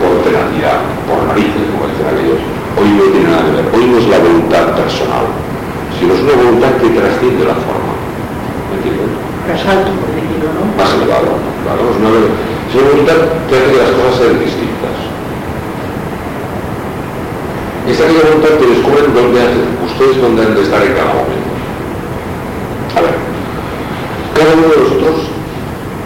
por 0.00 0.24
tenacidad, 0.24 0.80
por 1.08 1.20
narices, 1.28 1.64
como 1.72 1.88
dicen 1.88 2.08
aquellos. 2.08 2.40
Hoy 2.76 2.88
no 2.96 3.04
tiene 3.12 3.28
nada 3.28 3.44
que 3.44 3.52
ver. 3.52 3.66
Hoy 3.72 3.84
no 3.88 3.96
es 4.00 4.08
la 4.08 4.18
voluntad 4.18 4.64
personal, 4.76 5.26
sino 5.96 6.14
es 6.16 6.20
una 6.24 6.36
voluntad 6.36 6.72
que 6.80 6.88
trasciende 6.88 7.44
la 7.44 7.56
forma. 7.60 7.92
¿Me 8.68 8.74
entienden? 8.80 9.12
Más 9.48 9.62
alto, 9.68 9.90
por 9.92 10.08
decirlo, 10.12 10.48
¿no? 10.56 10.62
Más 10.76 10.90
elevado, 10.96 11.36
claro. 11.64 11.82
Es 11.92 11.96
una, 12.00 12.10
es 12.16 12.72
una 12.76 12.84
voluntad 12.92 13.18
que 13.48 13.54
hace 13.56 13.68
que 13.72 13.80
las 13.80 13.92
cosas 13.92 14.14
sean 14.16 14.40
distintas. 14.40 14.61
Esa 17.82 18.04
aquella 18.04 18.22
voluntad 18.22 18.54
que 18.62 18.66
descubren 18.66 19.10
dónde 19.10 19.42
ustedes 19.82 20.22
dónde 20.22 20.42
han 20.46 20.54
de 20.54 20.62
estar 20.62 20.82
en 20.82 20.94
cada 20.94 21.12
momento. 21.18 21.50
A 22.94 23.00
ver, 23.02 23.14
cada 24.38 24.54
uno 24.54 24.68
de 24.70 24.78
nosotros 24.86 25.16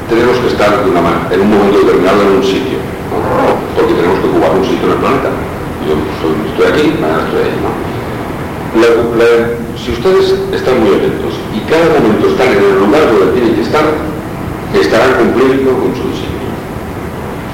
tenemos 0.08 0.36
que 0.40 0.48
estar 0.56 0.72
de 0.72 0.88
una 0.88 1.02
manera, 1.04 1.28
en 1.36 1.40
un 1.44 1.50
momento 1.52 1.84
determinado 1.84 2.22
en 2.22 2.40
un 2.40 2.44
sitio, 2.44 2.80
porque 3.76 3.92
tenemos 3.92 4.18
que 4.24 4.28
ocupar 4.32 4.56
un 4.56 4.64
sitio 4.64 4.88
en 4.88 4.92
el 4.96 5.00
planeta. 5.04 5.30
Yo 5.84 5.92
estoy 6.00 6.66
aquí, 6.72 6.84
mañana 6.96 7.28
estoy 7.28 7.44
ahí, 7.44 7.54
si 9.76 9.92
ustedes 9.92 10.34
están 10.52 10.80
muy 10.80 10.96
atentos 10.96 11.38
y 11.54 11.60
cada 11.68 11.86
momento 11.92 12.28
están 12.28 12.56
en 12.56 12.58
el 12.58 12.76
lugar 12.80 13.06
donde 13.06 13.32
tienen 13.38 13.54
que 13.54 13.62
estar, 13.62 13.84
estarán 14.74 15.14
cumpliendo 15.20 15.72
con 15.76 15.92
su 15.94 16.08
designio. 16.10 16.50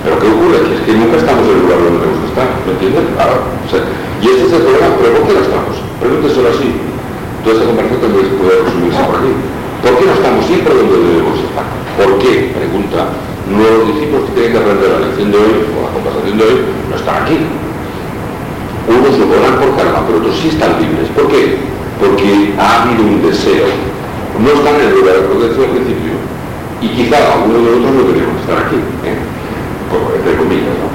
Pero 0.03 0.19
¿qué 0.19 0.27
ocurre? 0.27 0.59
Que 0.67 0.75
es 0.75 0.83
que 0.83 0.93
nunca 0.95 1.19
estamos 1.19 1.45
en 1.47 1.55
el 1.55 1.63
lugar 1.63 1.79
donde 1.79 1.99
tenemos 2.01 2.19
que 2.25 2.31
estar, 2.33 2.49
¿me 2.67 2.73
entienden? 2.73 3.07
Claro. 3.15 3.37
O 3.39 3.69
sea, 3.71 3.83
y 4.23 4.25
ese 4.31 4.47
es 4.47 4.53
el 4.55 4.63
problema, 4.63 4.95
pero 5.03 5.19
¿por 5.19 5.27
qué 5.27 5.35
no 5.35 5.43
estamos? 5.43 5.75
Pregúnteselo 5.99 6.49
así. 6.55 6.71
Toda 7.43 7.59
esta 7.59 7.67
conversación 7.67 8.01
también 8.07 8.39
puede 8.39 8.63
resumirse 8.63 9.03
por 9.03 9.19
aquí. 9.19 9.33
¿Por 9.83 9.93
qué 9.99 10.05
no 10.07 10.15
estamos 10.15 10.47
siempre 10.47 10.71
donde 10.79 10.95
debemos 10.95 11.37
estar? 11.43 11.67
¿Por 11.99 12.11
qué? 12.23 12.55
Pregunta. 12.55 13.11
Nuevos 13.51 13.83
discípulos 13.91 14.31
que 14.31 14.33
tienen 14.39 14.53
que 14.55 14.61
aprender 14.63 14.89
la 14.95 15.03
lección 15.11 15.29
de 15.35 15.39
hoy, 15.43 15.55
o 15.75 15.77
la 15.83 15.91
conversación 15.91 16.39
de 16.39 16.45
hoy, 16.47 16.57
no 16.87 16.95
están 16.95 17.17
aquí. 17.27 17.37
Unos 18.87 19.19
lo 19.19 19.27
podrán 19.27 19.59
por 19.59 19.75
karma, 19.75 20.07
pero 20.07 20.23
otros 20.23 20.39
sí 20.39 20.55
están 20.55 20.79
libres. 20.79 21.11
¿Por 21.19 21.27
qué? 21.27 21.59
Porque 21.99 22.55
ha 22.63 22.87
habido 22.87 23.03
un 23.03 23.27
deseo. 23.27 23.67
No 24.39 24.49
están 24.55 24.79
en 24.79 24.87
el 24.87 24.95
lugar 25.03 25.19
de 25.19 25.27
protección 25.27 25.67
al 25.67 25.75
principio. 25.83 26.15
Y 26.79 26.87
quizá 26.95 27.19
algunos 27.19 27.59
de 27.59 27.71
nosotros 27.75 27.91
no 27.91 28.03
deberíamos 28.07 28.39
estar 28.39 28.59
aquí. 28.71 28.79
¿eh? 29.03 29.19
entre 29.93 30.37
comillas, 30.37 30.79
¿no? 30.79 30.92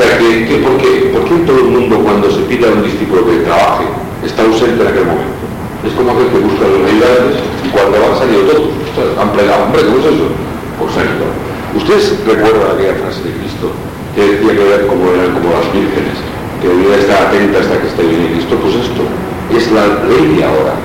Que, 0.00 0.48
que, 0.48 0.56
¿por, 0.64 0.80
qué? 0.80 1.12
¿por 1.12 1.28
qué 1.28 1.44
todo 1.44 1.60
el 1.60 1.76
mundo 1.76 2.00
cuando 2.00 2.24
se 2.32 2.40
pide 2.48 2.64
a 2.64 2.72
un 2.72 2.80
discípulo 2.82 3.20
que 3.20 3.44
trabaje 3.44 3.84
está 4.24 4.48
ausente 4.48 4.80
en 4.80 4.88
aquel 4.88 5.04
momento? 5.04 5.44
Es 5.84 5.92
como 5.92 6.16
aquel 6.16 6.32
que 6.32 6.40
busca 6.40 6.64
los 6.64 6.88
ayudantes 6.88 7.36
y 7.60 7.68
cuando 7.68 8.00
van 8.00 8.16
salido 8.16 8.48
todos, 8.48 8.72
o 8.80 8.92
sea, 8.96 9.04
han 9.20 9.28
plegado, 9.36 9.68
hombre, 9.68 9.84
¿cómo 9.84 10.00
es 10.00 10.08
eso? 10.08 10.26
Pues 10.80 10.96
han 10.96 11.04
ido. 11.04 11.28
¿Ustedes 11.76 12.16
recuerdan 12.24 12.80
aquella 12.80 12.96
frase 12.96 13.28
de 13.28 13.32
Cristo 13.44 13.76
que 14.16 14.22
decía 14.24 14.52
que 14.56 14.64
eran 14.72 14.88
como, 14.88 15.04
eran 15.12 15.36
como 15.36 15.52
las 15.52 15.68
vírgenes, 15.68 16.16
que 16.64 16.66
debía 16.72 16.96
estar 16.96 17.20
atenta 17.28 17.60
hasta 17.60 17.76
que 17.76 17.88
esté 17.92 18.00
bien 18.00 18.40
Cristo? 18.40 18.56
Pues 18.56 18.80
esto 18.80 19.04
es 19.52 19.64
la 19.68 19.84
ley 20.08 20.32
de 20.32 20.40
ahora. 20.48 20.80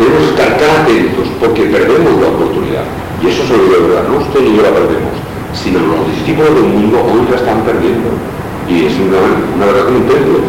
Tenemos 0.00 0.24
que 0.24 0.32
estar 0.40 0.50
tan 0.56 0.72
atentos 0.88 1.28
porque 1.36 1.68
perdemos 1.68 2.16
la 2.16 2.32
oportunidad. 2.32 2.88
Y 3.20 3.28
eso 3.28 3.44
se 3.44 3.52
lo 3.60 3.68
de 3.68 3.92
verdad, 3.92 4.08
no 4.08 4.24
usted 4.24 4.40
y 4.40 4.56
yo 4.56 4.64
la 4.64 4.72
perdemos 4.72 5.14
sino 5.54 5.78
los 5.78 6.10
discípulos 6.10 6.54
del 6.54 6.64
mundo 6.64 6.98
hoy 6.98 7.26
la 7.30 7.36
están 7.36 7.62
perdiendo. 7.62 8.10
Y 8.68 8.86
es 8.86 8.94
una, 8.96 9.20
una 9.56 9.66
verdad 9.66 9.86
que 9.86 9.92
no 9.92 9.98
entiendo. 9.98 10.40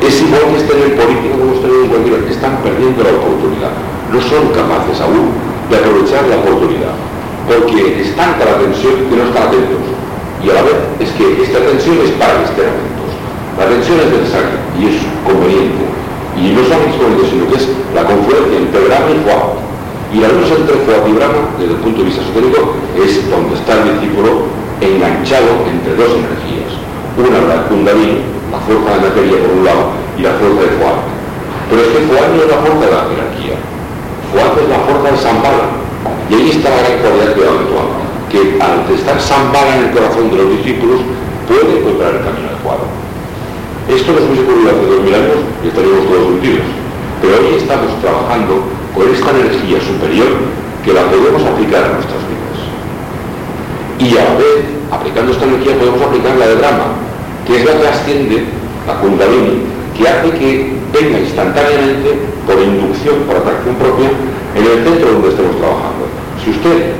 Es 0.00 0.22
igual 0.22 0.52
que 0.52 0.58
estén 0.62 0.78
en 0.78 0.94
política 0.94 1.34
como 1.34 1.54
estén 1.56 1.72
en 1.72 1.88
cualquier 1.88 2.30
están 2.30 2.60
perdiendo 2.62 3.02
la 3.02 3.16
oportunidad. 3.16 3.72
No 4.12 4.20
son 4.20 4.52
capaces 4.52 5.00
aún 5.00 5.34
de 5.66 5.74
aprovechar 5.76 6.22
la 6.28 6.36
oportunidad, 6.38 6.94
porque 7.48 8.00
es 8.04 8.14
tanta 8.14 8.44
la 8.44 8.60
tensión 8.62 9.08
que 9.08 9.16
no 9.16 9.24
están 9.26 9.50
atentos. 9.50 9.82
Y 10.44 10.50
a 10.50 10.54
la 10.54 10.62
vez 10.62 10.78
es 11.00 11.10
que 11.16 11.42
esta 11.42 11.58
tensión 11.58 11.98
es 12.04 12.12
para 12.20 12.38
que 12.38 12.46
estén 12.54 12.70
atentos. 12.70 13.10
La 13.58 13.66
tensión 13.66 13.96
es 13.98 14.08
necesaria 14.14 14.56
y 14.78 14.94
es 14.94 14.96
conveniente. 15.24 15.84
Y 16.36 16.52
no 16.52 16.60
solamente 16.68 17.24
es 17.24 17.30
sino 17.32 17.48
que 17.48 17.56
es 17.56 17.66
la 17.96 18.04
confluencia 18.04 18.56
entre 18.60 18.84
Brahma 18.84 19.10
y 19.10 19.18
Fuá. 19.24 19.56
Y 20.12 20.16
la 20.20 20.28
luz 20.28 20.52
entre 20.52 20.76
Fuá 20.84 21.02
y 21.08 21.12
Brahma, 21.16 21.50
desde 21.58 21.74
el 21.74 21.80
punto 21.80 22.04
de 22.04 22.12
vista 22.12 22.22
esotérico, 22.22 22.76
es 22.94 23.10
donde 23.26 23.56
está 23.56 23.80
el 23.80 23.96
discípulo 23.96 24.46
enganchado 24.78 25.64
entre 25.66 25.96
dos 25.96 26.12
energías. 26.14 26.85
Una 27.16 27.40
la 27.48 27.64
Kundalini, 27.64 28.20
la 28.52 28.60
fuerza 28.60 28.92
de 28.92 29.08
materia 29.08 29.40
por 29.40 29.50
un 29.56 29.64
lado, 29.64 29.84
y 30.18 30.22
la 30.22 30.36
fuerza 30.36 30.60
de 30.60 30.72
Fuá. 30.76 30.94
Pero 31.68 31.80
es 31.80 31.88
que 31.88 32.00
Fuá 32.12 32.22
no 32.28 32.36
es 32.44 32.48
la 32.52 32.60
fuerza 32.60 32.84
de 32.84 32.92
la 32.92 33.02
jerarquía. 33.08 33.56
Fuá 34.32 34.44
es 34.52 34.68
la 34.68 34.80
fuerza 34.84 35.08
de 35.10 35.18
Zambala. 35.24 35.66
Y 36.28 36.32
ahí 36.34 36.50
está 36.52 36.68
la 36.70 36.80
gran 36.84 36.98
cualidad 37.00 37.32
que 37.32 37.44
actual, 37.46 37.88
que 38.28 38.40
al 38.60 38.84
estar 38.92 39.16
Zambala 39.16 39.80
en 39.80 39.82
el 39.88 39.90
corazón 39.96 40.28
de 40.28 40.36
los 40.36 40.48
discípulos, 40.60 41.00
puede 41.48 41.80
encontrar 41.80 42.20
el 42.20 42.22
camino 42.26 42.52
adecuado. 42.52 42.84
Esto 43.88 44.12
nos 44.12 44.26
hubiese 44.26 44.42
ocurrido 44.42 44.74
hace 44.74 44.84
dos 44.84 45.00
mil 45.00 45.14
años 45.14 45.40
y 45.62 45.68
estaríamos 45.70 46.04
todos 46.10 46.26
hundidos. 46.26 46.68
Pero 47.22 47.32
hoy 47.38 47.54
estamos 47.54 47.90
trabajando 48.02 48.66
con 48.92 49.06
esta 49.08 49.30
energía 49.30 49.78
superior 49.80 50.32
que 50.84 50.92
la 50.92 51.06
podemos 51.06 51.40
aplicar 51.46 51.86
a 51.86 51.94
nuestras 51.96 52.22
vidas. 52.28 52.58
Y 54.02 54.18
a 54.18 54.26
la 54.26 54.34
vez, 54.36 54.60
aplicando 54.90 55.32
esta 55.32 55.46
energía, 55.46 55.78
podemos 55.78 56.02
aplicar 56.02 56.36
la 56.36 56.46
de 56.50 56.56
drama, 56.56 57.05
que 57.46 57.56
es 57.56 57.64
la 57.64 57.80
que 57.80 57.88
asciende, 57.88 58.44
la 58.86 58.98
kundalini, 59.00 59.62
que 59.96 60.08
hace 60.08 60.30
que 60.30 60.72
venga 60.92 61.18
instantáneamente, 61.18 62.18
por 62.46 62.58
inducción, 62.60 63.22
por 63.26 63.36
atracción 63.36 63.74
propia, 63.76 64.10
en 64.54 64.64
el 64.64 64.84
centro 64.84 65.12
donde 65.12 65.28
estemos 65.30 65.56
trabajando. 65.56 66.10
Si 66.42 66.50
usted 66.50 66.92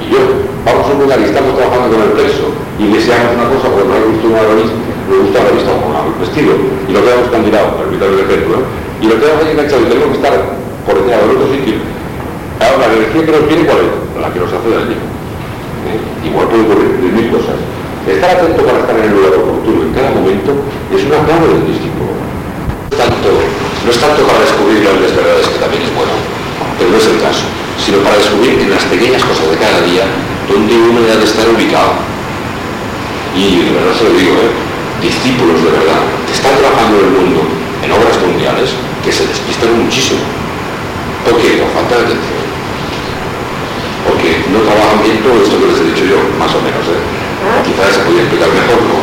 y 0.00 0.12
yo 0.12 0.20
vamos 0.64 0.86
a 0.86 0.92
un 0.92 1.00
lugar 1.02 1.18
y 1.20 1.24
estamos 1.24 1.56
trabajando 1.56 1.96
con 1.96 2.02
el 2.02 2.12
peso 2.14 2.52
y 2.78 2.92
deseamos 2.92 3.32
una 3.32 3.48
cosa 3.48 3.66
porque 3.72 3.88
no 3.88 3.96
le 3.96 4.06
gusta 4.12 4.26
una 4.28 4.86
me 5.06 5.16
gusta 5.22 5.38
la 5.38 5.50
vista 5.54 5.70
con 5.70 5.94
el 5.94 6.18
vestido 6.18 6.52
y 6.88 6.92
lo 6.92 7.00
quedamos 7.00 7.30
candidado, 7.30 7.78
permítame 7.78 8.12
el 8.18 8.26
ejemplo, 8.26 8.58
¿eh? 8.58 8.64
y 9.00 9.06
lo 9.06 9.14
quedamos 9.20 9.44
ahí 9.44 9.52
enganchado 9.54 9.82
y 9.82 9.86
tenemos 9.86 10.08
que 10.10 10.18
estar 10.18 10.34
por 10.82 10.94
encima 10.98 11.16
de 11.16 11.30
otro 11.30 11.46
sitio. 11.46 11.74
Ahora, 12.58 12.88
la 12.88 12.94
energía 12.94 13.22
que 13.22 13.32
nos 13.32 13.46
viene, 13.46 13.62
¿cuál 13.66 13.78
es? 13.86 13.92
La 14.18 14.28
que 14.32 14.40
nos 14.40 14.50
hace 14.50 14.68
daño. 14.70 14.98
¿Eh? 14.98 16.26
Igual 16.26 16.48
puede 16.48 16.62
ocurrir 16.66 16.90
mil 17.12 17.28
cosas. 17.30 17.58
Estar 18.06 18.38
atento 18.38 18.62
para 18.62 18.78
estar 18.86 18.94
en 18.94 19.10
el 19.10 19.18
lugar 19.18 19.34
oportuno 19.34 19.82
en 19.82 19.90
cada 19.90 20.14
momento 20.14 20.54
es 20.94 21.02
una 21.10 21.26
clave 21.26 21.58
del 21.58 21.66
discípulo. 21.74 22.14
No 22.14 22.94
tanto, 22.94 23.34
no 23.34 23.88
es 23.90 23.98
tanto 23.98 24.22
para 24.22 24.46
descubrir 24.46 24.86
grandes 24.86 25.10
verdades, 25.10 25.50
que 25.50 25.58
también 25.58 25.82
es 25.82 25.90
bueno, 25.90 26.14
pero 26.78 26.94
no 26.94 26.98
es 27.02 27.06
el 27.10 27.18
caso, 27.18 27.50
sino 27.82 27.98
para 28.06 28.14
descubrir 28.14 28.62
en 28.62 28.70
las 28.70 28.86
pequeñas 28.86 29.26
cosas 29.26 29.50
de 29.50 29.58
cada 29.58 29.82
día 29.82 30.06
dónde 30.46 30.70
uno 30.78 31.02
debe 31.02 31.18
de 31.18 31.26
estar 31.26 31.50
ubicado. 31.50 31.98
Y 33.34 33.66
de 33.66 33.74
verdad 33.74 33.98
se 33.98 34.06
lo 34.06 34.14
digo, 34.14 34.38
¿eh? 34.38 34.54
discípulos 35.02 35.66
de 35.66 35.74
verdad 35.74 35.98
que 36.30 36.34
están 36.38 36.54
trabajando 36.62 37.02
en 37.02 37.10
el 37.10 37.14
mundo 37.26 37.42
en 37.82 37.90
obras 37.90 38.22
mundiales 38.22 38.70
que 39.02 39.10
se 39.10 39.26
despistan 39.26 39.82
muchísimo. 39.82 40.22
¿Por 41.26 41.42
qué? 41.42 41.58
Por 41.58 41.74
falta 41.74 42.06
de 42.06 42.14
atención. 42.14 42.46
Porque 44.06 44.46
no 44.54 44.62
trabajan 44.62 45.02
bien 45.02 45.18
todo 45.26 45.42
esto 45.42 45.58
que 45.58 45.74
les 45.74 45.78
he 45.82 45.90
dicho 45.90 46.06
yo, 46.06 46.22
más 46.38 46.54
o 46.54 46.62
menos. 46.62 46.86
¿eh? 46.86 47.25
Quizás 47.66 47.94
se 47.94 48.00
explicar 48.00 48.48
mejor, 48.48 48.78
¿no? 48.86 49.02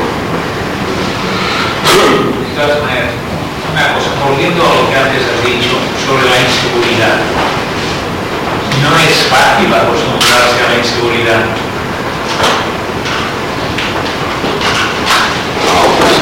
De 2.39 2.55
todas 2.55 2.81
maneras, 2.81 3.11
una 3.73 3.93
cosa, 3.93 4.09
volviendo 4.23 4.63
a 4.63 4.71
lo 4.71 4.89
que 4.89 4.95
antes 4.95 5.27
has 5.27 5.43
dicho 5.43 5.75
sobre 6.07 6.23
la 6.31 6.39
inseguridad. 6.39 7.19
No 8.79 8.95
es 9.03 9.27
fácil 9.27 9.67
acostumbrarse 9.67 10.63
a 10.63 10.71
la 10.71 10.77
inseguridad. 10.79 11.43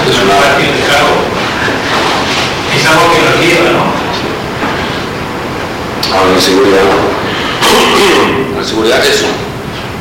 es 0.10 0.18
una... 0.18 0.34
Es 2.76 2.84
algo 2.88 3.06
que 3.14 3.22
nos 3.22 3.38
lleva, 3.40 3.70
¿no? 3.72 3.86
Ahora, 6.16 6.30
la 6.30 6.36
inseguridad. 6.36 6.82
la 8.56 8.62
inseguridad 8.62 9.00
es 9.00 9.10
eso. 9.10 9.51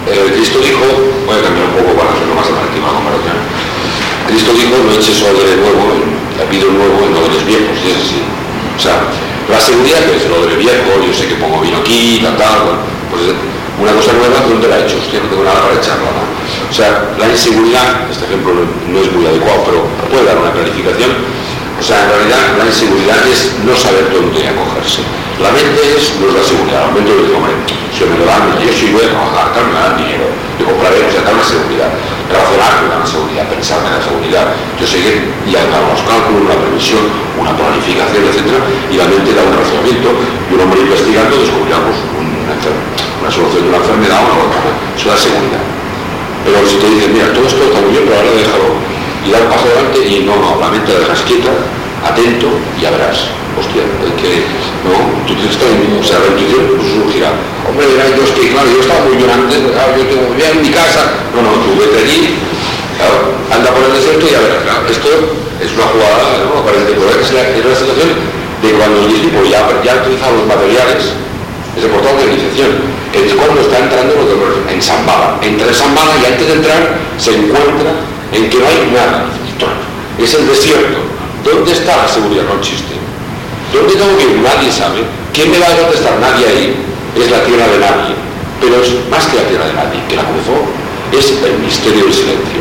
Cristo 0.08 0.58
dijo, 0.64 0.86
voy 1.26 1.36
a 1.36 1.42
cambiar 1.44 1.66
un 1.68 1.76
poco 1.76 1.92
para 2.00 2.16
hacerlo 2.16 2.34
más 2.34 2.48
atractiva 2.48 2.88
la 2.88 2.96
comparación. 2.96 3.36
Cristo 4.26 4.50
dijo, 4.56 4.74
no 4.80 4.92
eches 4.96 5.20
odre 5.20 5.60
nuevo, 5.60 6.00
habido 6.40 6.70
nuevo 6.72 6.96
en 7.04 7.12
odres 7.12 7.44
viejos, 7.44 7.76
y 7.84 7.90
es 7.90 7.98
así. 8.00 8.20
O 8.24 8.80
sea, 8.80 9.04
la 9.50 9.60
seguridad 9.60 10.00
que 10.06 10.16
es 10.16 10.24
el 10.24 10.32
odre 10.32 10.56
viejo, 10.56 10.88
yo 11.04 11.12
sé 11.12 11.28
que 11.28 11.36
pongo 11.36 11.60
vino 11.60 11.78
aquí, 11.78 12.20
tal, 12.22 12.36
tal, 12.36 12.80
pues 13.10 13.34
una 13.80 13.92
cosa 13.92 14.12
nueva, 14.12 14.40
¿dónde 14.48 14.68
la 14.68 14.78
he 14.78 14.84
hecho? 14.84 14.96
Hostia, 15.00 15.20
no 15.20 15.28
tengo 15.28 15.44
nada 15.44 15.60
para 15.60 15.76
echarla. 15.76 16.08
O 16.12 16.72
sea, 16.72 17.16
la 17.18 17.28
inseguridad, 17.28 18.08
este 18.10 18.24
ejemplo 18.24 18.52
no 18.54 18.98
es 19.00 19.12
muy 19.12 19.26
adecuado, 19.26 19.64
pero 19.66 19.78
puede 20.08 20.24
dar 20.24 20.38
una 20.38 20.52
clarificación. 20.52 21.10
O 21.80 21.82
sea, 21.82 21.96
en 22.04 22.12
realidad 22.12 22.60
la 22.60 22.68
inseguridad 22.68 23.24
es 23.24 23.56
no 23.64 23.72
saber 23.72 24.12
dónde 24.12 24.44
acogerse. 24.44 25.00
La 25.40 25.48
mente 25.48 25.80
es, 25.96 26.12
no 26.20 26.28
es 26.28 26.36
la 26.36 26.44
seguridad, 26.44 26.84
la 26.84 26.92
mente 26.92 27.08
es 27.08 27.24
decir, 27.24 27.32
hombre, 27.32 27.56
si 27.88 28.04
me 28.04 28.20
lo 28.20 28.28
dan, 28.28 28.52
yo 28.60 28.68
sí 28.68 28.92
voy 28.92 29.00
a 29.00 29.16
trabajar, 29.16 29.56
tal, 29.56 29.72
me 29.72 29.80
dan 29.80 29.96
dinero, 29.96 30.28
yo 30.60 30.68
compraré, 30.68 31.00
o 31.00 31.08
sea, 31.08 31.24
tal, 31.24 31.40
una 31.40 31.48
seguridad. 31.48 31.88
Razonar 32.28 32.84
me 32.84 32.92
da 32.92 33.00
una 33.00 33.08
seguridad, 33.08 33.48
pensar 33.48 33.80
me 33.80 33.96
da 33.96 34.00
seguridad, 34.04 34.46
yo 34.76 34.84
seguir 34.84 35.32
y 35.48 35.56
hacer 35.56 35.72
los 35.72 36.04
cálculos, 36.04 36.52
una 36.52 36.58
previsión, 36.60 37.00
una 37.40 37.56
planificación, 37.56 38.28
etc. 38.28 38.60
Y 38.92 39.00
la 39.00 39.08
mente 39.08 39.32
da 39.32 39.40
un 39.40 39.56
razonamiento 39.56 40.08
y 40.20 40.50
un 40.52 40.60
hombre 40.60 40.84
investigando 40.84 41.32
descubrirá 41.32 41.80
pues, 41.80 41.96
una, 41.96 42.52
una, 42.60 43.30
solución 43.32 43.64
de 43.64 43.68
una 43.72 43.80
enfermedad 43.80 44.20
o 44.20 44.28
una 44.28 44.52
otra. 44.52 44.60
Eso 44.92 45.08
da 45.08 45.16
seguridad. 45.16 45.64
Pero 46.44 46.60
si 46.68 46.76
te 46.76 46.86
dicen, 46.92 47.08
mira, 47.16 47.32
todo 47.32 47.48
esto 47.48 47.64
está 47.64 47.80
muy 47.80 47.96
bien, 47.96 48.04
pero 48.04 48.20
ahora 48.20 48.36
déjalo 48.36 48.89
y 49.26 49.30
dar 49.30 49.42
un 49.42 49.50
paso 49.50 49.66
adelante 49.66 49.98
y 50.06 50.24
no, 50.24 50.36
no, 50.36 50.60
la 50.60 50.68
mente 50.68 50.92
la 50.92 51.00
dejas 51.00 51.20
quieta, 51.22 51.50
atento 52.04 52.48
y 52.78 52.82
ya 52.82 52.90
verás 52.90 53.30
hostia, 53.58 53.82
que 54.16 54.46
no, 54.86 54.94
tú 55.26 55.34
tienes 55.34 55.56
que 55.56 55.66
o 55.66 56.04
sea, 56.04 56.18
la 56.22 56.32
intuición 56.32 56.76
pues, 56.76 56.88
surgirá. 56.96 57.34
Hombre, 57.66 57.86
dirá, 57.86 58.08
yo 58.08 58.22
es 58.24 58.32
que, 58.32 58.50
claro, 58.50 58.68
yo 58.70 58.80
estaba 58.80 59.04
muy 59.04 59.20
antes, 59.20 59.60
claro, 59.74 59.90
yo 59.96 60.04
tengo 60.08 60.26
bien 60.34 60.50
en 60.56 60.62
mi 60.62 60.70
casa. 60.70 61.02
No, 61.34 61.44
no, 61.44 61.60
tú 61.60 61.76
vete 61.76 62.00
allí, 62.00 62.40
claro, 62.96 63.36
anda 63.52 63.68
por 63.70 63.84
el 63.84 63.92
desierto 63.94 64.24
y 64.26 64.32
ya 64.32 64.40
verás, 64.40 64.62
claro, 64.64 64.82
esto 64.88 65.08
es 65.60 65.70
una 65.76 65.86
jugada, 65.92 66.24
¿no? 66.40 66.64
Parece 66.64 66.88
que 66.88 66.94
es 66.96 67.32
la, 67.36 67.42
es 67.52 67.64
la 67.64 67.76
situación 67.76 68.10
de 68.64 68.68
cuando 68.76 68.96
el 69.04 69.08
discípulo 69.12 69.44
ya, 69.44 69.60
ya 69.84 69.92
ha 69.92 70.02
utilizado 70.04 70.32
los 70.40 70.46
materiales, 70.48 71.02
es 71.76 71.82
el 71.84 71.90
portal 71.90 72.16
de 72.16 72.24
iniciación, 72.32 72.70
es 73.12 73.34
cuando 73.34 73.60
está 73.60 73.78
entrando 73.78 74.14
los 74.16 74.26
dolores 74.26 74.58
en 74.68 74.80
Zambala. 74.80 75.38
Entra 75.42 75.68
en 75.68 75.74
Zambala 75.74 76.12
y 76.16 76.24
antes 76.26 76.46
de 76.46 76.54
entrar 76.54 76.82
se 77.18 77.36
encuentra 77.36 78.09
en 78.32 78.50
que 78.50 78.58
no 78.58 78.66
hay 78.66 78.90
nada. 78.92 79.26
Es 80.18 80.34
el 80.34 80.46
desierto. 80.46 80.98
¿Dónde 81.44 81.72
está 81.72 81.96
la 81.96 82.08
seguridad? 82.08 82.44
No 82.44 82.60
existe. 82.60 82.94
¿Dónde 83.72 83.94
tengo 83.94 84.16
que 84.18 84.24
ir? 84.24 84.38
Nadie 84.44 84.70
sabe. 84.70 85.00
¿Quién 85.32 85.50
me 85.50 85.58
va 85.58 85.66
a 85.66 85.76
contestar? 85.76 86.18
Nadie 86.20 86.46
ahí. 86.46 86.76
Es 87.16 87.30
la 87.30 87.42
tierra 87.44 87.66
de 87.66 87.78
nadie. 87.78 88.14
Pero 88.60 88.82
es 88.82 88.92
más 89.08 89.26
que 89.26 89.36
la 89.36 89.48
tierra 89.48 89.66
de 89.66 89.74
nadie, 89.74 89.98
que 90.08 90.16
la 90.16 90.24
cruzó. 90.28 90.60
Es 91.10 91.32
el 91.42 91.58
misterio 91.58 92.04
del 92.04 92.14
silencio. 92.14 92.60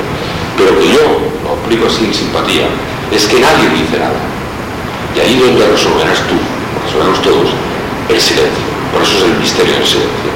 Pero 0.57 0.79
que 0.79 0.87
yo, 0.87 1.03
lo 1.43 1.55
explico 1.59 1.87
así 1.87 2.05
en 2.05 2.13
simpatía, 2.13 2.67
es 3.11 3.25
que 3.27 3.39
nadie 3.39 3.67
dice 3.75 3.99
nada. 3.99 4.19
Y 5.15 5.19
ahí 5.19 5.35
donde 5.39 5.67
resolverás 5.67 6.19
tú, 6.27 6.35
resolveremos 6.85 7.21
todos, 7.21 7.49
el 8.09 8.19
silencio. 8.19 8.65
Por 8.91 9.03
eso 9.03 9.17
es 9.17 9.23
el 9.23 9.35
misterio 9.37 9.73
del 9.75 9.85
silencio. 9.85 10.31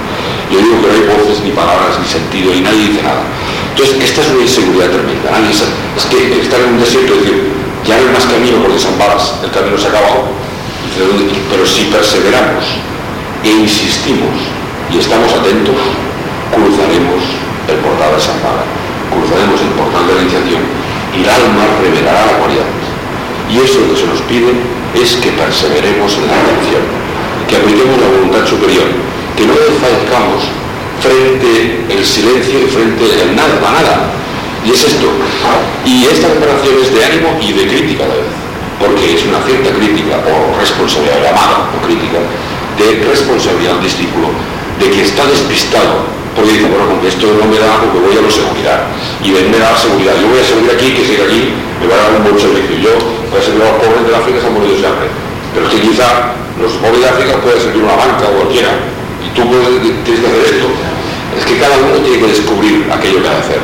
Yo 0.54 0.62
digo 0.62 0.86
que 0.86 0.88
no 0.88 0.94
hay 0.94 1.06
voces, 1.10 1.42
ni 1.42 1.50
palabras, 1.50 1.98
ni 1.98 2.06
sentido, 2.06 2.54
y 2.54 2.62
nadie 2.62 2.94
dice 2.94 3.02
nada. 3.02 3.26
Entonces, 3.74 3.98
esta 4.06 4.22
es 4.22 4.28
una 4.38 4.46
inseguridad 4.46 4.94
tremenda. 4.94 5.34
Es 5.98 6.06
que 6.06 6.46
estar 6.46 6.62
en 6.62 6.78
un 6.78 6.80
desierto 6.80 7.10
y 7.10 7.18
decir, 7.26 7.50
ya 7.90 7.98
no 7.98 8.06
hay 8.06 8.14
más 8.14 8.30
camino 8.30 8.62
porque 8.62 8.78
San 8.78 8.94
Balas, 9.02 9.34
el 9.42 9.50
camino 9.50 9.74
se 9.82 9.90
ha 9.90 9.98
acabado, 9.98 10.30
pero 11.50 11.66
si 11.66 11.90
perseveramos 11.90 12.70
e 13.42 13.50
insistimos 13.50 14.38
y 14.94 15.02
estamos 15.02 15.34
atentos, 15.34 15.74
cruzaremos 16.54 17.22
el 17.66 17.78
portal 17.82 18.14
de 18.14 18.22
San 18.22 18.38
Pablo, 18.46 18.62
cruzaremos 19.10 19.58
el 19.58 19.74
portal 19.74 20.06
de 20.06 20.14
la 20.14 20.22
iniciación 20.22 20.62
y 21.18 21.26
el 21.26 21.30
alma 21.34 21.66
revelará 21.82 22.30
la 22.30 22.38
cualidad. 22.38 22.70
Y 23.50 23.58
eso 23.58 23.82
lo 23.82 23.90
que 23.90 24.00
se 24.00 24.06
nos 24.06 24.22
pide 24.30 24.54
es 24.94 25.18
que 25.18 25.34
perseveremos 25.34 26.14
en 26.14 26.30
la 26.30 26.38
intención, 26.46 26.86
que 27.50 27.58
apliquemos 27.58 27.98
la 27.98 28.14
voluntad 28.14 28.46
superior, 28.46 28.86
que 29.36 29.46
no 29.46 29.54
desfallezcamos 29.54 30.46
frente 31.02 31.84
el 31.90 32.06
silencio 32.06 32.60
y 32.60 32.68
frente 32.70 33.04
el 33.22 33.36
nada, 33.36 33.60
la 33.62 33.72
nada. 33.72 33.96
Y 34.66 34.72
es 34.72 34.84
esto. 34.84 35.12
Y 35.86 36.06
esta 36.06 36.28
preparación 36.30 36.76
es 36.82 36.94
de 36.94 37.04
ánimo 37.04 37.38
y 37.42 37.52
de 37.52 37.68
crítica 37.68 38.06
a 38.06 38.08
la 38.08 38.16
vez. 38.16 38.32
Porque 38.80 39.16
es 39.16 39.24
una 39.26 39.40
cierta 39.44 39.72
crítica 39.76 40.24
o 40.24 40.60
responsabilidad 40.60 41.20
llamada 41.24 41.70
o 41.72 41.78
crítica 41.86 42.20
de 42.80 43.06
responsabilidad 43.06 43.76
al 43.76 43.84
discípulo 43.84 44.32
de 44.80 44.90
que 44.90 45.02
está 45.04 45.26
despistado. 45.28 46.08
Porque 46.36 46.54
dice, 46.54 46.66
bueno, 46.66 46.90
con 46.90 47.06
esto 47.06 47.28
no 47.38 47.46
me 47.46 47.60
da 47.60 47.78
porque 47.78 48.00
voy 48.00 48.18
a 48.18 48.24
la 48.24 48.32
seguridad. 48.32 48.88
Y 49.22 49.36
él 49.36 49.52
me 49.52 49.60
da 49.60 49.78
seguridad, 49.78 50.16
yo 50.18 50.28
voy 50.32 50.40
a 50.40 50.48
servir 50.48 50.72
aquí, 50.72 50.98
que 50.98 51.06
siga 51.06 51.26
aquí, 51.26 51.54
me 51.84 51.92
va 51.92 52.00
a 52.00 52.04
dar 52.08 52.12
un 52.16 52.24
buen 52.24 52.40
servicio 52.40 52.76
yo 52.80 52.96
voy 53.28 53.40
a 53.40 53.44
servir 53.44 53.62
a 53.62 53.76
los 53.76 53.78
pobres 53.84 54.08
de 54.08 54.16
África 54.16 54.40
se 54.40 54.48
han 54.48 54.54
morido 54.56 54.80
de 54.80 54.88
hambre 54.88 55.08
pero 55.54 55.68
es 55.68 55.72
que 55.74 55.82
quizá 55.82 56.08
los 56.56 56.72
pobres 56.80 57.02
de 57.04 57.10
África 57.10 57.34
pueden 57.44 57.60
servir 57.60 57.84
una 57.84 57.96
banca 58.00 58.24
o 58.24 58.34
cualquiera 58.40 58.72
tú 59.42 59.90
tienes 60.04 60.22
que 60.22 60.28
hacer 60.28 60.46
esto. 60.56 60.70
Es 61.38 61.46
que 61.46 61.58
cada 61.58 61.78
uno 61.78 61.98
tiene 62.06 62.20
que 62.20 62.28
descubrir 62.28 62.86
aquello 62.92 63.22
que 63.22 63.28
ha 63.28 63.34
de 63.34 63.44
hacer. 63.44 63.62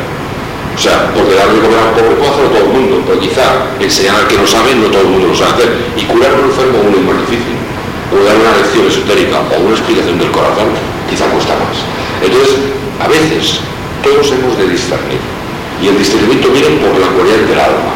O 0.74 0.82
sea, 0.82 1.12
porque 1.14 1.36
darle 1.36 1.60
de 1.60 1.62
comer 1.62 1.80
a 1.80 1.92
un 1.92 1.96
pobre 1.96 2.16
puede 2.16 2.32
hacerlo 2.32 2.50
todo 2.56 2.66
el 2.66 2.74
mundo, 2.74 3.04
pero 3.06 3.20
quizá 3.20 3.68
enseñar 3.80 4.16
al 4.16 4.28
que 4.28 4.38
no 4.38 4.48
sabe, 4.48 4.74
no 4.76 4.88
todo 4.88 5.02
el 5.02 5.12
mundo 5.12 5.28
lo 5.28 5.36
sabe 5.36 5.52
hacer. 5.60 5.72
Y 5.98 6.04
curar 6.08 6.34
un 6.34 6.50
enfermo 6.50 6.88
es 6.88 7.04
más 7.04 7.20
difícil. 7.28 7.58
O 8.10 8.16
dar 8.26 8.36
una 8.40 8.58
lección 8.58 8.88
esotérica 8.88 9.38
o 9.44 9.56
una 9.60 9.76
explicación 9.78 10.18
del 10.18 10.32
corazón, 10.32 10.74
quizá 11.06 11.30
cuesta 11.30 11.54
más. 11.62 11.78
Entonces, 12.26 12.74
a 12.98 13.08
veces, 13.08 13.62
todos 14.02 14.26
hemos 14.34 14.58
de 14.58 14.66
discernir. 14.72 15.22
Y 15.84 15.88
el 15.88 15.98
discernimiento 16.00 16.50
viene 16.50 16.82
por 16.82 16.98
la 16.98 17.08
cualidad 17.14 17.44
del 17.46 17.60
alma, 17.60 17.94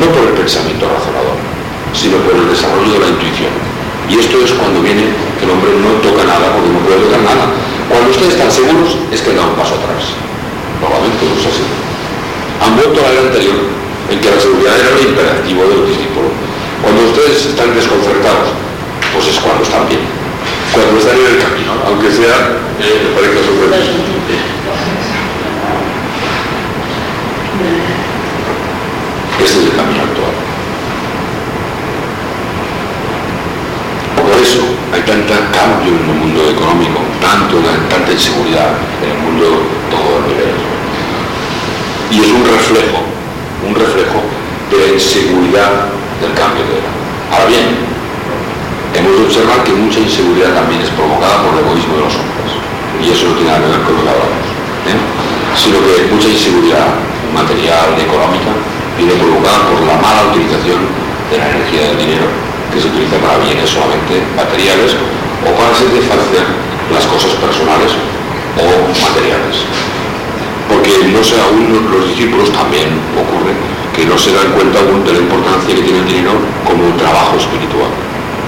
no 0.00 0.06
por 0.10 0.24
el 0.26 0.34
pensamiento 0.34 0.88
razonador, 0.88 1.38
sino 1.92 2.16
por 2.24 2.34
el 2.34 2.48
desarrollo 2.48 2.94
de 2.94 2.98
la 2.98 3.08
intuición. 3.10 3.69
Y 4.10 4.18
esto 4.18 4.42
es 4.42 4.52
cuando 4.58 4.82
viene 4.82 5.06
que 5.38 5.44
el 5.46 5.50
hombre 5.54 5.70
no 5.78 6.02
toca 6.02 6.26
nada 6.26 6.50
porque 6.50 6.74
no 6.74 6.82
puede 6.82 7.06
tocar 7.06 7.22
nada. 7.22 7.54
Cuando 7.88 8.10
ustedes 8.10 8.34
están 8.34 8.50
seguros 8.50 8.98
es 9.14 9.22
que 9.22 9.32
da 9.32 9.46
un 9.46 9.54
paso 9.54 9.78
atrás. 9.78 10.18
Normalmente 10.82 11.30
no 11.30 11.38
es 11.38 11.46
así 11.46 11.62
han 12.60 12.76
vuelto 12.76 13.00
a 13.00 13.12
la 13.12 13.20
anterior, 13.20 13.56
en 14.10 14.20
que 14.20 14.30
la 14.30 14.40
seguridad 14.40 14.78
era 14.78 14.92
el 14.96 15.08
imperativo 15.08 15.64
de 15.64 15.76
los 15.76 15.88
discípulos. 15.88 16.32
Cuando 16.82 17.02
ustedes 17.08 17.46
están 17.46 17.74
desconcertados, 17.74 18.52
pues 19.12 19.28
es 19.28 19.40
cuando 19.40 19.64
están 19.64 19.88
bien. 19.88 20.04
Cuando 20.72 21.00
están 21.00 21.16
en 21.16 21.26
el 21.26 21.38
camino, 21.40 21.72
aunque 21.86 22.12
sea, 22.12 22.60
eh, 22.80 23.00
me 23.04 23.10
parezca 23.16 23.40
sorprendente. 23.44 24.36
Este 29.40 29.58
es 29.58 29.66
el 29.66 29.76
camino 29.76 30.02
actual. 30.04 30.36
Por 34.16 34.42
eso 34.42 34.79
hay 34.92 35.02
tanta 35.02 35.34
cambio 35.52 35.92
en 35.92 36.10
el 36.10 36.16
mundo 36.16 36.50
económico, 36.50 37.00
tanto, 37.20 37.56
tanta 37.88 38.12
inseguridad 38.12 38.74
en 39.02 39.10
el 39.10 39.18
mundo 39.18 39.46
todo 39.90 40.18
el 40.18 40.34
nivel 40.34 40.70
y 42.10 42.18
es 42.18 42.26
un 42.26 42.44
reflejo, 42.44 43.06
un 43.66 43.74
reflejo 43.74 44.18
de 44.70 44.76
la 44.78 44.92
inseguridad 44.94 45.86
del 46.18 46.34
cambio 46.34 46.66
de 46.66 46.82
era. 46.82 46.90
Ahora 47.30 47.46
bien, 47.46 47.70
hemos 48.98 49.14
de 49.14 49.22
observar 49.30 49.62
que 49.62 49.72
mucha 49.72 50.00
inseguridad 50.02 50.58
también 50.58 50.82
es 50.82 50.90
provocada 50.90 51.46
por 51.46 51.54
el 51.54 51.62
egoísmo 51.62 52.02
de 52.02 52.04
los 52.10 52.14
hombres, 52.18 52.50
y 52.98 53.14
eso 53.14 53.30
no 53.30 53.38
tiene 53.38 53.54
nada 53.54 53.62
que 53.62 53.70
ver 53.70 53.82
con 53.86 53.94
lo 53.94 54.02
que 54.02 54.10
hablamos, 54.10 54.46
¿eh? 54.90 54.98
sino 55.54 55.78
que 55.86 56.10
mucha 56.10 56.28
inseguridad 56.34 56.90
material 57.30 57.94
y 57.94 58.02
económica 58.02 58.50
viene 58.98 59.14
provocada 59.14 59.70
por 59.70 59.78
la 59.86 59.96
mala 60.02 60.34
utilización 60.34 60.82
de 61.30 61.38
la 61.38 61.46
energía 61.46 61.94
del 61.94 61.98
dinero, 62.10 62.26
que 62.72 62.80
se 62.80 62.88
utiliza 62.88 63.18
para 63.18 63.38
bienes 63.42 63.68
solamente 63.68 64.22
materiales 64.36 64.94
o 65.42 65.50
para 65.58 65.74
satisfacer 65.74 66.46
las 66.92 67.06
cosas 67.06 67.32
personales 67.38 67.92
o 68.58 68.64
materiales 68.90 69.66
porque 70.70 71.02
no 71.10 71.22
sé, 71.22 71.34
aún 71.42 71.66
los 71.90 72.08
discípulos 72.14 72.48
también 72.54 72.94
ocurre 73.18 73.58
que 73.90 74.06
no 74.06 74.16
se 74.16 74.30
dan 74.30 74.54
cuenta 74.54 74.78
aún 74.78 75.02
de 75.04 75.12
la 75.12 75.18
importancia 75.18 75.74
que 75.74 75.82
tiene 75.82 75.98
el 75.98 76.06
dinero 76.06 76.38
como 76.62 76.86
un 76.86 76.96
trabajo 76.96 77.34
espiritual. 77.36 77.90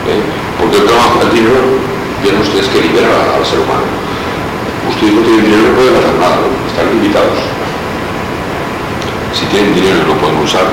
¿eh? 0.06 0.22
Porque 0.54 0.78
el 0.78 0.86
trabajo, 0.86 1.18
el 1.26 1.34
dinero, 1.34 1.58
vieron 2.22 2.40
ustedes 2.40 2.70
que 2.70 2.80
libera 2.80 3.10
al 3.34 3.42
ser 3.42 3.58
humano. 3.58 3.90
Ustedes 4.86 5.14
no 5.18 5.20
tienen 5.26 5.44
dinero 5.50 5.62
no 5.66 5.74
pueden 5.74 5.98
hacer 5.98 6.14
nada, 6.22 6.38
están 6.70 6.86
limitados. 6.94 7.38
Si 9.34 9.44
tienen 9.50 9.74
dinero 9.74 10.06
lo 10.06 10.14
pueden 10.22 10.38
usar, 10.38 10.70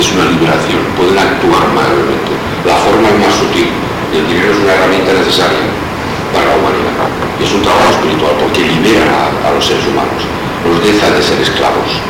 es 0.00 0.10
una 0.10 0.26
liberación, 0.26 0.82
pueden 0.98 1.18
actuar 1.18 1.64
mayormente. 1.70 2.32
La 2.66 2.74
forma 2.82 3.08
es 3.14 3.18
más 3.22 3.34
sutil 3.38 3.70
y 4.10 4.14
el 4.18 4.26
dinero 4.26 4.50
es 4.50 4.58
una 4.58 4.74
herramienta 4.74 5.12
necesaria 5.14 5.66
para 6.34 6.50
la 6.50 6.56
humanidad. 6.58 7.06
Es 7.38 7.50
un 7.54 7.62
trabajo 7.62 7.94
espiritual 7.94 8.34
porque 8.42 8.66
libera 8.66 9.30
a, 9.46 9.54
los 9.54 9.62
seres 9.62 9.86
humanos, 9.86 10.22
los 10.66 10.82
deja 10.82 11.10
de 11.14 11.22
ser 11.22 11.38
esclavos, 11.38 12.02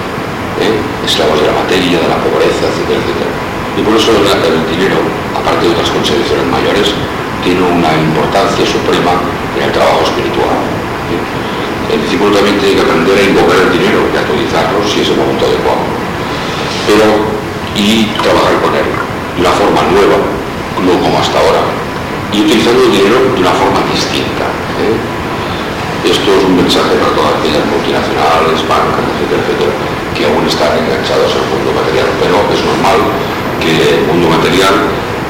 ¿eh? 0.60 0.72
esclavos 1.04 1.40
de 1.40 1.46
la 1.48 1.56
materia, 1.60 2.00
de 2.00 2.08
la 2.08 2.18
pobreza, 2.24 2.64
etcétera, 2.72 3.00
etcétera. 3.04 3.32
Y 3.76 3.80
por 3.82 3.92
eso 3.98 4.14
el, 4.14 4.64
dinero, 4.70 5.02
aparte 5.34 5.66
de 5.66 5.72
otras 5.74 5.90
consecuencias 5.90 6.40
mayores, 6.48 6.94
tiene 7.42 7.60
una 7.60 7.92
importancia 7.92 8.64
suprema 8.64 9.20
en 9.58 9.68
el 9.68 9.72
trabajo 9.74 10.08
espiritual. 10.08 10.62
El 11.92 12.00
discípulo 12.00 12.32
también 12.32 12.56
tiene 12.58 12.80
que 12.80 12.84
aprender 12.86 13.18
a 13.18 13.22
invocar 13.28 13.58
el 13.60 13.70
dinero 13.76 14.08
y 14.08 14.16
a 14.16 14.24
utilizarlo 14.24 14.80
si 14.88 15.04
es 15.04 15.08
el 15.12 15.20
momento 15.20 15.44
adecuado. 15.44 15.84
Pero, 16.88 17.43
y 17.74 18.06
trabajar 18.22 18.54
con 18.62 18.70
él 18.74 18.86
de 19.34 19.40
una 19.42 19.50
forma 19.50 19.82
nueva, 19.90 20.18
no 20.78 20.94
como 21.02 21.18
hasta 21.18 21.38
ahora, 21.38 21.62
y 22.30 22.42
utilizando 22.46 22.86
el 22.86 22.92
dinero 22.92 23.18
de 23.34 23.40
una 23.42 23.54
forma 23.54 23.82
distinta. 23.90 24.46
¿eh? 24.78 24.94
Esto 26.06 26.28
es 26.36 26.44
un 26.44 26.54
mensaje 26.54 26.94
para 27.00 27.16
todas 27.16 27.34
aquellas 27.40 27.64
multinacionales, 27.66 28.60
bancas, 28.68 29.02
etcétera, 29.16 29.40
etcétera, 29.42 29.72
que 30.14 30.22
aún 30.28 30.44
están 30.46 30.76
enganchados 30.78 31.32
al 31.34 31.46
mundo 31.50 31.74
material. 31.74 32.06
Pero 32.20 32.44
es 32.52 32.60
normal 32.62 33.00
que 33.58 33.72
el 33.72 34.04
mundo 34.06 34.30
material 34.30 34.74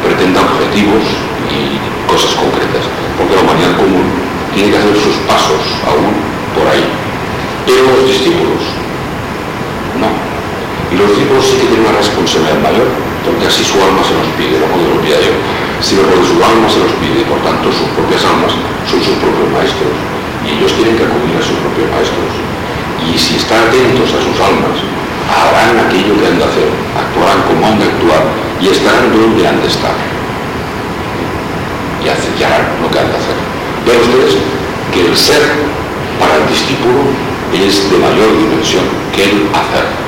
pretenda 0.03 0.43
objetivos 0.45 1.05
y 1.49 1.79
cosas 2.11 2.35
concretas, 2.37 2.85
porque 3.17 3.39
la 3.39 3.43
humanidad 3.47 3.73
común 3.79 4.05
tiene 4.53 4.75
que 4.75 4.79
hacer 4.83 4.97
sus 4.99 5.17
pasos 5.25 5.63
aún 5.89 6.13
por 6.53 6.67
ahí. 6.69 6.85
Pero 7.65 7.89
los 7.89 8.05
discípulos. 8.05 8.84
Y 10.95 10.97
los 10.97 11.11
discípulos 11.11 11.43
sí 11.43 11.59
que 11.59 11.67
tienen 11.75 11.91
una 11.91 11.99
responsabilidad 11.99 12.63
mayor, 12.63 12.87
porque 13.27 13.51
así 13.51 13.67
su 13.67 13.83
alma 13.83 14.07
se 14.07 14.15
nos 14.15 14.31
pide, 14.39 14.63
no 14.63 14.71
puedo 14.71 14.95
olvidar 14.95 15.19
yo 15.19 15.35
sino 15.85 16.01
porque 16.09 16.25
su 16.25 16.41
alma 16.41 16.65
se 16.65 16.81
los 16.81 16.93
pide, 16.97 17.29
por 17.29 17.37
tanto 17.45 17.69
sus 17.69 17.89
propias 17.93 18.25
almas 18.25 18.57
son 18.89 19.05
sus 19.05 19.21
propios 19.21 19.53
maestros 19.53 19.93
y 20.41 20.57
ellos 20.57 20.73
tienen 20.81 20.97
que 20.97 21.05
acudir 21.05 21.37
a 21.37 21.45
sus 21.45 21.61
propios 21.61 21.89
maestros. 21.93 22.33
Y 23.05 23.17
si 23.21 23.37
están 23.37 23.69
atentos 23.69 24.09
a 24.17 24.21
sus 24.25 24.37
almas, 24.41 24.77
harán 25.29 25.77
aquello 25.85 26.17
que 26.17 26.25
han 26.25 26.41
de 26.41 26.45
hacer, 26.49 26.69
actuarán 26.97 27.41
como 27.49 27.61
han 27.69 27.77
de 27.81 27.85
actuar 27.85 28.23
y 28.61 28.69
estarán 28.73 29.13
donde 29.13 29.45
han 29.45 29.61
de 29.61 29.69
estar. 29.69 29.97
Y 32.01 32.09
harán 32.09 32.65
lo 32.81 32.89
que 32.93 32.99
han 33.01 33.09
de 33.09 33.17
hacer. 33.17 33.39
Vean 33.85 34.01
ustedes 34.05 34.37
que 34.93 35.01
el 35.09 35.17
ser 35.17 35.45
para 36.21 36.37
el 36.37 36.49
discípulo 36.49 37.09
es 37.53 37.89
de 37.93 37.97
mayor 38.01 38.33
dimensión 38.37 38.85
que 39.13 39.25
el 39.25 39.49
hacer. 39.53 40.04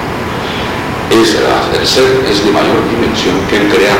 Es 1.10 1.36
el 1.36 1.86
ser 1.86 2.26
es 2.28 2.44
de 2.44 2.50
mayor 2.50 2.82
dimensión 2.90 3.36
que 3.48 3.56
el 3.56 3.68
crear 3.68 3.98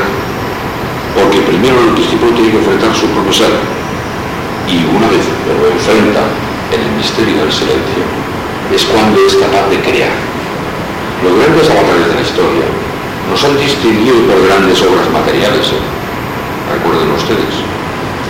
porque 1.17 1.41
primero 1.49 1.81
el 1.81 1.95
discípulo 1.97 2.33
tiene 2.37 2.53
que 2.53 2.59
enfrentar 2.61 2.93
su 2.93 3.09
propio 3.09 3.33
ser 3.33 3.57
y 4.69 4.85
una 4.85 5.09
vez 5.09 5.25
lo 5.49 5.73
enfrenta 5.73 6.29
en 6.75 6.81
el 6.85 6.93
misterio 6.93 7.41
del 7.41 7.53
silencio 7.53 8.05
es 8.75 8.85
cuando 8.85 9.17
es 9.25 9.35
capaz 9.39 9.71
de 9.71 9.81
crear. 9.81 10.13
Los 11.25 11.33
grandes 11.39 11.71
avatares 11.71 12.07
de 12.13 12.15
la 12.21 12.21
historia 12.21 12.67
no 13.31 13.35
se 13.39 13.47
han 13.47 13.57
distinguido 13.57 14.19
por 14.29 14.43
grandes 14.45 14.77
obras 14.83 15.09
materiales, 15.09 15.73
¿eh? 15.73 15.83
recuerden 16.69 17.09
ustedes, 17.17 17.55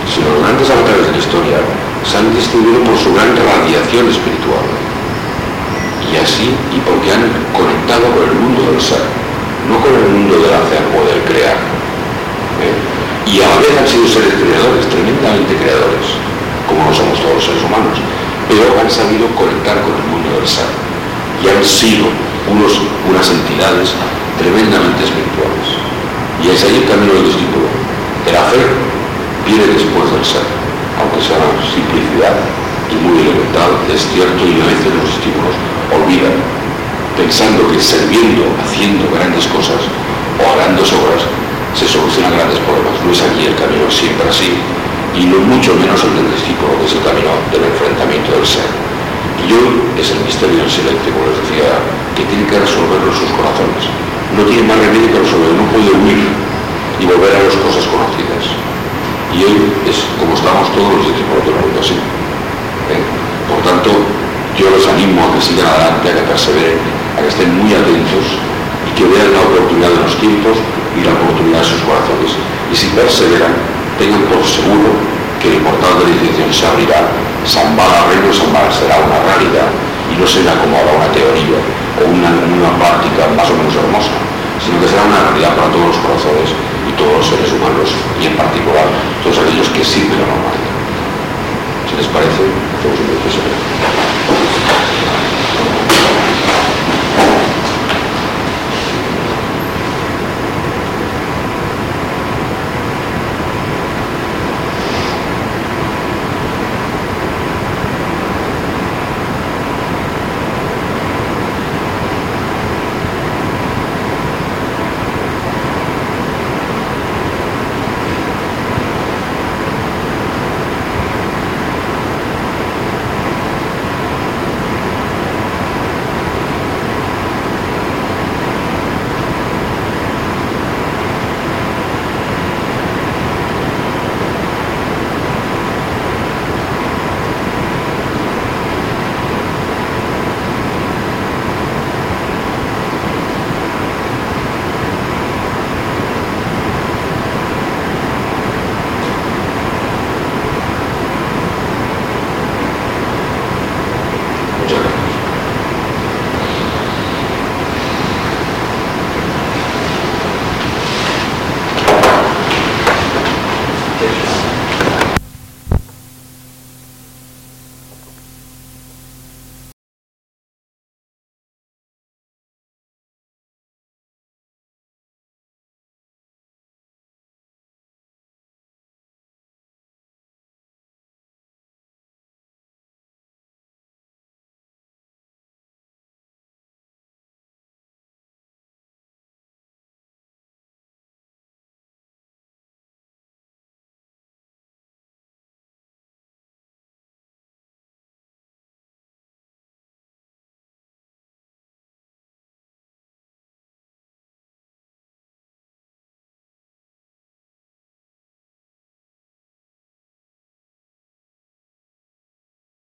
sino 0.07 0.31
los 0.31 0.41
grandes 0.47 0.69
avatares 0.69 1.03
de 1.09 1.11
la 1.11 1.19
historia 1.19 1.59
se 2.07 2.17
han 2.17 2.31
distinguido 2.31 2.79
por 2.87 2.95
su 2.95 3.11
gran 3.11 3.35
radiación 3.35 4.07
espiritual. 4.07 4.63
Y 6.07 6.15
así, 6.17 6.55
y 6.71 6.79
porque 6.87 7.11
han 7.11 7.27
conectado 7.51 8.07
con 8.15 8.23
el 8.23 8.35
mundo 8.35 8.71
del 8.71 8.81
ser, 8.81 9.03
no 9.67 9.79
con 9.83 9.91
el 9.91 10.07
mundo 10.07 10.39
del 10.39 10.53
hacer 10.55 10.83
o 10.95 11.03
del 11.03 11.21
crear, 11.27 11.59
y 13.27 13.41
a 13.43 13.47
la 13.51 13.59
vez 13.59 13.75
han 13.75 13.87
sido 13.87 14.07
seres 14.07 14.39
creadores, 14.39 14.87
tremendamente 14.87 15.51
creadores, 15.59 16.07
como 16.65 16.87
lo 16.87 16.93
somos 16.95 17.19
todos 17.19 17.35
los 17.35 17.43
seres 17.43 17.63
humanos, 17.63 17.99
pero 18.47 18.71
han 18.79 18.89
sabido 18.89 19.27
conectar 19.35 19.83
con 19.83 19.91
el 19.91 20.07
mundo 20.07 20.39
del 20.39 20.47
ser 20.47 20.67
y 21.43 21.51
han 21.51 21.61
sido 21.61 22.07
unos, 22.49 22.79
unas 23.05 23.27
entidades 23.29 23.91
tremendamente 24.39 25.03
espirituales. 25.03 25.67
Y 26.41 26.49
es 26.49 26.63
ahí 26.63 26.81
el 26.81 26.87
camino 26.87 27.13
del 27.13 27.27
discípulo. 27.27 27.67
El 28.25 28.35
hacer 28.35 28.69
viene 29.45 29.67
después 29.75 30.07
del 30.07 30.23
ser, 30.23 30.47
aunque 30.97 31.19
sea 31.19 31.37
una 31.37 31.61
simplicidad 31.61 32.35
y 32.89 32.95
muy 33.03 33.19
elemental, 33.19 33.75
es 33.91 34.07
cierto, 34.07 34.39
y 34.47 34.63
a 34.63 34.71
veces 34.71 34.87
los 34.95 35.11
discípulos 35.11 35.53
olvidan, 35.91 36.35
pensando 37.15 37.67
que 37.71 37.79
sirviendo, 37.79 38.45
haciendo 38.63 39.07
grandes 39.11 39.47
cosas 39.47 39.81
o 40.37 40.45
grandes 40.57 40.91
obras, 40.93 41.23
se 41.73 41.87
solucionan 41.87 42.33
grandes 42.33 42.59
problemas. 42.65 42.97
No 43.05 43.11
es 43.11 43.21
aquí 43.21 43.45
el 43.47 43.55
camino 43.55 43.89
siempre 43.89 44.27
así, 44.29 44.57
y 45.17 45.25
no 45.25 45.37
mucho 45.45 45.73
menos 45.75 45.97
el 46.03 46.13
del 46.13 46.29
discípulo, 46.33 46.77
que 46.77 46.85
es 46.85 46.93
el 46.93 47.03
camino 47.03 47.31
del 47.49 47.63
enfrentamiento 47.65 48.31
del 48.33 48.45
ser. 48.45 48.69
Y 49.41 49.53
hoy 49.53 49.69
es 49.97 50.11
el 50.11 50.19
misterio 50.25 50.61
del 50.61 50.69
silencio, 50.69 51.13
como 51.13 51.29
les 51.29 51.39
decía, 51.41 51.79
que 52.17 52.25
tiene 52.25 52.45
que 52.45 52.57
resolverlo 52.57 53.09
sus 53.13 53.29
corazones. 53.37 53.85
No 54.35 54.43
tiene 54.43 54.67
más 54.67 54.77
remedio 54.77 55.09
que 55.13 55.21
resolverlo, 55.23 55.61
no 55.61 55.67
puede 55.71 55.91
huir 55.93 56.27
y 56.99 57.03
volver 57.05 57.31
a 57.33 57.45
las 57.45 57.55
cosas 57.61 57.85
conocidas. 57.87 58.43
Y 59.33 59.45
hoy 59.45 59.57
es 59.85 59.97
como 60.17 60.33
estamos 60.33 60.67
todos 60.73 61.01
los 61.01 61.05
discípulos 61.13 61.45
del 61.45 61.57
mundo 61.61 61.77
así. 61.79 61.95
¿eh? 61.95 63.01
Por 63.45 63.61
tanto, 63.61 63.91
yo 64.57 64.69
los 64.73 64.87
animo 64.89 65.21
a 65.21 65.33
que 65.37 65.41
sigan 65.41 65.69
adelante, 65.69 66.09
a 66.09 66.15
que 66.17 66.25
perseveren, 66.25 66.81
a 67.13 67.21
que 67.21 67.29
estén 67.29 67.53
muy 67.61 67.69
atentos 67.69 68.25
y 68.89 68.91
que 68.97 69.05
vean 69.05 69.29
la 69.29 69.45
oportunidad 69.45 69.93
de 69.93 70.01
los 70.01 70.17
tiempos 70.17 70.57
y 70.97 71.05
la 71.05 71.13
oportunidad 71.13 71.61
de 71.61 71.69
sus 71.69 71.81
corazones. 71.85 72.33
Y 72.73 72.75
si 72.75 72.89
perseveran, 72.97 73.53
tengan 74.01 74.25
por 74.33 74.41
seguro 74.41 74.97
que 75.37 75.53
el 75.53 75.61
portal 75.61 76.01
de 76.01 76.09
la 76.09 76.13
iniciación 76.17 76.49
se 76.49 76.65
abrirá, 76.65 77.05
Zambala, 77.45 78.09
Reino 78.09 78.33
Zambala 78.33 78.73
será 78.73 78.97
una 78.97 79.21
realidad 79.29 79.69
y 80.09 80.17
no 80.17 80.25
será 80.25 80.57
como 80.57 80.73
ahora 80.73 81.05
una 81.05 81.09
teoría 81.13 81.61
o 82.01 82.09
una, 82.09 82.33
una 82.33 82.71
práctica 82.81 83.29
más 83.37 83.47
o 83.53 83.55
menos 83.55 83.77
hermosa, 83.77 84.17
sino 84.57 84.81
que 84.81 84.89
será 84.89 85.05
una 85.05 85.21
realidad 85.31 85.53
para 85.53 85.69
todos 85.69 85.93
los 85.93 85.99
corazones 86.01 86.49
y 86.89 86.91
todos 86.97 87.21
los 87.21 87.25
seres 87.29 87.53
humanos 87.53 87.93
y 88.17 88.25
en 88.25 88.35
particular 88.35 88.89
todos 89.21 89.37
aquellos 89.37 89.69
que 89.69 89.85
sirven 89.85 90.17
a 90.17 90.27
la 90.27 90.35
humanidad. 90.35 90.75
Si 91.87 91.93
les 91.95 92.09
parece, 92.09 92.41
hacemos 92.41 92.99
un 92.99 93.07